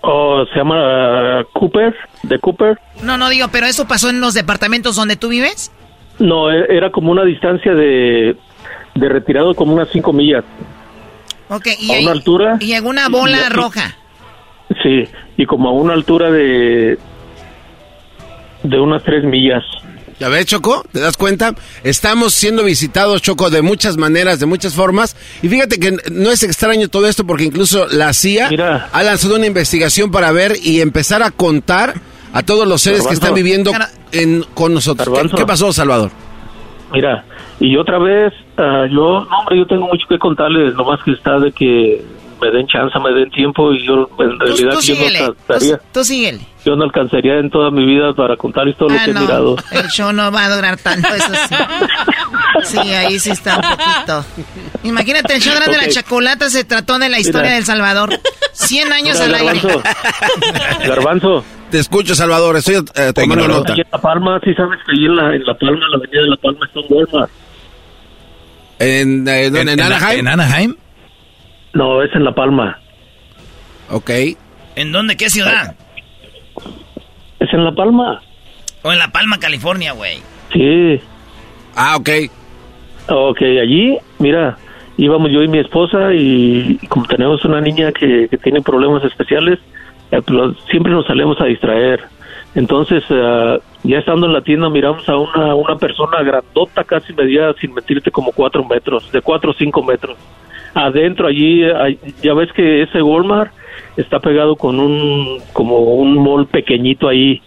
[0.00, 2.78] Oh, se llama uh, Cooper, de Cooper.
[3.02, 5.72] No, no digo, pero eso pasó en los departamentos donde tú vives.
[6.18, 8.36] No, e- era como una distancia de,
[8.94, 10.44] de retirado como unas cinco millas.
[11.48, 12.56] Ok, y, A una altura.
[12.60, 13.96] y en una bola Y- roja.
[14.82, 15.04] Sí,
[15.36, 16.98] y como a una altura de
[18.62, 19.62] de unas tres millas.
[20.20, 20.84] ¿Ya ves, Choco?
[20.92, 21.54] ¿Te das cuenta?
[21.84, 25.14] Estamos siendo visitados, Choco, de muchas maneras, de muchas formas.
[25.42, 28.48] Y fíjate que no es extraño todo esto porque incluso la CIA
[28.92, 31.94] ha lanzado una investigación para ver y empezar a contar
[32.32, 33.70] a todos los seres que están viviendo
[34.10, 35.06] en, con nosotros.
[35.06, 35.36] ¿Qué, Garbanzo.
[35.36, 36.10] qué pasó, Salvador?
[36.92, 37.24] Mira,
[37.60, 41.38] y otra vez, ah, yo, no, hombre, yo tengo mucho que contarles, nomás que está
[41.38, 42.02] de que
[42.40, 45.18] me den chance, me den tiempo y yo en Tú, realidad tú yo no síguele.
[45.18, 46.40] Tú, alcanzaría, tú síguele.
[46.64, 49.20] yo no alcanzaría en toda mi vida para contarles todo lo Ah, que he no,
[49.22, 49.56] mirado.
[49.72, 51.54] el show no va a durar tanto, eso sí.
[52.64, 54.24] Sí, ahí sí está un poquito.
[54.84, 57.54] Imagínate, el show de la chocolata se trató de la historia Mira.
[57.56, 58.10] del Salvador.
[58.52, 59.60] 100 años Mira, al aire.
[59.68, 59.82] Garbanzo,
[60.88, 61.44] Garbanzo.
[61.70, 63.72] Te escucho, Salvador, estoy eh, tomando nota.
[63.72, 65.96] Aquí en La Palma, sí sabes que ahí en la, en la Palma, en la
[65.98, 67.30] avenida de La Palma está un Walmart.
[68.78, 70.20] ¿En, eh, en, Anaheim?
[70.20, 70.76] ¿En Anaheim?
[71.74, 72.78] No, es en La Palma.
[73.90, 74.10] Ok.
[74.76, 75.16] ¿En dónde?
[75.16, 75.74] ¿Qué ciudad?
[77.38, 78.22] Es en La Palma.
[78.82, 80.22] O en La Palma, California, güey.
[80.52, 81.00] Sí.
[81.76, 82.08] Ah, ok.
[83.08, 84.56] Ok, allí, mira,
[84.96, 89.58] íbamos yo y mi esposa y, como tenemos una niña que, que tiene problemas especiales,
[90.70, 92.00] siempre nos salimos a distraer.
[92.54, 97.52] Entonces, eh, ya estando en la tienda, miramos a una, una persona grandota, casi medía,
[97.60, 100.16] sin mentirte, como cuatro metros, de cuatro o cinco metros.
[100.74, 103.52] Adentro, allí, hay- ya ves que ese Walmart
[103.96, 107.42] está pegado con un, como un mall pequeñito ahí.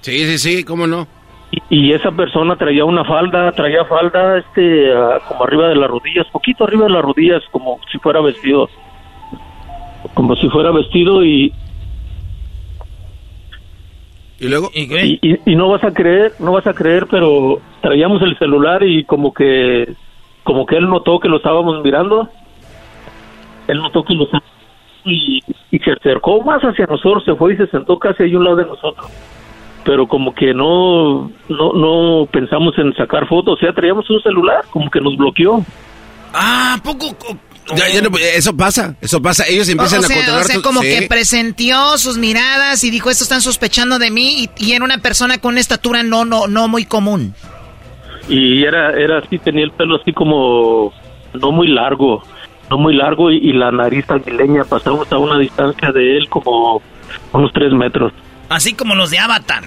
[0.00, 1.06] Sí, sí, sí, cómo no.
[1.70, 5.90] Y, y esa persona traía una falda, traía falda este ah, como arriba de las
[5.90, 8.68] rodillas, poquito arriba de las rodillas, como si fuera vestido.
[10.14, 11.52] Como si fuera vestido y...
[14.42, 14.70] ¿Y luego?
[14.74, 18.82] Y, y- y no vas a creer, no vas a creer, pero traíamos el celular
[18.82, 19.94] y como que...
[20.42, 22.28] Como que él notó que lo estábamos mirando.
[23.68, 24.50] Él notó que lo estábamos
[25.04, 25.40] y,
[25.70, 28.44] y se acercó más hacia nosotros, se fue y se sentó casi ahí a un
[28.44, 29.06] lado de nosotros
[29.84, 34.64] pero como que no, no, no pensamos en sacar fotos, o sea, traíamos un celular,
[34.70, 35.60] como que nos bloqueó.
[36.32, 37.06] Ah, poco.
[37.76, 39.44] Ya- ya no- eso pasa, eso pasa.
[39.46, 40.88] Ellos empiezan o a sea, controlar o sea, como sí.
[40.88, 44.98] que presentió sus miradas y dijo, esto están sospechando de mí y, y era una
[44.98, 47.34] persona con una estatura no, no, no muy común.
[48.28, 50.92] Y era, era así, tenía el pelo así como
[51.34, 52.22] no muy largo,
[52.70, 56.82] no muy largo y, y la nariz aguileña, pasamos a una distancia de él como
[57.32, 58.12] unos tres metros.
[58.48, 59.64] Así como los de Avatar.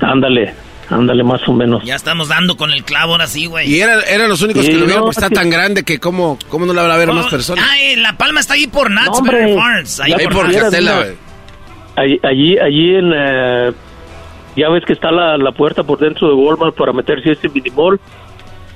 [0.00, 0.54] Ándale,
[0.90, 1.82] ándale más o menos.
[1.84, 3.68] Ya estamos dando con el clavo ahora sí, güey.
[3.68, 5.34] Y era- eran los únicos Sí, que lo vieron, no, pues está sí.
[5.34, 7.64] tan grande que cómo, cómo no la habrá ver más personas.
[7.68, 10.00] Ah, eh, La Palma está ahí por Nats Farms.
[10.00, 10.52] Ahí Ya por.
[10.52, 11.14] Catela, mira.
[11.96, 13.12] Allí, allí, allí en...
[13.14, 13.72] eh,
[14.56, 17.48] ya ves que está la, la puerta por dentro de Walmart para meterse a ese
[17.48, 17.98] mini mall.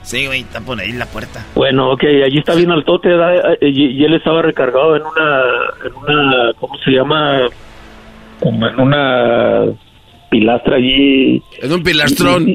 [0.03, 1.45] Sí, güey, está por ahí la puerta.
[1.55, 3.53] Bueno, ok, allí está bien al tote, ¿verdad?
[3.61, 5.43] y, y él estaba recargado en una,
[5.85, 7.41] en una, ¿cómo se llama?
[8.41, 9.65] Como en una
[10.31, 11.43] pilastra allí.
[11.61, 12.49] En un pilastrón.
[12.49, 12.53] Y,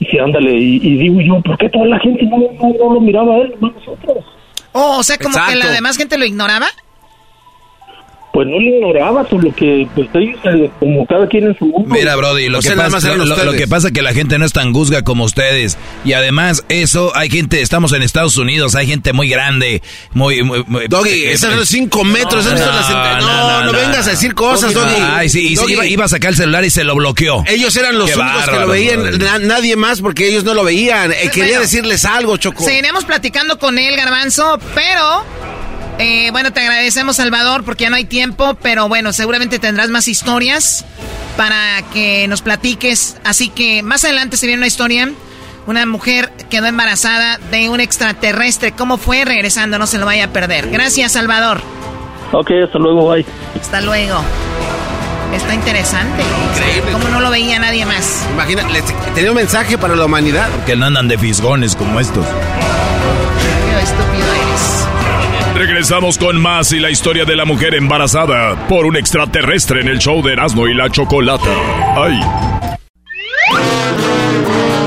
[0.00, 2.94] y- sí, ándale, y, y digo yo, ¿por qué toda la gente no, no, no
[2.94, 4.24] lo miraba a él, nomás nosotros?
[4.72, 6.66] Oh, o sea, como que la demás gente lo ignoraba.
[8.36, 11.64] Pues no le ignoraba, por lo que pues ellos, eh, como cada quien en su
[11.64, 11.88] mundo.
[11.88, 14.52] Mira, Brody, lo, que pasa, lo, lo, que pasa es que la gente no es
[14.52, 15.78] tan guzga como ustedes.
[16.04, 19.80] Y además, eso, hay gente, estamos en Estados Unidos, hay gente muy grande,
[20.12, 20.42] muy...
[20.42, 24.74] muy, Doggy, eh, esos son los cinco metros, no, no, no, vengas a decir cosas,
[24.74, 25.00] Doggy.
[25.00, 27.42] Ay, sí, y iba, iba, a sacar el celular y se lo bloqueó.
[27.46, 31.10] Ellos eran los únicos que lo veían, nadie más, porque ellos no lo veían.
[31.10, 32.62] Eh, quería decirles algo, Choco.
[32.62, 35.24] Seguiremos platicando con él, Garbanzo, pero...
[35.98, 40.08] Eh, bueno, te agradecemos, Salvador, porque ya no hay tiempo, pero bueno, seguramente tendrás más
[40.08, 40.84] historias
[41.36, 43.16] para que nos platiques.
[43.24, 45.10] Así que más adelante se viene una historia.
[45.66, 48.72] Una mujer quedó embarazada de un extraterrestre.
[48.72, 49.24] ¿Cómo fue?
[49.24, 50.70] Regresando, no se lo vaya a perder.
[50.70, 51.60] Gracias, Salvador.
[52.32, 53.26] Ok, hasta luego, bye.
[53.60, 54.20] Hasta luego.
[55.34, 56.22] Está interesante.
[56.52, 56.92] Increíble.
[56.92, 58.24] ¿Cómo no lo veía nadie más?
[58.32, 58.64] Imagina,
[59.14, 60.48] tenía un mensaje para la humanidad.
[60.66, 62.24] Que no andan de fisgones como estos.
[62.24, 64.35] Qué estúpido.
[65.56, 69.98] Regresamos con más y la historia de la mujer embarazada por un extraterrestre en el
[69.98, 71.50] show de Erasmo y la Chocolata.
[71.96, 72.20] ¡Ay!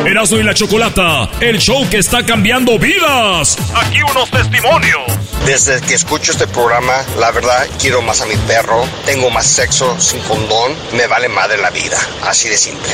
[0.06, 3.58] Erasmo y la Chocolata, el show que está cambiando vidas.
[3.74, 5.02] Aquí unos testimonios.
[5.48, 10.00] Desde que escucho este programa, la verdad, quiero más a mi perro, tengo más sexo
[10.00, 11.98] sin condón, me vale madre la vida.
[12.22, 12.92] Así de simple.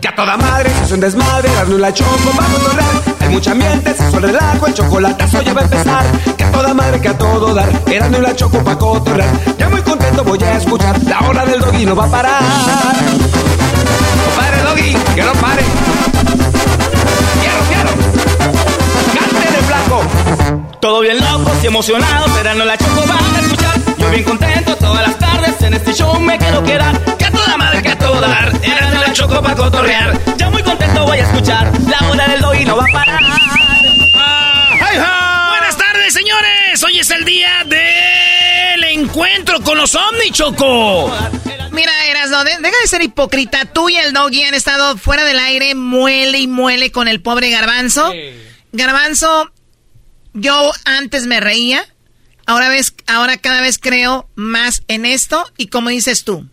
[0.00, 3.15] Que a toda madre es un desmadre, Erasmo y la Choco vamos a lograr.
[3.30, 6.04] Mucha ambiente, sexo, relajo, el chocolatazo ya va a empezar.
[6.36, 9.28] Que a toda madre, que a todo dar, Erasmo y la Choco pa' cotorrear.
[9.58, 12.42] Ya muy contento voy a escuchar, la hora del doggy no va a parar.
[14.16, 15.62] No pare, doggy, que no pare.
[17.40, 17.90] Quiero, quiero.
[19.18, 20.02] Cante de flaco.
[20.80, 23.35] Todo bien locos y emocionados, Erasmo y la Choco van
[24.06, 27.16] Yo bien contento todas las tardes, en este show me quiero quedar.
[27.16, 30.16] Que a toda madre, que a todo dar, Erasmo y la Choco pa' cotorrear.
[30.36, 33.20] Ya muy contento voy a escuchar, la hora del doggy no va a parar.
[35.48, 36.84] Buenas tardes, señores.
[36.84, 41.12] Hoy es el día del encuentro con los ovni, Choco.
[41.72, 43.64] Mira, Erasno, de- deja de ser hipócrita.
[43.64, 47.50] Tú y el doggy han estado fuera del aire, muele y muele con el pobre
[47.50, 48.12] Garbanzo.
[48.70, 49.50] Garbanzo,
[50.32, 51.84] yo antes me reía,
[52.46, 55.44] ahora, ves, ahora cada vez creo más en esto.
[55.56, 56.48] Y como dices tú,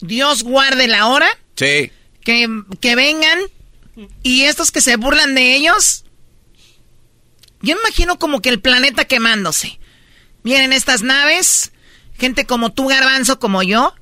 [0.00, 1.90] Dios guarde la hora, Sí.
[2.22, 2.48] que,
[2.80, 3.38] que vengan
[4.22, 6.04] y estos que se burlan de ellos,
[7.62, 9.78] yo me imagino como que el planeta quemándose.
[10.44, 11.72] Vienen estas naves,
[12.18, 13.94] gente como tú, Garbanzo, como yo,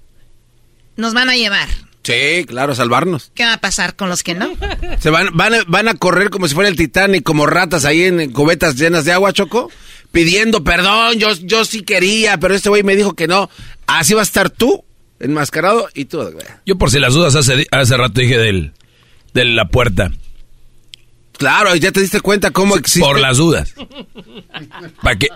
[0.96, 1.68] nos van a llevar.
[2.02, 3.30] Sí, claro, salvarnos.
[3.34, 4.50] ¿Qué va a pasar con los que no?
[5.00, 8.02] Se van, van, a- van a correr como si fuera el Titanic, como ratas ahí
[8.04, 9.70] en cubetas llenas de agua, Choco,
[10.14, 13.50] pidiendo perdón, yo, yo sí quería, pero este güey me dijo que no.
[13.86, 14.84] Así va a estar tú,
[15.20, 16.46] enmascarado, y tú, güey.
[16.64, 18.72] Yo por si las dudas hace, hace rato dije del,
[19.34, 20.10] de la puerta.
[21.36, 23.00] Claro, ya te diste cuenta cómo existe.
[23.00, 23.74] Por las dudas.
[25.02, 25.28] ¿Para pe-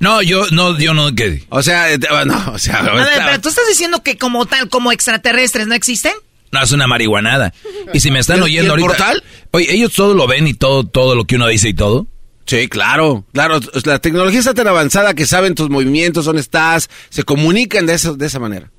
[0.00, 1.44] no, yo no, yo no qué.
[1.50, 4.68] O sea, eh, no, o sea, A ver, pero tú estás diciendo que como tal,
[4.68, 6.12] como extraterrestres, ¿no existen?
[6.50, 7.54] No, es una marihuanada.
[7.94, 8.88] Y si me están ¿Y el- oyendo y el ahorita.
[8.88, 9.24] portal?
[9.52, 12.08] Oye, ellos todo lo ven y todo, todo lo que uno dice y todo.
[12.46, 13.58] Sí, claro, claro.
[13.84, 18.14] La tecnología está tan avanzada que saben tus movimientos, dónde estás, se comunican de, eso,
[18.14, 18.70] de esa manera.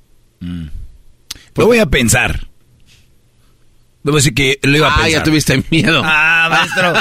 [1.54, 2.48] Lo voy a pensar.
[4.02, 5.10] Debo decir que lo iba a Ah, pensar.
[5.10, 6.02] ya tuviste miedo.
[6.04, 6.94] Ah, maestro.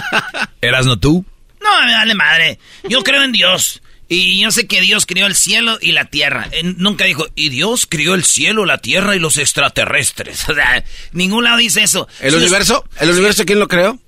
[0.61, 1.23] ¿Eras no tú?
[1.61, 2.59] No, me vale madre.
[2.89, 3.81] Yo creo en Dios.
[4.09, 6.49] Y yo sé que Dios creó el cielo y la tierra.
[6.63, 10.45] Nunca dijo, y Dios creó el cielo, la tierra y los extraterrestres.
[10.49, 12.07] O sea, ningún lado dice eso.
[12.19, 12.83] ¿El Si universo?
[12.99, 13.99] ¿El universo quién lo creó?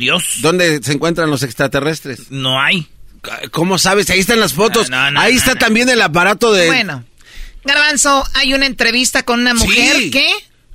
[0.00, 0.38] Dios.
[0.40, 2.30] ¿Dónde se encuentran los extraterrestres?
[2.30, 2.88] No hay.
[3.52, 4.10] ¿Cómo sabes?
[4.10, 4.90] Ahí están las fotos.
[4.90, 5.60] No, no, Ahí no, está no.
[5.60, 6.66] también el aparato de...
[6.66, 7.04] Bueno,
[7.64, 10.10] Garbanzo, hay una entrevista con una mujer Sí.
[10.10, 10.26] que...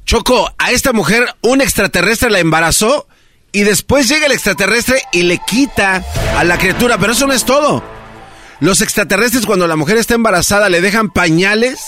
[0.05, 3.07] Choco, a esta mujer un extraterrestre la embarazó
[3.51, 6.03] y después llega el extraterrestre y le quita
[6.37, 7.83] a la criatura, pero eso no es todo.
[8.59, 11.79] Los extraterrestres cuando la mujer está embarazada le dejan pañales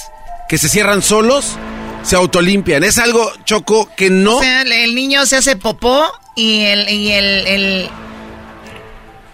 [0.50, 1.58] que se cierran solos,
[2.04, 2.84] se autolimpian.
[2.84, 4.38] Es algo, Choco, que no...
[4.38, 6.90] O sea, el- el niño se hace popó y el...
[6.90, 7.90] Y el, el-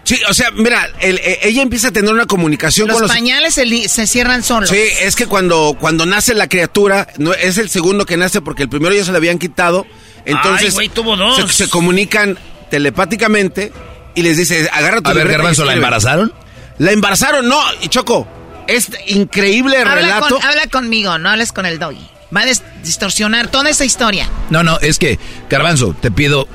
[0.02, 3.10] Sí, o sea, mira, el- eh, ella empieza a tener una comunicación los con los...
[3.10, 4.68] pañales se, se cierran solos.
[4.68, 8.62] Sí, es que cuando, cuando nace la criatura, no, es el segundo que nace porque
[8.64, 9.86] el primero ya se le habían quitado.
[10.26, 11.36] Entonces Ay, güey, tuvo dos.
[11.36, 12.38] Se, se comunican
[12.70, 13.72] telepáticamente
[14.14, 15.86] y les dice, agarra tu A ver, Garbanzo, ¿la escribe".
[15.86, 16.32] embarazaron?
[16.78, 18.28] La embarazaron, no, y Choco,
[18.66, 20.34] este increíble habla, relato.
[20.36, 22.06] con- habla conmigo, no hables con el doggy.
[22.36, 22.46] Va a
[22.82, 24.28] distorsionar toda esa historia.
[24.50, 25.18] No, no, es que,
[25.48, 26.46] Garbanzo, te pido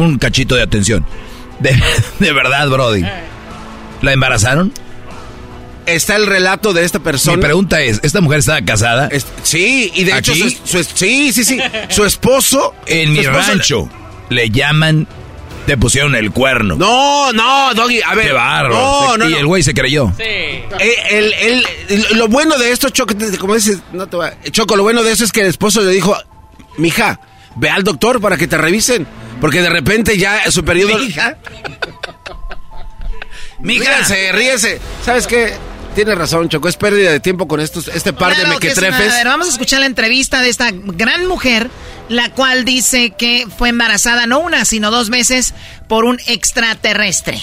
[0.00, 1.04] un cachito de atención.
[1.60, 1.76] De,
[2.18, 3.04] de verdad, Brody.
[4.02, 4.72] ¿La embarazaron?
[5.86, 7.36] Está el relato de esta persona.
[7.36, 9.08] Mi pregunta es, ¿esta mujer estaba casada?
[9.42, 10.58] sí, y de hecho, ¿Aquí?
[10.64, 11.58] su, su- sí, sí, sí.
[11.88, 12.74] Su esposo.
[12.86, 13.88] En mi esposo- rancho
[14.28, 15.08] le llaman,
[15.66, 16.76] te pusieron el cuerno.
[16.76, 18.26] No, no, Doggy, a ver.
[18.28, 19.16] Qué bárbaro.
[19.18, 19.38] No, y no.
[19.38, 20.12] el güey se creyó.
[20.18, 20.64] Eh,
[21.10, 24.76] el- el- el- lo bueno de esto, Choco, te- como dices, no te va- Choco,
[24.76, 26.16] lo bueno de eso es que el esposo le dijo,
[26.78, 27.18] mija,
[27.56, 29.06] ve al doctor para que te revisen.
[29.40, 30.98] Porque de repente ya su periodo.
[30.98, 31.36] Mija.
[33.60, 33.90] Mija.
[33.96, 34.80] Ríense, ríense.
[35.04, 35.52] ¿Sabes qué?
[35.94, 39.12] Tienes razón, Choco, es pérdida de tiempo con estos, este par Claro de una- mequetrefes.
[39.12, 41.68] a ver, vamos a escuchar la entrevista de esta gran mujer,
[42.08, 45.52] la cual dice que fue embarazada no una, sino dos veces
[45.88, 47.40] por un extraterrestre.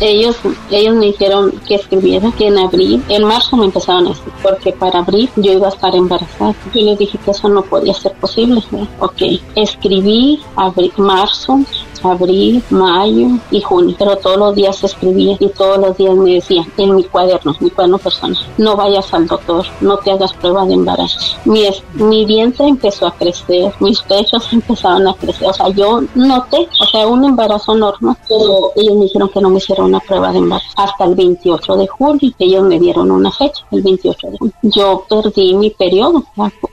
[0.00, 0.36] Ellos,
[0.70, 5.00] ellos me dijeron que escribiera que en abril, en marzo me empezaron a porque para
[5.00, 6.54] abril yo iba a estar embarazada.
[6.74, 8.62] Yo les dije que eso no podía ser posible.
[8.70, 8.88] ¿verdad?
[9.00, 9.22] Ok,
[9.54, 11.60] escribí abril, marzo,
[12.02, 16.66] abril, mayo y junio, pero todos los días escribía y todos los días me decía
[16.76, 20.74] en mi cuaderno, mi cuaderno personal, no vayas al doctor, no te hagas prueba de
[20.74, 21.18] embarazo.
[21.44, 26.68] Mi, mi vientre empezó a crecer, mis pechos empezaron a crecer, o sea, yo noté,
[26.80, 30.32] o sea, un embarazo normal, pero ellos me dijeron que no me hiciera una prueba
[30.32, 34.38] de embarazo hasta el 28 de julio, ellos me dieron una fecha, el 28 de
[34.38, 34.54] julio.
[34.62, 36.24] Yo perdí mi periodo,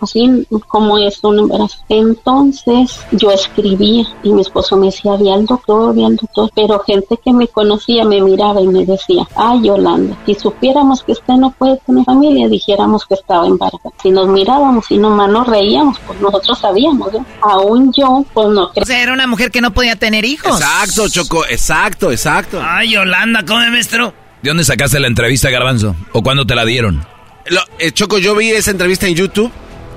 [0.01, 1.77] así como es un embarazo.
[1.89, 6.79] Entonces yo escribía y mi esposo me decía, ve al doctor, ve al doctor, pero
[6.79, 11.33] gente que me conocía me miraba y me decía, ay Yolanda, si supiéramos que usted
[11.35, 13.93] no puede tener familia, dijéramos que estaba embarazada.
[14.01, 17.25] Si nos mirábamos y nomás nos reíamos, pues nosotros sabíamos, ¿no?
[17.41, 18.83] Aún yo, pues no creo.
[18.83, 20.59] O sea, era una mujer que no podía tener hijos.
[20.59, 22.59] Exacto, Choco, exacto, exacto.
[22.61, 23.06] Ay, Yolanda,
[23.45, 24.13] come, maestro.
[24.41, 25.95] ¿De dónde sacaste la entrevista, Garbanzo?
[26.13, 27.05] ¿O cuándo te la dieron?
[27.47, 29.51] Lo- eh, Choco, yo vi esa entrevista en YouTube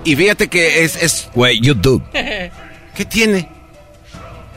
[0.05, 0.97] y fíjate que es...
[0.97, 2.03] es Güey, YouTube.
[2.13, 3.49] ¿Qué tiene?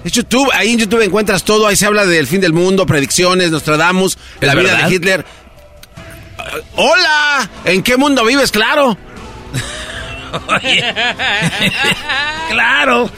[0.03, 3.51] Es YouTube, ahí en YouTube encuentras todo, ahí se habla del fin del mundo, predicciones,
[3.51, 4.89] Nostradamus, ¿Es la vida verdad?
[4.89, 5.25] de Hitler.
[6.75, 7.49] ¡Hola!
[7.65, 8.51] ¿En qué mundo vives?
[8.51, 8.97] Claro.
[12.49, 13.09] claro.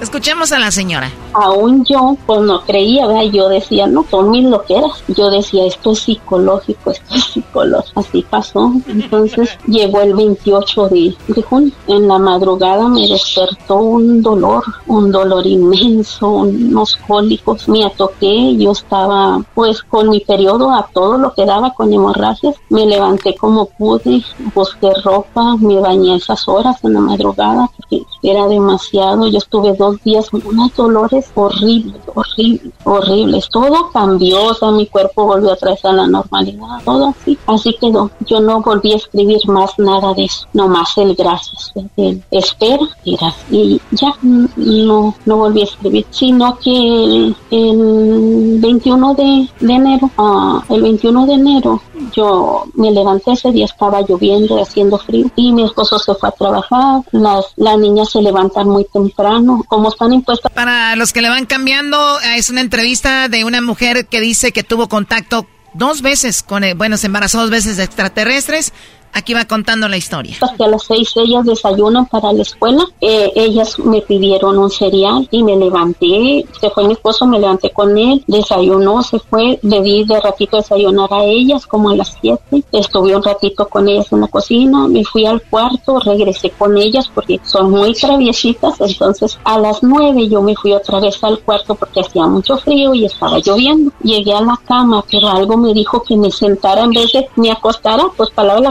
[0.00, 1.10] Escuchemos a la señora.
[1.32, 3.30] aún yo pues no creía, ¿verdad?
[3.32, 4.92] yo decía, no, son mis loqueras.
[5.08, 8.00] Yo decía, esto es psicológico, esto es psicológico.
[8.00, 8.72] Así pasó.
[8.88, 11.72] Entonces llegó el 28 de, de junio.
[11.86, 17.68] En la madrugada me despertó un dolor, un dolor inmenso, unos cólicos.
[17.68, 22.54] Me atoqué, yo estaba pues con mi periodo a todo lo que daba con hemorragias.
[22.68, 24.22] Me levanté como pude,
[24.54, 29.26] busqué ropa, me bañé esas horas en la madrugada porque era demasiado.
[29.28, 33.48] Yo estuve dos días con unos dolores horribles, horribles, horribles.
[33.50, 37.38] Todo cambió, o mi cuerpo volvió otra vez a la normalidad, todo así.
[37.46, 38.10] Así quedó.
[38.26, 43.16] Yo no volví a escribir más nada de eso, nomás el gracias, el espera y.
[43.50, 50.10] Y ya, no, no volví a escribir, sino que el, el 21 de, de enero,
[50.18, 51.80] ah, el 21 de enero,
[52.12, 56.32] yo me levanté ese día, estaba lloviendo haciendo frío, y mi esposo se fue a
[56.32, 61.28] trabajar, las, las niñas se levantan muy temprano, como están impuestas Para los que le
[61.28, 66.42] van cambiando, es una entrevista de una mujer que dice que tuvo contacto dos veces
[66.42, 68.72] con, eh, bueno, se embarazó dos veces de extraterrestres.
[69.16, 70.36] Aquí va contando la historia.
[70.58, 72.84] que a las seis ellas desayunan para la escuela.
[73.00, 76.44] Eh, ellas me pidieron un cereal y me levanté.
[76.60, 78.22] Se fue mi esposo, me levanté con él.
[78.26, 79.58] Desayunó, se fue.
[79.62, 82.62] Di de ratito desayunar a ellas, como a las siete.
[82.72, 84.86] Estuve un ratito con ellas en la cocina.
[84.86, 88.78] Me fui al cuarto, regresé con ellas porque son muy traviesitas.
[88.80, 92.92] Entonces a las nueve yo me fui otra vez al cuarto porque hacía mucho frío
[92.92, 93.92] y estaba lloviendo.
[94.02, 97.50] Llegué a la cama, pero algo me dijo que me sentara en vez de me
[97.50, 98.68] acostara, pues para lado de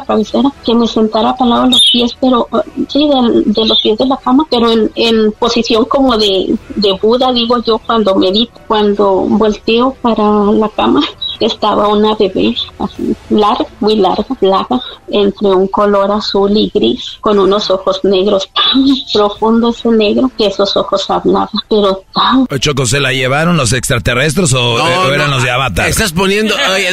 [0.65, 3.97] que me sentara para lado de los pies, pero eh, sí, de, de los pies
[3.97, 8.59] de la cama, pero en, en posición como de, de Buda, digo yo, cuando medito,
[8.67, 11.01] cuando volteo para la cama,
[11.39, 17.39] estaba una bebé así, larga, muy larga, larga, entre un color azul y gris, con
[17.39, 18.83] unos ojos negros tan
[19.13, 24.53] profundos ese negro que esos ojos hablaban, pero tan Choco, ¿se la llevaron los extraterrestres
[24.53, 25.89] o, No, eh, o eran no, los de Avatar?
[25.89, 26.55] Estás poniendo...
[26.73, 26.89] oye,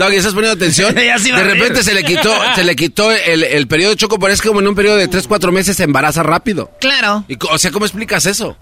[0.00, 0.94] Doggy, ¿estás poniendo atención?
[0.94, 4.48] De repente se le quitó, se le quitó el, el periodo Choco, pero es que
[4.48, 6.70] como en un periodo de 3, 4 meses se embaraza rápido.
[6.80, 7.24] Claro.
[7.28, 8.56] Y, o sea, ¿cómo explicas eso?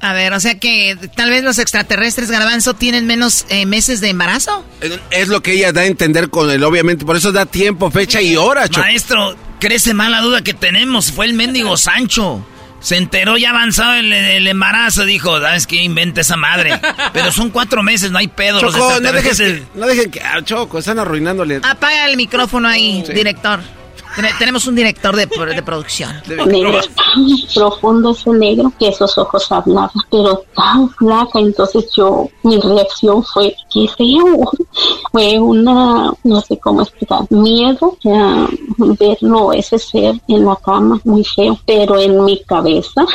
[0.00, 4.10] A ver, o sea que tal vez los extraterrestres garbanzo tienen menos eh, meses de
[4.10, 4.62] embarazo.
[4.82, 7.06] Es- Es lo que ella da a entender con él, obviamente.
[7.06, 8.80] Por eso da tiempo, fecha y hora, Choco.
[8.82, 11.10] Maestro, crece más la duda que tenemos.
[11.10, 12.46] Fue el mendigo Sancho.
[12.86, 15.04] Se enteró ya avanzado el, el embarazo.
[15.04, 15.82] Dijo, ¿sabes qué?
[15.82, 16.78] Inventa esa madre.
[17.12, 18.62] Pero son cuatro meses, no hay pedo.
[18.62, 20.20] los Choco, no dejes extraterrestres- que, no dejen que...
[20.20, 21.56] ah, Choco, están arruinándole.
[21.64, 23.58] Apaga el micrófono ahí, director.
[24.38, 26.10] Tenemos un director de, de producción.
[26.46, 26.80] Negro,
[27.54, 31.38] profundo ese negro, que esos ojos hablaban, pero tan flaca.
[31.38, 34.50] Entonces yo, mi reacción fue, qué feo.
[35.12, 38.48] Fue una, no sé cómo explicar, miedo a
[38.98, 41.58] verlo, ese ser en la cama, muy feo.
[41.66, 43.06] Pero en mi cabeza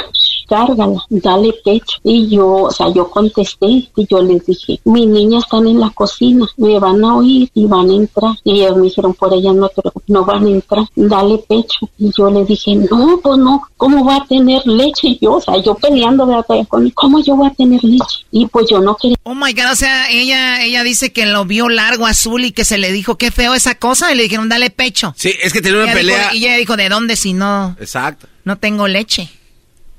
[0.52, 1.98] cárgala, dale pecho.
[2.04, 5.90] Y yo, o sea, yo contesté y yo les dije, mi niña están en la
[5.92, 8.36] cocina, me van a oír y van a entrar.
[8.44, 9.72] Y ellos me dijeron, por ella no,
[10.08, 11.90] no van a entrar, dale pecho.
[11.98, 15.08] Y yo le dije, no, pues no, ¿cómo va a tener leche?
[15.08, 16.68] Y yo, o sea, yo peleando, ¿verdad?
[16.68, 18.26] Con, ¿cómo yo voy a tener leche?
[18.32, 19.16] Y pues yo no quería.
[19.24, 22.66] Oh my God, o sea, ella, ella dice que lo vio largo, azul y que
[22.66, 24.12] se le dijo, qué feo esa cosa.
[24.12, 25.14] Y le dijeron, dale pecho.
[25.16, 26.34] Sí, es que tenía una pelea.
[26.34, 27.78] y ella dijo, ¿de dónde si no?
[27.80, 28.28] Exacto.
[28.44, 29.30] No tengo leche.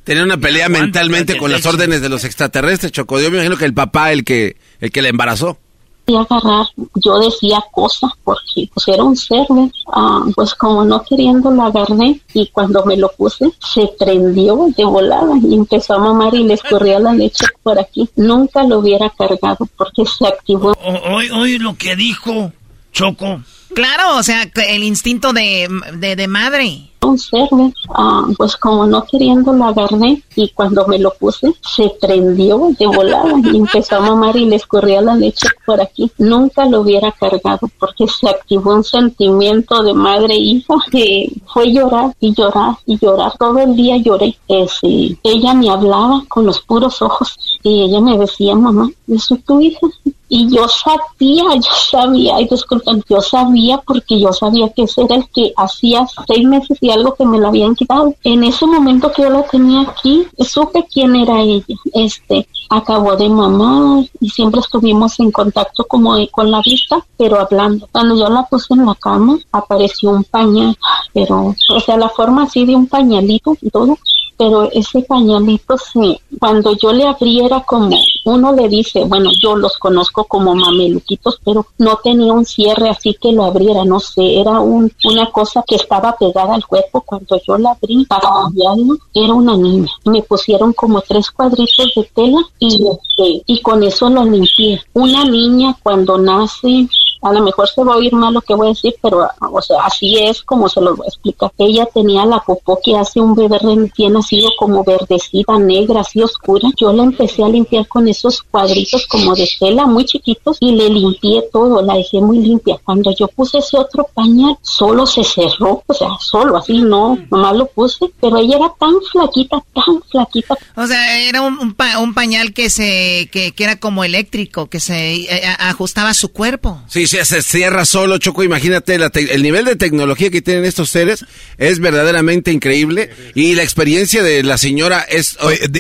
[0.05, 3.21] Tener una pelea mentalmente con las órdenes de los extraterrestres, Choco.
[3.21, 5.59] Yo me imagino que el papá, el que, el que le embarazó.
[6.05, 6.67] Y agarrar,
[6.97, 12.21] yo decía cosas porque pues era un cerdo, ah, pues como no queriendo lo agarré
[12.35, 16.55] y cuando me lo puse se prendió de volada y empezó a mamar y le
[16.55, 18.11] escurría la leche por aquí.
[18.17, 20.75] Nunca lo hubiera cargado porque se activó.
[21.09, 22.53] Hoy, hoy lo que dijo
[22.93, 23.43] Choco.
[23.75, 29.05] Claro, o sea, el instinto de, de, de madre un cerdo, ah, pues como no
[29.05, 34.01] queriendo lo agarré y cuando me lo puse se prendió de volada y empezó a
[34.01, 36.11] mamar y le escurría la leche por aquí.
[36.19, 41.73] Nunca lo hubiera cargado porque se activó un sentimiento de madre e hija que fue
[41.73, 43.33] llorar y llorar y llorar.
[43.39, 44.37] Todo el día lloré.
[44.49, 49.61] ella me hablaba con los puros ojos y ella me decía, mamá, yo soy tu
[49.61, 49.87] hija.
[50.29, 55.17] Y yo sabía, yo sabía, y disculpen, yo sabía porque yo sabía que ese era
[55.17, 58.15] el que hacía seis meses y algo que me lo habían quitado.
[58.25, 61.65] En ese momento que yo la tenía aquí, supe quién era ella.
[61.93, 67.89] Este, acabó de mamar y siempre estuvimos en contacto como con la vista, pero hablando.
[67.93, 70.77] Cuando yo la puse en la cama, apareció un pañal,
[71.13, 73.99] pero, o sea, la forma así de un pañalito y todo,
[74.43, 79.79] pero ese pañalito sí, cuando yo le abriera como uno le dice, bueno, yo los
[79.79, 84.59] conozco como mameluquitos, pero no tenía un cierre así que lo abriera, no sé, era
[84.59, 87.03] un, una cosa que estaba pegada al cuerpo.
[87.03, 89.93] Cuando yo la abrí para cambiarlo, era una niña.
[90.07, 94.83] Me pusieron como tres cuadritos de tela y, este, y con eso lo limpié.
[94.95, 96.89] Una niña cuando nace
[97.23, 99.63] a lo mejor se va a oír mal lo que voy a decir, pero o
[99.63, 101.53] sea, así es como se lo voy a explicar.
[101.59, 106.69] Ella tenía la popó que hace un bebé recién nacido como verdecita, negra, así oscura.
[106.77, 110.89] Yo la empecé a limpiar con esos cuadritos como de tela muy chiquitos y le
[110.89, 112.79] limpié todo, la dejé muy limpia.
[112.85, 117.57] Cuando yo puse ese otro pañal, solo se cerró, o sea, solo así, no, nomás
[117.57, 120.57] lo puse, pero ella era tan flaquita, tan flaquita.
[120.77, 125.15] O sea, era un, un, pañal que se, que, que, era como eléctrico, que se
[125.15, 126.81] eh, ajustaba a su cuerpo.
[126.89, 128.43] Sí, se cierra solo, Choco.
[128.43, 131.25] Imagínate, el nivel de tecnología que tienen estos seres
[131.59, 133.11] es verdaderamente increíble.
[133.35, 135.39] Y la experiencia de la señora es...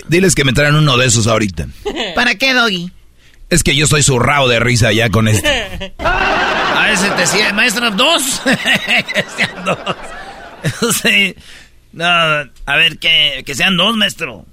[0.09, 1.69] diles que me traen uno de esos ahorita.
[2.15, 2.91] ¿Para qué, Doggy?
[3.51, 5.49] Es que yo estoy zurrado de risa ya con esto.
[5.99, 8.23] A ese te sigue, maestro, dos.
[9.37, 9.79] sean dos.
[11.93, 14.47] No, a ver, que, que sean dos, maestro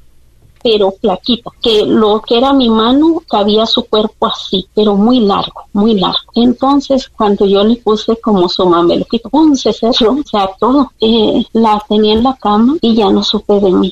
[0.61, 5.63] pero flaquita, que lo que era mi mano cabía su cuerpo así, pero muy largo,
[5.73, 6.17] muy largo.
[6.35, 9.55] Entonces, cuando yo le puse como su mameluquito, ¡pum!
[9.55, 10.91] se cerró, o sea, todo.
[10.99, 13.91] Eh, la tenía en la cama y ya no supe de mí.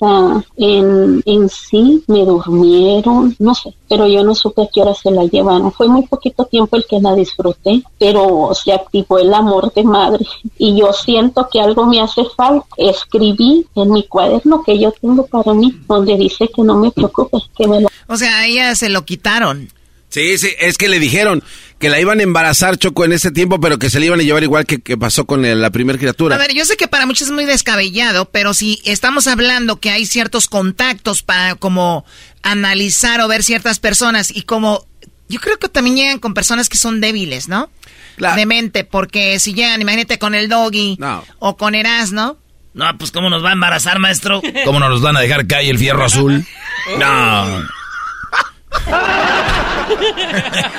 [0.57, 5.11] En, en sí me durmieron, no sé, pero yo no supe a qué hora se
[5.11, 5.72] la llevaron.
[5.72, 10.26] Fue muy poquito tiempo el que la disfruté, pero se activó el amor de madre
[10.57, 12.68] y yo siento que algo me hace falta.
[12.77, 17.43] Escribí en mi cuaderno que yo tengo para mí, donde dice que no me preocupes,
[17.57, 17.89] que me lo...
[18.07, 19.69] O sea, a ella se lo quitaron.
[20.09, 21.43] Sí, sí, es que le dijeron
[21.79, 24.23] que la iban a embarazar Choco en ese tiempo, pero que se le iban a
[24.23, 26.35] llevar igual que, que pasó con la primera criatura.
[26.35, 29.91] A ver, yo sé que para muchos es muy descabellado, pero si estamos hablando que
[29.91, 32.05] hay ciertos contactos para como
[32.43, 34.87] analizar o ver ciertas personas y como
[35.29, 37.69] yo creo que también llegan con personas que son débiles, ¿no?
[38.17, 40.97] De mente, porque si llegan, imagínate con el doggy
[41.39, 42.37] o con Erasmo.
[42.73, 44.41] No, pues cómo nos va a embarazar, maestro.
[44.65, 46.45] ¿Cómo nos van a dejar caer el fierro azul?
[46.97, 47.67] No.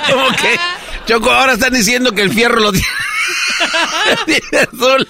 [0.09, 0.57] ¿Cómo que?
[1.05, 2.87] Choco, ahora están diciendo que el fierro lo tiene,
[4.73, 5.07] azul.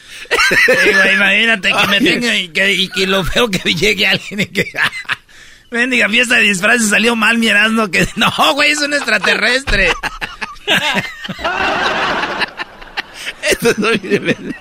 [1.14, 4.72] imagínate que me tenga y que, y que, lo veo que llegue alguien y que...
[5.72, 8.08] Mendiga fiesta de disfraces salió mal mirando que...
[8.16, 9.92] No, güey, es un extraterrestre.
[13.44, 14.56] Esto es bien...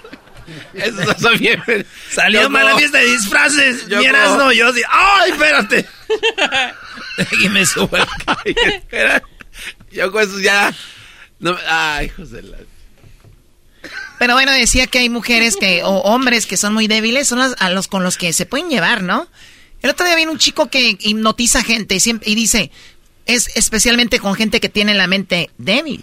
[0.74, 1.86] Eso es bien...
[2.10, 3.88] Salió mal la fiesta de disfraces.
[3.88, 4.82] Mirando, yo así...
[4.86, 5.88] ¡Ay, espérate!
[7.40, 8.04] y me sube.
[9.90, 10.74] Yo con eso ya...
[11.40, 12.42] No, ay, José.
[12.42, 12.58] La...
[14.18, 17.54] Pero bueno, decía que hay mujeres que, o hombres que son muy débiles, son los,
[17.60, 19.28] a los con los que se pueden llevar, ¿no?
[19.80, 22.72] El otro día viene un chico que hipnotiza gente siempre, y dice,
[23.26, 26.02] es especialmente con gente que tiene la mente débil.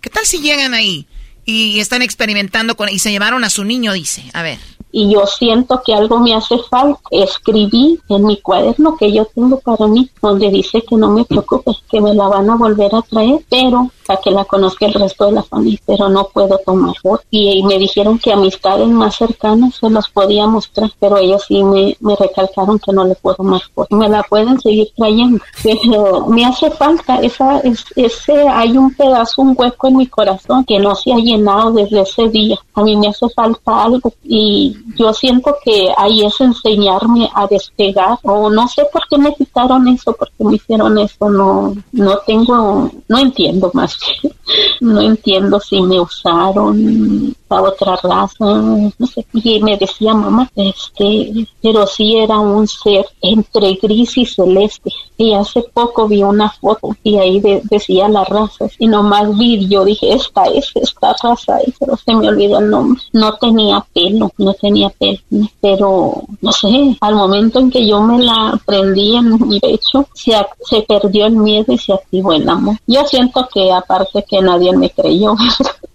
[0.00, 1.06] ¿Qué tal si llegan ahí
[1.44, 4.24] y están experimentando con, y se llevaron a su niño, dice?
[4.32, 4.58] A ver
[4.92, 7.00] y yo siento que algo me hace falta.
[7.10, 11.72] Escribí en mi cuaderno que yo tengo para mí, donde dice que no me preocupe,
[11.90, 15.26] que me la van a volver a traer, pero para que la conozca el resto
[15.26, 17.26] de la familia, pero no puedo tomar fotos.
[17.30, 21.96] Y, me dijeron que amistades más cercanas se las podía mostrar, pero ellos sí me,
[22.00, 23.96] me recalcaron que no le puedo tomar fotos.
[23.96, 29.42] Me la pueden seguir trayendo, pero me hace falta esa, es, ese, hay un pedazo,
[29.42, 32.58] un hueco en mi corazón que no se ha llenado desde ese día.
[32.74, 38.18] A mí me hace falta algo y yo siento que ahí es enseñarme a despegar
[38.22, 42.18] o no sé por qué me quitaron eso, por qué me hicieron eso, no, no
[42.26, 43.91] tengo, no entiendo más,
[44.80, 51.86] no entiendo si me usaron otra raza, no sé, y me decía mamá, este, pero
[51.86, 57.18] sí era un ser entre gris y celeste, y hace poco vi una foto y
[57.18, 62.14] ahí decía la raza, y nomás vi, yo dije, esta es, esta raza pero se
[62.14, 64.92] me olvidó el nombre, no tenía pelo, no tenía
[65.60, 70.34] pero no sé, al momento en que yo me la prendí en mi pecho, se,
[70.64, 72.76] se perdió el miedo y se activó el amor.
[72.86, 75.34] Yo siento que aparte que nadie me creyó,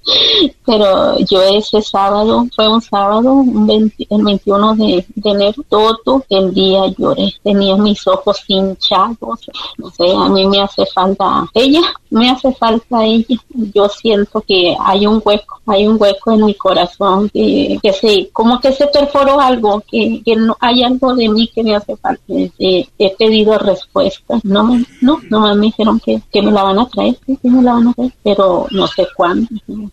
[0.65, 7.33] pero yo ese sábado, fue un sábado, el 21 de, enero, todo el día lloré,
[7.43, 13.05] tenía mis ojos hinchados, no sé, a mí me hace falta ella, me hace falta
[13.05, 13.37] ella,
[13.73, 18.29] yo siento que hay un hueco, hay un hueco en mi corazón que, que se,
[18.31, 21.95] como que se perforó algo, que, que no hay algo de mí que me hace
[21.97, 26.79] falta, he pedido respuestas, no me, no, no me dijeron que, que me la van
[26.79, 29.47] a traer, que me la van a traer, pero no sé cuándo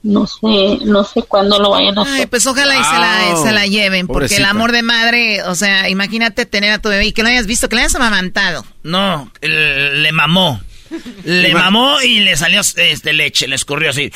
[0.04, 2.14] no sé, no sé cuándo lo vayan a hacer.
[2.20, 6.44] Ay, pues ojalá y se la, lleven, porque el amor de madre, o sea, imagínate
[6.44, 8.66] tener a tu bebé y que lo hayas visto, que lo hayas amamantado.
[8.82, 10.60] No, le mamó.
[11.24, 14.12] Le mamó y le salió este leche, le escurrió así.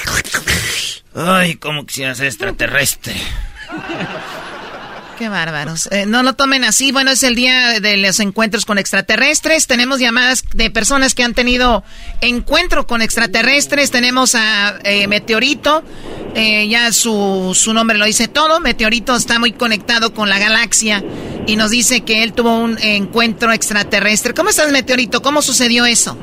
[1.14, 3.16] Ay, cómo quisieras ser extraterrestre.
[5.18, 5.90] Qué bárbaros.
[5.90, 6.92] Eh, no lo tomen así.
[6.92, 9.66] Bueno, es el día de los encuentros con extraterrestres.
[9.66, 11.82] Tenemos llamadas de personas que han tenido
[12.20, 13.90] encuentro con extraterrestres.
[13.90, 15.82] Tenemos a eh, Meteorito.
[16.36, 18.60] Eh, ya su, su nombre lo dice todo.
[18.60, 21.02] Meteorito está muy conectado con la galaxia
[21.48, 24.34] y nos dice que él tuvo un encuentro extraterrestre.
[24.34, 25.20] ¿Cómo estás, Meteorito?
[25.20, 26.16] ¿Cómo sucedió eso?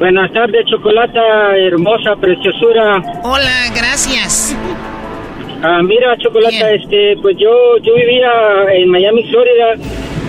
[0.00, 3.00] Buenas tardes, Chocolata, hermosa, preciosura.
[3.22, 4.56] Hola, gracias.
[5.64, 8.30] Ah, mira, Chocolata, este, pues yo, yo vivía
[8.72, 9.74] en Miami, Florida,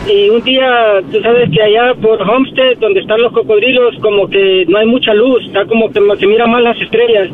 [0.08, 4.66] y un día, tú sabes que allá por Homestead, donde están los cocodrilos, como que
[4.68, 7.30] no hay mucha luz, está como que se mira mal las estrellas.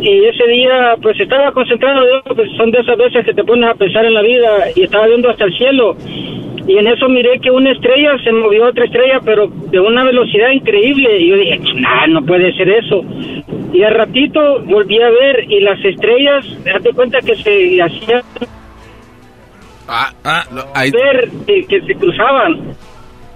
[0.00, 3.74] Y ese día, pues estaba concentrado, pues son de esas veces que te pones a
[3.74, 5.96] pensar en la vida, y estaba viendo hasta el cielo.
[6.66, 10.50] Y en eso miré que una estrella se movió otra estrella, pero de una velocidad
[10.50, 11.18] increíble.
[11.18, 13.04] Y yo dije, nah, no puede ser eso.
[13.72, 18.22] Y al ratito volví a ver y las estrellas, date cuenta que se hacían
[19.90, 22.74] ah, ah, ver que, se cruzaban.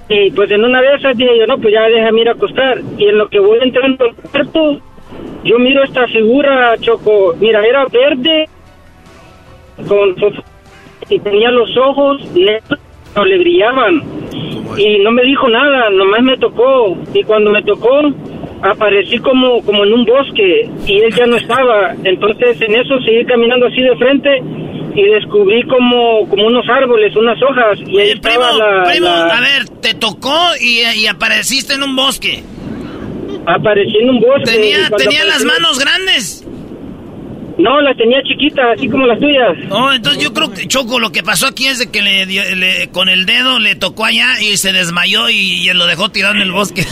[0.09, 2.81] Y pues en una de esas dije yo, no, pues ya déjame ir a acostar.
[2.98, 4.81] Y en lo que voy entrando al cuarto,
[5.44, 8.48] yo miro esta figura, Choco, mira, era verde,
[9.89, 10.14] con,
[11.09, 12.81] y tenía los ojos negros
[13.14, 14.02] no le brillaban.
[14.76, 16.97] Y no me dijo nada, nomás me tocó.
[17.12, 18.01] Y cuando me tocó,
[18.65, 21.95] aparecí como, como en un bosque y él ya no estaba.
[22.03, 24.31] Entonces en eso seguí caminando así de frente
[24.95, 27.78] y descubrí como, como unos árboles, unas hojas.
[27.86, 32.43] Y ahí estaba la, A ver, te tocó y, apareciste en un bosque.
[33.47, 34.53] Aparecí en un bosque.
[34.53, 36.47] ¿Tenía, ¿tenía las manos grandes?
[37.59, 39.56] No, las tenía chiquitas, así como las tuyas.
[39.70, 42.89] Oh, entonces yo creo que Choco, lo que pasó aquí es de que le, le
[42.89, 46.52] con el dedo le tocó allá y se desmayó y, lo dejó tirado en el
[46.52, 46.85] bosque.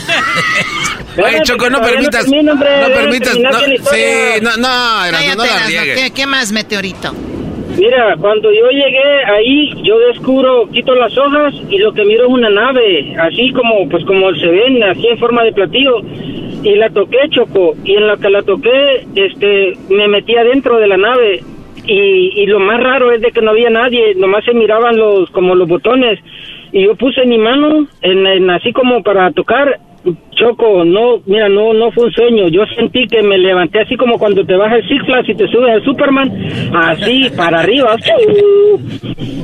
[1.23, 2.27] Ay, Choco, no permitas.
[2.27, 3.37] No, permitas.
[3.37, 5.17] No, sí, no, no, no
[5.67, 7.13] ¿Qué, ¿Qué más, meteorito?
[7.77, 12.29] Mira, cuando yo llegué ahí, yo descubro, quito las hojas y lo que miro es
[12.29, 16.01] una nave, así como, pues como se ven, así en forma de platillo.
[16.63, 20.87] Y la toqué, Choco, y en la que la toqué, este, me metí adentro de
[20.87, 21.41] la nave.
[21.85, 25.29] Y, y lo más raro es de que no había nadie, nomás se miraban los,
[25.31, 26.19] como los botones.
[26.71, 29.79] Y yo puse mi mano en, así como para tocar
[30.35, 32.47] Choco, no, mira, no, no fue un sueño.
[32.49, 35.47] Yo sentí que me levanté así como cuando te bajas el Six Flags y te
[35.47, 36.31] subes al Superman,
[36.73, 37.95] así para arriba.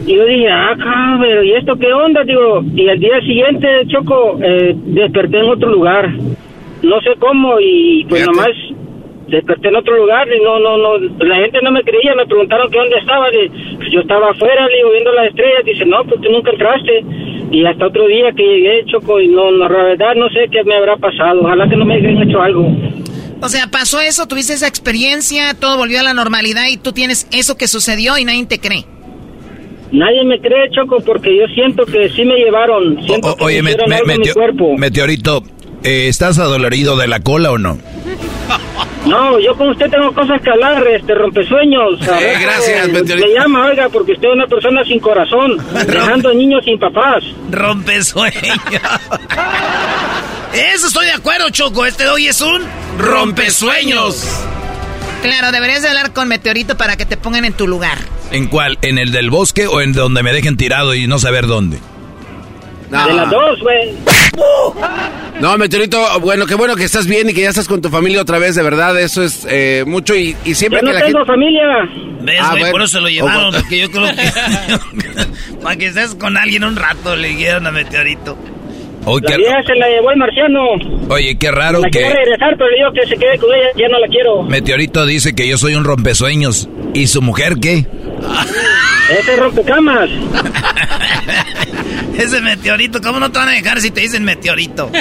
[0.05, 2.23] Y yo dije, ah, cabrón, ¿y esto qué onda?
[2.23, 6.09] Digo, y al día siguiente, Choco, eh, desperté en otro lugar
[6.81, 8.49] no sé cómo y pues nomás
[9.29, 12.69] desperté en otro lugar y no, no, no, la gente no me creía, me preguntaron
[12.71, 16.21] que dónde estaba, y, yo estaba afuera, le digo, viendo las estrellas, dice, no, pues
[16.21, 17.03] tú nunca entraste.
[17.51, 20.63] Y hasta otro día que llegué, Choco, y no, no, la verdad no sé qué
[20.63, 22.67] me habrá pasado, ojalá que no me hayan hecho algo.
[23.41, 27.27] O sea, pasó eso, tuviste esa experiencia, todo volvió a la normalidad y tú tienes
[27.31, 28.83] eso que sucedió y nadie te cree.
[29.91, 33.01] Nadie me cree, Choco, porque yo siento que sí me llevaron.
[33.05, 34.77] Siento O- que oye, me me- hicieron me- algo en mi meteo- cuerpo.
[34.77, 35.43] meteorito,
[35.83, 37.79] eh, ¿estás adolorido de la cola o no?
[39.05, 42.01] No, yo con usted tengo cosas que hablar, este rompesueños.
[42.01, 43.27] Eh, gracias, eh, Meteorito.
[43.27, 45.57] Me llama, oiga, porque usted es una persona sin corazón,
[45.87, 47.23] dejando niños sin papás.
[47.49, 48.59] Rompesueños.
[50.53, 51.85] Eso estoy de acuerdo, Choco.
[51.85, 52.61] Este hoy es un
[52.97, 54.25] rompesueños.
[55.21, 57.97] Claro, deberías de hablar con Meteorito para que te pongan en tu lugar.
[58.31, 58.77] ¿En cuál?
[58.81, 61.79] ¿En el del bosque o en donde me dejen tirado y no saber dónde?
[62.89, 63.93] De las dos, güey.
[65.39, 68.21] No, Meteorito, bueno, qué bueno que estás bien y que ya estás con tu familia
[68.21, 71.05] otra vez, de verdad, eso es eh, mucho y, y siempre Yo no que la
[71.05, 71.31] tengo gente...
[71.31, 71.63] familia.
[72.21, 72.71] ¿Ves, Ah, bueno.
[72.71, 75.55] Por eso lo llevaron, porque yo creo que...
[75.63, 78.37] para que estés con alguien un rato, le dijeron a Meteorito.
[79.05, 80.59] Oye, La qué, vieja se la llevó el marciano.
[81.09, 83.87] oye, qué raro La que regresar, pero le digo que se quede con ella, ya
[83.87, 84.43] no la quiero.
[84.43, 86.69] Meteorito dice que yo soy un rompesueños.
[86.93, 87.85] ¿Y su mujer qué?
[89.19, 90.09] Ese es rompecamas.
[92.17, 94.91] Ese meteorito, ¿cómo no te van a dejar si te dicen meteorito?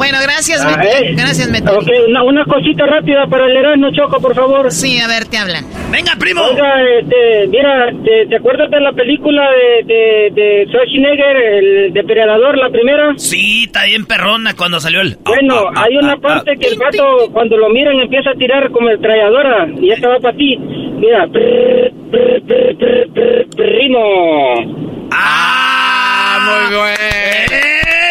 [0.00, 1.14] Bueno, gracias, Ah, Mete- eh.
[1.14, 1.92] Gracias, Meteorito.
[1.92, 4.72] Ok, una, una cosita rápida para el Erasmo Choco, por favor.
[4.72, 5.66] Sí, a ver, te hablan.
[5.92, 6.40] Venga, primo.
[6.42, 12.56] Oiga, este, mira, ¿te, te acuerdas de la película de, de, de Schwarzenegger, el depredador,
[12.56, 13.12] la primera?
[13.18, 15.18] Sí, está bien perrona cuando salió el...
[15.22, 19.68] Bueno, hay una parte que el gato, cuando lo miran, empieza a tirar como metralladora
[19.82, 20.56] y esta va para ti.
[20.56, 25.08] Mira, prr, prr, prr, prr, prr, primo.
[25.12, 26.38] ¡Ah!
[26.68, 26.96] Muy bueno.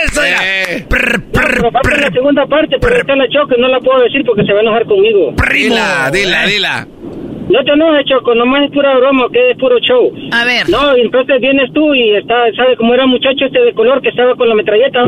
[0.06, 0.59] ¡Eso ya!
[0.90, 1.20] Eh.
[1.32, 4.44] Pero va por la segunda parte, pero está la choque, no la puedo decir porque
[4.44, 5.34] se va a enojar conmigo.
[5.54, 6.88] Dila, dila, dila.
[7.50, 10.12] No te enojes, Choco, nomás es pura broma, que es puro show.
[10.32, 10.70] A ver.
[10.70, 14.02] No, y entonces vienes tú y está, sabe cómo era el muchacho este de color
[14.04, 15.04] que estaba con la metralleta.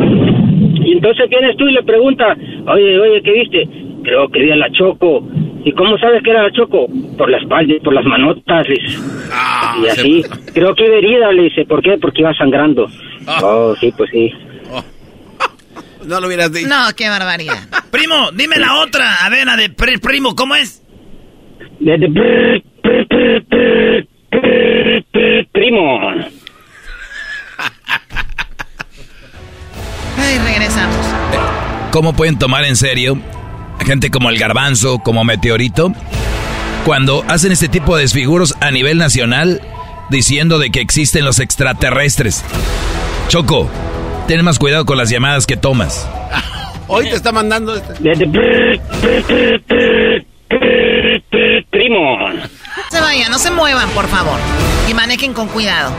[0.84, 2.36] Y entonces vienes tú y le pregunta,
[2.66, 3.70] oye, oye, ¿qué viste?
[4.04, 5.24] Creo que vi a la Choco.
[5.64, 6.88] ¿Y cómo sabes que era la Choco?
[7.16, 8.66] Por la espalda y por las manotas.
[8.68, 8.98] dice.
[9.32, 12.00] Ah, y así, creo que iba herida, le dice, ¿por qué?
[12.00, 12.88] Porque iba sangrando.
[13.44, 14.34] Oh, sí, pues sí.
[16.06, 16.68] No lo hubieras dicho.
[16.68, 17.58] No, qué barbaridad.
[17.92, 19.26] Primo, dime la otra.
[19.26, 20.82] A ver, la de pri- primo, ¿cómo es?
[21.80, 22.64] De, de-
[25.52, 26.00] primo.
[30.18, 30.96] Ay, regresamos.
[31.92, 33.20] ¿Cómo pueden tomar en serio
[33.80, 35.94] a gente como el garbanzo, como meteorito,
[36.86, 39.62] cuando hacen este tipo de desfiguros a nivel nacional
[40.10, 42.44] diciendo de que existen los extraterrestres?
[43.28, 43.70] Choco,
[44.38, 46.08] ten más cuidado con las llamadas que tomas.
[46.88, 47.94] Hoy te está mandando este.
[51.70, 52.30] Primo.
[52.30, 52.40] No
[52.90, 54.40] se vayan, no se muevan, por favor.
[54.90, 55.92] Y manejen con cuidado.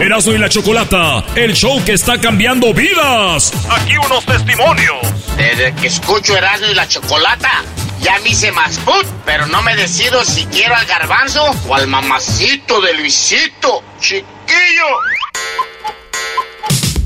[0.00, 3.52] Erasmo y la Chocolata, el show que está cambiando vidas.
[3.68, 4.96] Aquí unos testimonios.
[5.36, 7.64] Desde que escucho Erasmo y la Chocolata,
[8.00, 11.86] ya me hice más put, pero no me decido si quiero al garbanzo o al
[11.86, 14.24] mamacito de Luisito, chiquillo.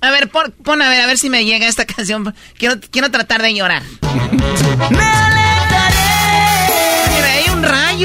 [0.02, 2.34] A ver, pon, pon a ver, a ver si me llega esta canción.
[2.58, 3.84] Quiero, quiero tratar de llorar.
[4.90, 5.30] Mira,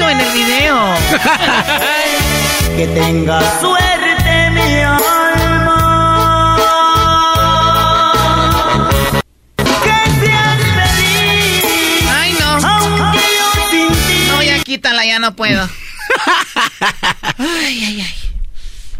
[0.01, 0.75] en el video.
[2.75, 6.57] que tenga suerte mi alma.
[9.83, 11.63] Que seas feliz.
[12.11, 12.59] Ay, no.
[14.29, 15.61] No, ya quítala, ya no puedo.
[17.37, 18.13] ay, ay, ay.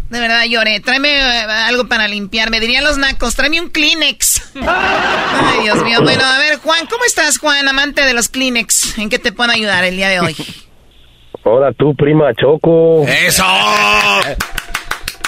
[0.10, 0.80] De verdad lloré.
[0.80, 2.52] Tráeme eh, algo para limpiar.
[2.52, 4.44] Me dirían los nacos, tráeme un Kleenex.
[4.56, 6.04] Ay, Dios mío.
[6.04, 9.00] Bueno, a ver, Juan, ¿cómo estás, Juan, amante de los Kleenex?
[9.00, 10.36] ¿En qué te puedo ayudar el día de hoy?
[11.46, 13.06] Hola, tú, prima Choco.
[13.06, 13.44] ¡Eso!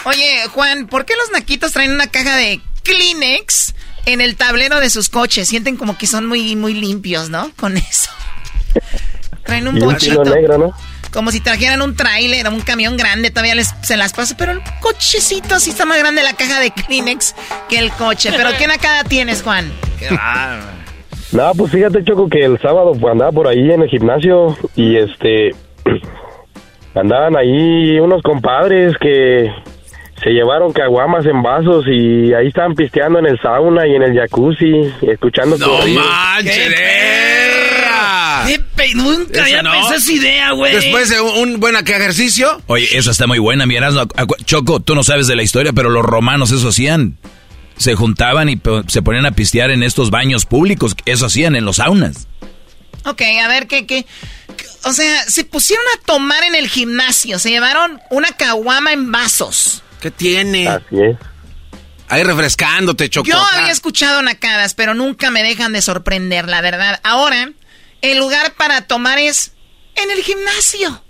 [0.06, 3.76] Oye, Juan, ¿por qué los naquitos traen una caja de Kleenex
[4.06, 5.48] en el tablero de sus coches?
[5.48, 7.52] Sienten como que son muy, muy limpios, ¿no?
[7.58, 8.12] Con eso.
[9.44, 10.24] Traen un bochito.
[10.24, 10.74] negro, ¿no?
[11.12, 14.36] Como si trajeran un tráiler o un camión grande, todavía les, se las pasa.
[14.38, 17.36] Pero el cochecito sí está más grande la caja de Kleenex
[17.68, 18.32] que el coche.
[18.36, 19.72] ¿Pero qué nacada tienes, Juan?
[20.00, 20.64] Qué raro.
[21.32, 25.52] No, pues fíjate, Choco, que el sábado andaba por ahí en el gimnasio y este.
[26.96, 29.52] Andaban ahí unos compadres que
[30.24, 34.16] se llevaron caguamas en vasos y ahí estaban pisteando en el sauna y en el
[34.18, 34.72] jacuzzi,
[35.02, 36.74] escuchando ¡No manches!
[38.48, 38.94] ¡Qué pe...
[38.96, 39.72] Nunca había no.
[39.72, 40.74] pensado esa idea, güey.
[40.74, 42.62] Después de un, un buen ejercicio.
[42.68, 44.02] Oye, eso está muy buena, mi Erasmo.
[44.02, 47.18] Acu- Choco, tú no sabes de la historia, pero los romanos eso hacían.
[47.78, 50.96] Se juntaban y pe- se ponían a pistear en estos baños públicos.
[51.06, 52.28] Eso hacían en los saunas.
[53.06, 54.06] Ok, a ver, ¿qué, qué?
[54.84, 57.40] O sea, se pusieron a tomar en el gimnasio.
[57.40, 59.84] Se llevaron una caguama en vasos.
[60.00, 60.68] ¿Qué tiene?
[60.68, 61.18] Así es.
[62.08, 63.28] Ahí refrescándote, Choco.
[63.28, 67.00] Yo había escuchado nacadas, pero nunca me dejan de sorprender, la verdad.
[67.04, 67.52] Ahora,
[68.02, 69.54] el lugar para tomar es
[69.96, 71.04] en el gimnasio.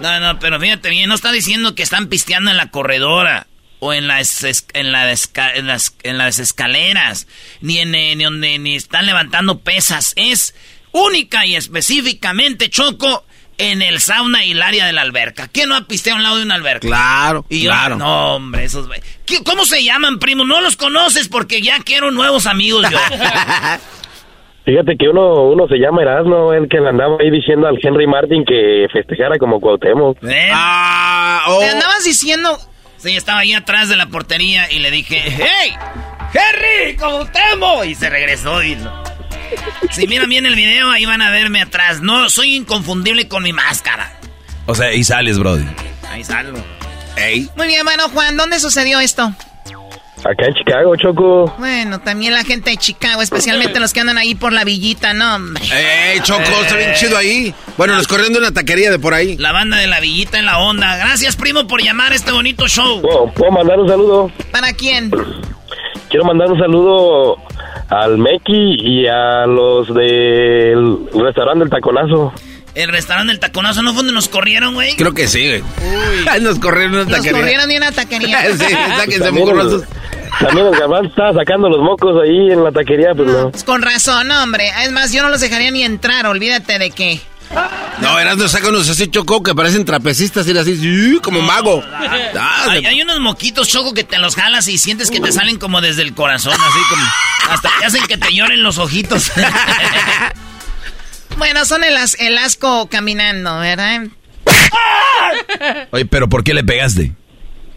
[0.00, 3.46] No, no, pero fíjate bien, no está diciendo que están pisteando en la corredora
[3.84, 4.44] o en las
[4.74, 7.26] en, la en las en las escaleras,
[7.60, 10.54] ni en eh, ni donde ni están levantando pesas, es
[10.92, 13.24] única y específicamente Choco
[13.58, 15.48] en el sauna y el área de la alberca.
[15.48, 16.86] ¿Quién no ha pisteado al lado de una alberca?
[16.86, 17.96] Claro, Y yo, claro.
[17.96, 19.00] no, hombre, esos güey.
[19.26, 20.44] ¿Qué- ¿Cómo se llaman, primo?
[20.44, 22.98] No los conoces porque ya quiero nuevos amigos yo.
[24.64, 28.06] Fíjate que uno, uno se llama Erasmo, el que le andaba ahí diciendo al Henry
[28.06, 30.22] Martin que festejara como Cuauhtémoc.
[30.22, 30.50] ¿Eh?
[30.52, 31.58] Ah, oh.
[31.58, 32.56] Te andabas diciendo,
[33.02, 35.74] Sí, estaba ahí atrás de la portería y le dije, ¡Hey!
[36.32, 36.96] ¡Henry!
[36.96, 37.82] ¿Cómo temo?
[37.84, 38.78] Y se regresó y...
[39.90, 42.00] Si miran bien el video, ahí van a verme atrás.
[42.00, 44.12] No, soy inconfundible con mi máscara.
[44.66, 45.66] O sea, y sales, Brody.
[46.08, 46.64] Ahí salgo.
[47.16, 47.50] Ey.
[47.56, 49.34] muy bien, bueno, Juan, ¿dónde sucedió esto?
[50.24, 51.52] Acá en Chicago, Choco.
[51.58, 55.34] Bueno, también la gente de Chicago, especialmente los que andan ahí por la villita, no,
[55.34, 55.62] hombre.
[55.64, 57.52] Ey, Choco, está bien chido ahí.
[57.76, 59.36] Bueno, nos corriendo una taquería de por ahí.
[59.38, 60.96] La banda de la villita en la onda.
[60.96, 63.02] Gracias, primo, por llamar a este bonito show.
[63.02, 64.30] ¿Puedo, puedo mandar un saludo?
[64.52, 65.10] ¿Para quién?
[66.08, 67.36] Quiero mandar un saludo
[67.88, 72.32] al Meki y a los del restaurante del Taconazo.
[72.74, 74.96] El restaurante del taconazo, ¿no fue donde nos corrieron, güey?
[74.96, 75.62] Creo que sí, güey.
[76.40, 77.38] Nos corrieron una Los taquería.
[77.40, 78.42] corrieron de una taquería.
[78.52, 78.64] sí,
[78.96, 79.84] sáquense el,
[80.40, 83.52] también el Garbanzo estaba sacando los mocos ahí en la taquería, pues no.
[83.66, 84.70] Con razón, no, hombre.
[84.82, 87.20] Es más, yo no los dejaría ni entrar, olvídate de que.
[88.00, 91.18] No, Erasmo saca unos así, Choco, que parecen trapecistas y así, ¡sí!
[91.22, 91.84] como mago.
[92.34, 95.58] Ah, Hay, hay unos moquitos, Choco, que te los jalas y sientes que te salen
[95.58, 97.04] como desde el corazón, así como...
[97.50, 99.30] Hasta te hacen que te lloren los ojitos.
[101.38, 104.02] Bueno, son el, as- el asco caminando, ¿verdad?
[105.90, 107.12] Oye, pero ¿por qué le pegaste?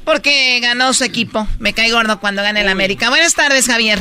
[0.03, 1.48] Porque ganó su equipo.
[1.60, 3.10] Me cae gordo cuando gane el América.
[3.10, 3.99] Buenas tardes, Javier.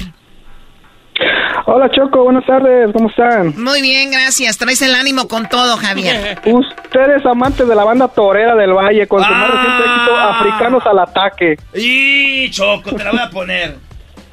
[1.66, 3.54] Hola Choco, buenas tardes, ¿cómo están?
[3.62, 4.58] Muy bien, gracias.
[4.58, 6.38] Traes el ánimo con todo, Javier.
[6.44, 10.82] Usted es amante de la banda torera del Valle, con su más reciente éxito, Africanos
[10.86, 11.56] al Ataque.
[11.74, 13.76] y Choco, te la voy a poner.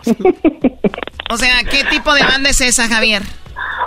[1.30, 3.22] O sea, ¿qué tipo de banda es esa, Javier?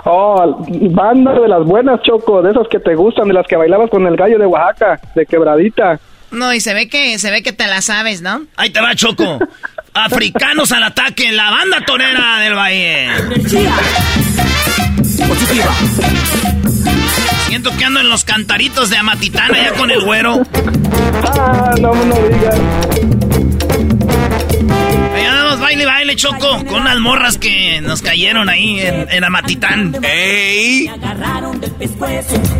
[0.05, 3.89] Oh, banda de las buenas, Choco, de esas que te gustan, de las que bailabas
[3.89, 5.99] con el gallo de Oaxaca, de quebradita.
[6.31, 8.41] No, y se ve que se ve que te la sabes, ¿no?
[8.57, 9.39] Ahí te va, Choco.
[9.93, 13.09] Africanos al ataque, la banda torera del Valle.
[15.27, 15.73] Positiva.
[17.47, 20.41] Siento que ando en los cantaritos de Amatitana ya con el güero.
[21.23, 23.14] Ah, no, no digas.
[25.65, 29.95] Baile, baile, Choco, con unas morras que nos cayeron ahí en, en Amatitán.
[30.03, 30.87] ¡Ey!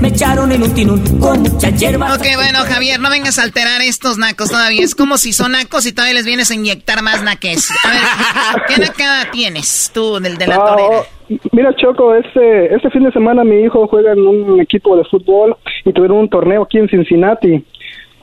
[0.02, 2.16] Me echaron en un tinún con mucha hierba.
[2.16, 4.82] Ok, bueno, Javier, no vengas a alterar estos nacos todavía.
[4.84, 7.72] Es como si son nacos y todavía les vienes a inyectar más naques.
[7.86, 11.04] A ver, ¿qué nacada tienes tú del de la torera?
[11.52, 15.56] mira, Choco, este, este fin de semana mi hijo juega en un equipo de fútbol
[15.86, 17.64] y tuvieron un torneo aquí en Cincinnati.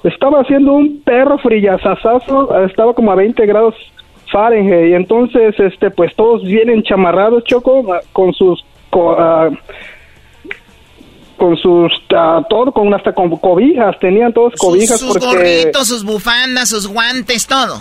[0.03, 3.77] Estaba haciendo un perro frillazazazo, estaba como a 20 grados
[4.33, 8.65] Fahrenheit y entonces, este, pues todos vienen chamarrados, Choco, con sus...
[8.93, 9.51] ah,
[11.37, 15.89] con sus ah, todo con hasta con cobijas tenían todos cobijas sus, sus porque gorritos,
[15.89, 17.81] sus bufandas, sus guantes, todo.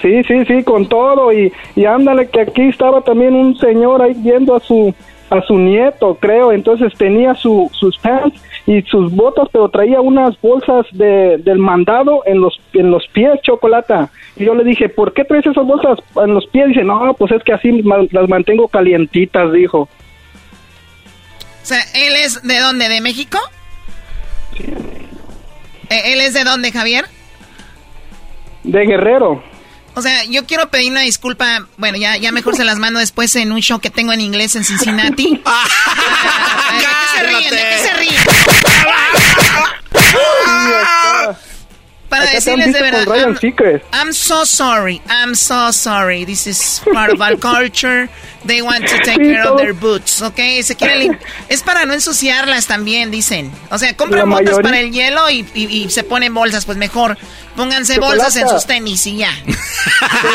[0.00, 4.14] Sí, sí, sí, con todo y, y ándale que aquí estaba también un señor ahí
[4.16, 4.94] viendo a su
[5.30, 6.52] a su nieto, creo.
[6.52, 12.22] Entonces tenía su, sus pants y sus botas, pero traía unas bolsas de, del mandado
[12.26, 14.10] en los, en los pies, chocolata.
[14.36, 16.68] Y yo le dije, ¿por qué traes esas bolsas en los pies?
[16.68, 19.80] Dice, no, pues es que así las mantengo calientitas, dijo.
[19.80, 22.88] O sea, ¿él es de dónde?
[22.88, 23.38] ¿De México?
[24.56, 24.72] Sí.
[25.90, 27.04] ¿E-, ¿Él es de dónde, Javier?
[28.64, 29.42] De Guerrero.
[29.94, 31.66] O sea, yo quiero pedir una disculpa.
[31.76, 34.56] Bueno, ya, ya mejor se las mando después en un show que tengo en inglés
[34.56, 35.24] en Cincinnati.
[35.34, 35.42] ¿De
[36.80, 37.50] qué se ríen?
[37.50, 38.22] ¿De qué se ríen?
[42.12, 43.06] Para decirles de verdad.
[43.08, 43.36] I'm,
[43.92, 45.00] I'm, so sorry.
[45.08, 46.26] I'm so sorry.
[46.26, 48.10] This is part of our culture.
[48.44, 50.38] They want to take care of their boots, ¿ok?
[50.62, 51.18] Se quieren
[51.48, 53.50] es para no ensuciarlas también, dicen.
[53.70, 56.66] O sea, compran botas para el hielo y, y, se ponen bolsas.
[56.66, 57.16] Pues mejor
[57.56, 59.30] pónganse bolsas en sus tenis y ya.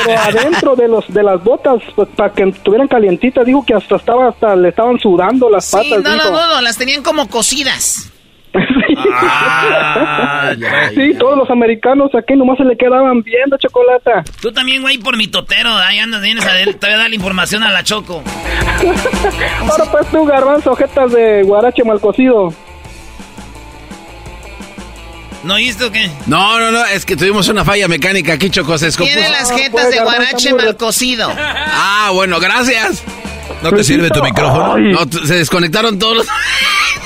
[0.05, 3.97] Pero adentro de los de las botas, pues, para que estuvieran calientitas, digo que hasta
[3.97, 5.85] estaba hasta le estaban sudando las patas.
[5.85, 8.11] Sí, no, no, no, las tenían como cocidas.
[9.13, 10.51] Ah,
[10.93, 14.11] sí, todos los americanos aquí nomás se le quedaban viendo chocolate.
[14.41, 17.15] Tú también, güey, por mi totero, ahí andas, vienes a te voy a dar la
[17.15, 18.23] información a la Choco.
[19.61, 22.53] Ahora pues tú, garbanzo, jetas de guarache mal cocido.
[25.43, 26.09] ¿No oíste o qué?
[26.25, 29.71] No, no, no, es que tuvimos una falla mecánica aquí, Choco, se Tiene las jetas
[29.71, 31.31] pues, de guarache mal cocido.
[31.37, 33.03] Ah, bueno, gracias.
[33.63, 34.77] ¿No te sirve tu micrófono?
[34.77, 36.27] No, se desconectaron todos los...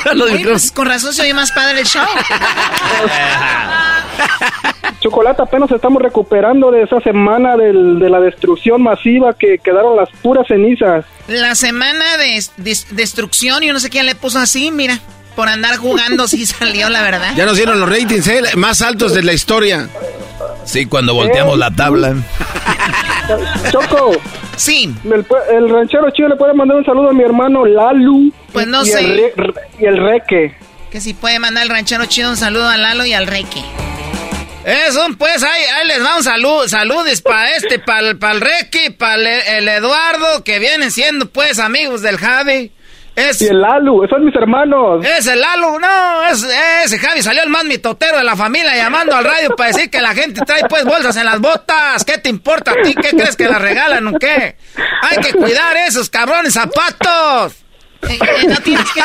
[0.44, 2.06] pues con razón se oye más padre el show.
[5.00, 10.48] Chocolate, apenas estamos recuperando de esa semana de la destrucción masiva que quedaron las puras
[10.48, 11.06] cenizas.
[11.28, 12.44] La semana de,
[12.92, 15.00] destrucción, yo no sé quién le puso así, mira.
[15.36, 17.34] Por andar jugando sí salió, la verdad.
[17.36, 18.42] Ya nos dieron los ratings, ¿eh?
[18.58, 19.90] Más altos de la historia.
[20.66, 22.16] Sí, cuando volteamos la tabla.
[23.72, 24.12] Choco.
[24.56, 24.94] Sí.
[25.04, 28.32] El, ranchero chido le puede mandar un saludo a mi hermano Lalu.
[28.52, 29.00] Pues no y sé.
[29.00, 30.56] El y el Reque.
[30.92, 33.64] Que si puede mandar el ranchero chido un saludo a Lalo y al Reque.
[34.66, 39.16] Eso, pues ahí, ahí les va un saludo, saludos para este, para el Reque, para
[39.16, 42.72] el Eduardo, que vienen siendo pues amigos del Javi.
[43.16, 45.06] Es, y el Lalu, esos son mis hermanos.
[45.06, 46.48] Es el Lalu, no, es,
[46.86, 50.00] ese Javi salió el más mitotero de la familia llamando al radio para decir que
[50.00, 52.06] la gente trae pues bolsas en las botas.
[52.06, 52.96] ¿Qué te importa a ti?
[52.96, 54.56] ¿Qué crees que las regalan o qué?
[55.02, 57.56] Hay que cuidar esos cabrones zapatos.
[58.10, 59.02] Eh, eh, no tienes que...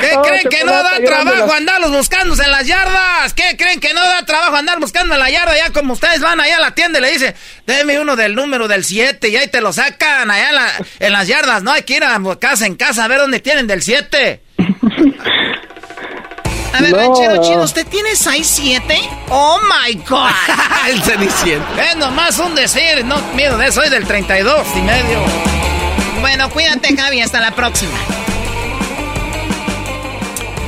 [0.00, 3.34] ¿Qué creen que no da trabajo andarlos buscando en las yardas?
[3.34, 5.56] ¿Qué creen que no da trabajo andar buscando en la yarda?
[5.56, 7.34] Ya como ustedes van allá a la tienda y le dicen,
[7.66, 11.62] déme uno del número del 7 y ahí te lo sacan allá en, las yardas.
[11.62, 14.42] No hay que ir a casa en casa a ver dónde tienen del 7.
[16.72, 19.08] A ver, ranchero chido, ¿usted tiene 6'7"?
[19.28, 20.30] ¡Oh, my God!
[20.88, 21.66] El ceniciento.
[21.80, 25.20] Es nomás un decir, no miedo de soy del 32 y medio.
[26.20, 27.98] Bueno, cuídate, Javi, hasta la próxima.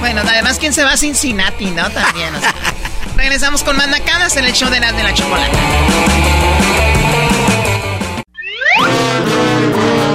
[0.00, 1.88] Bueno, además, ¿quién se va a Cincinnati, no?
[1.90, 2.34] También,
[3.16, 3.88] Regresamos con más
[4.36, 5.56] en el show de las de la chocolate.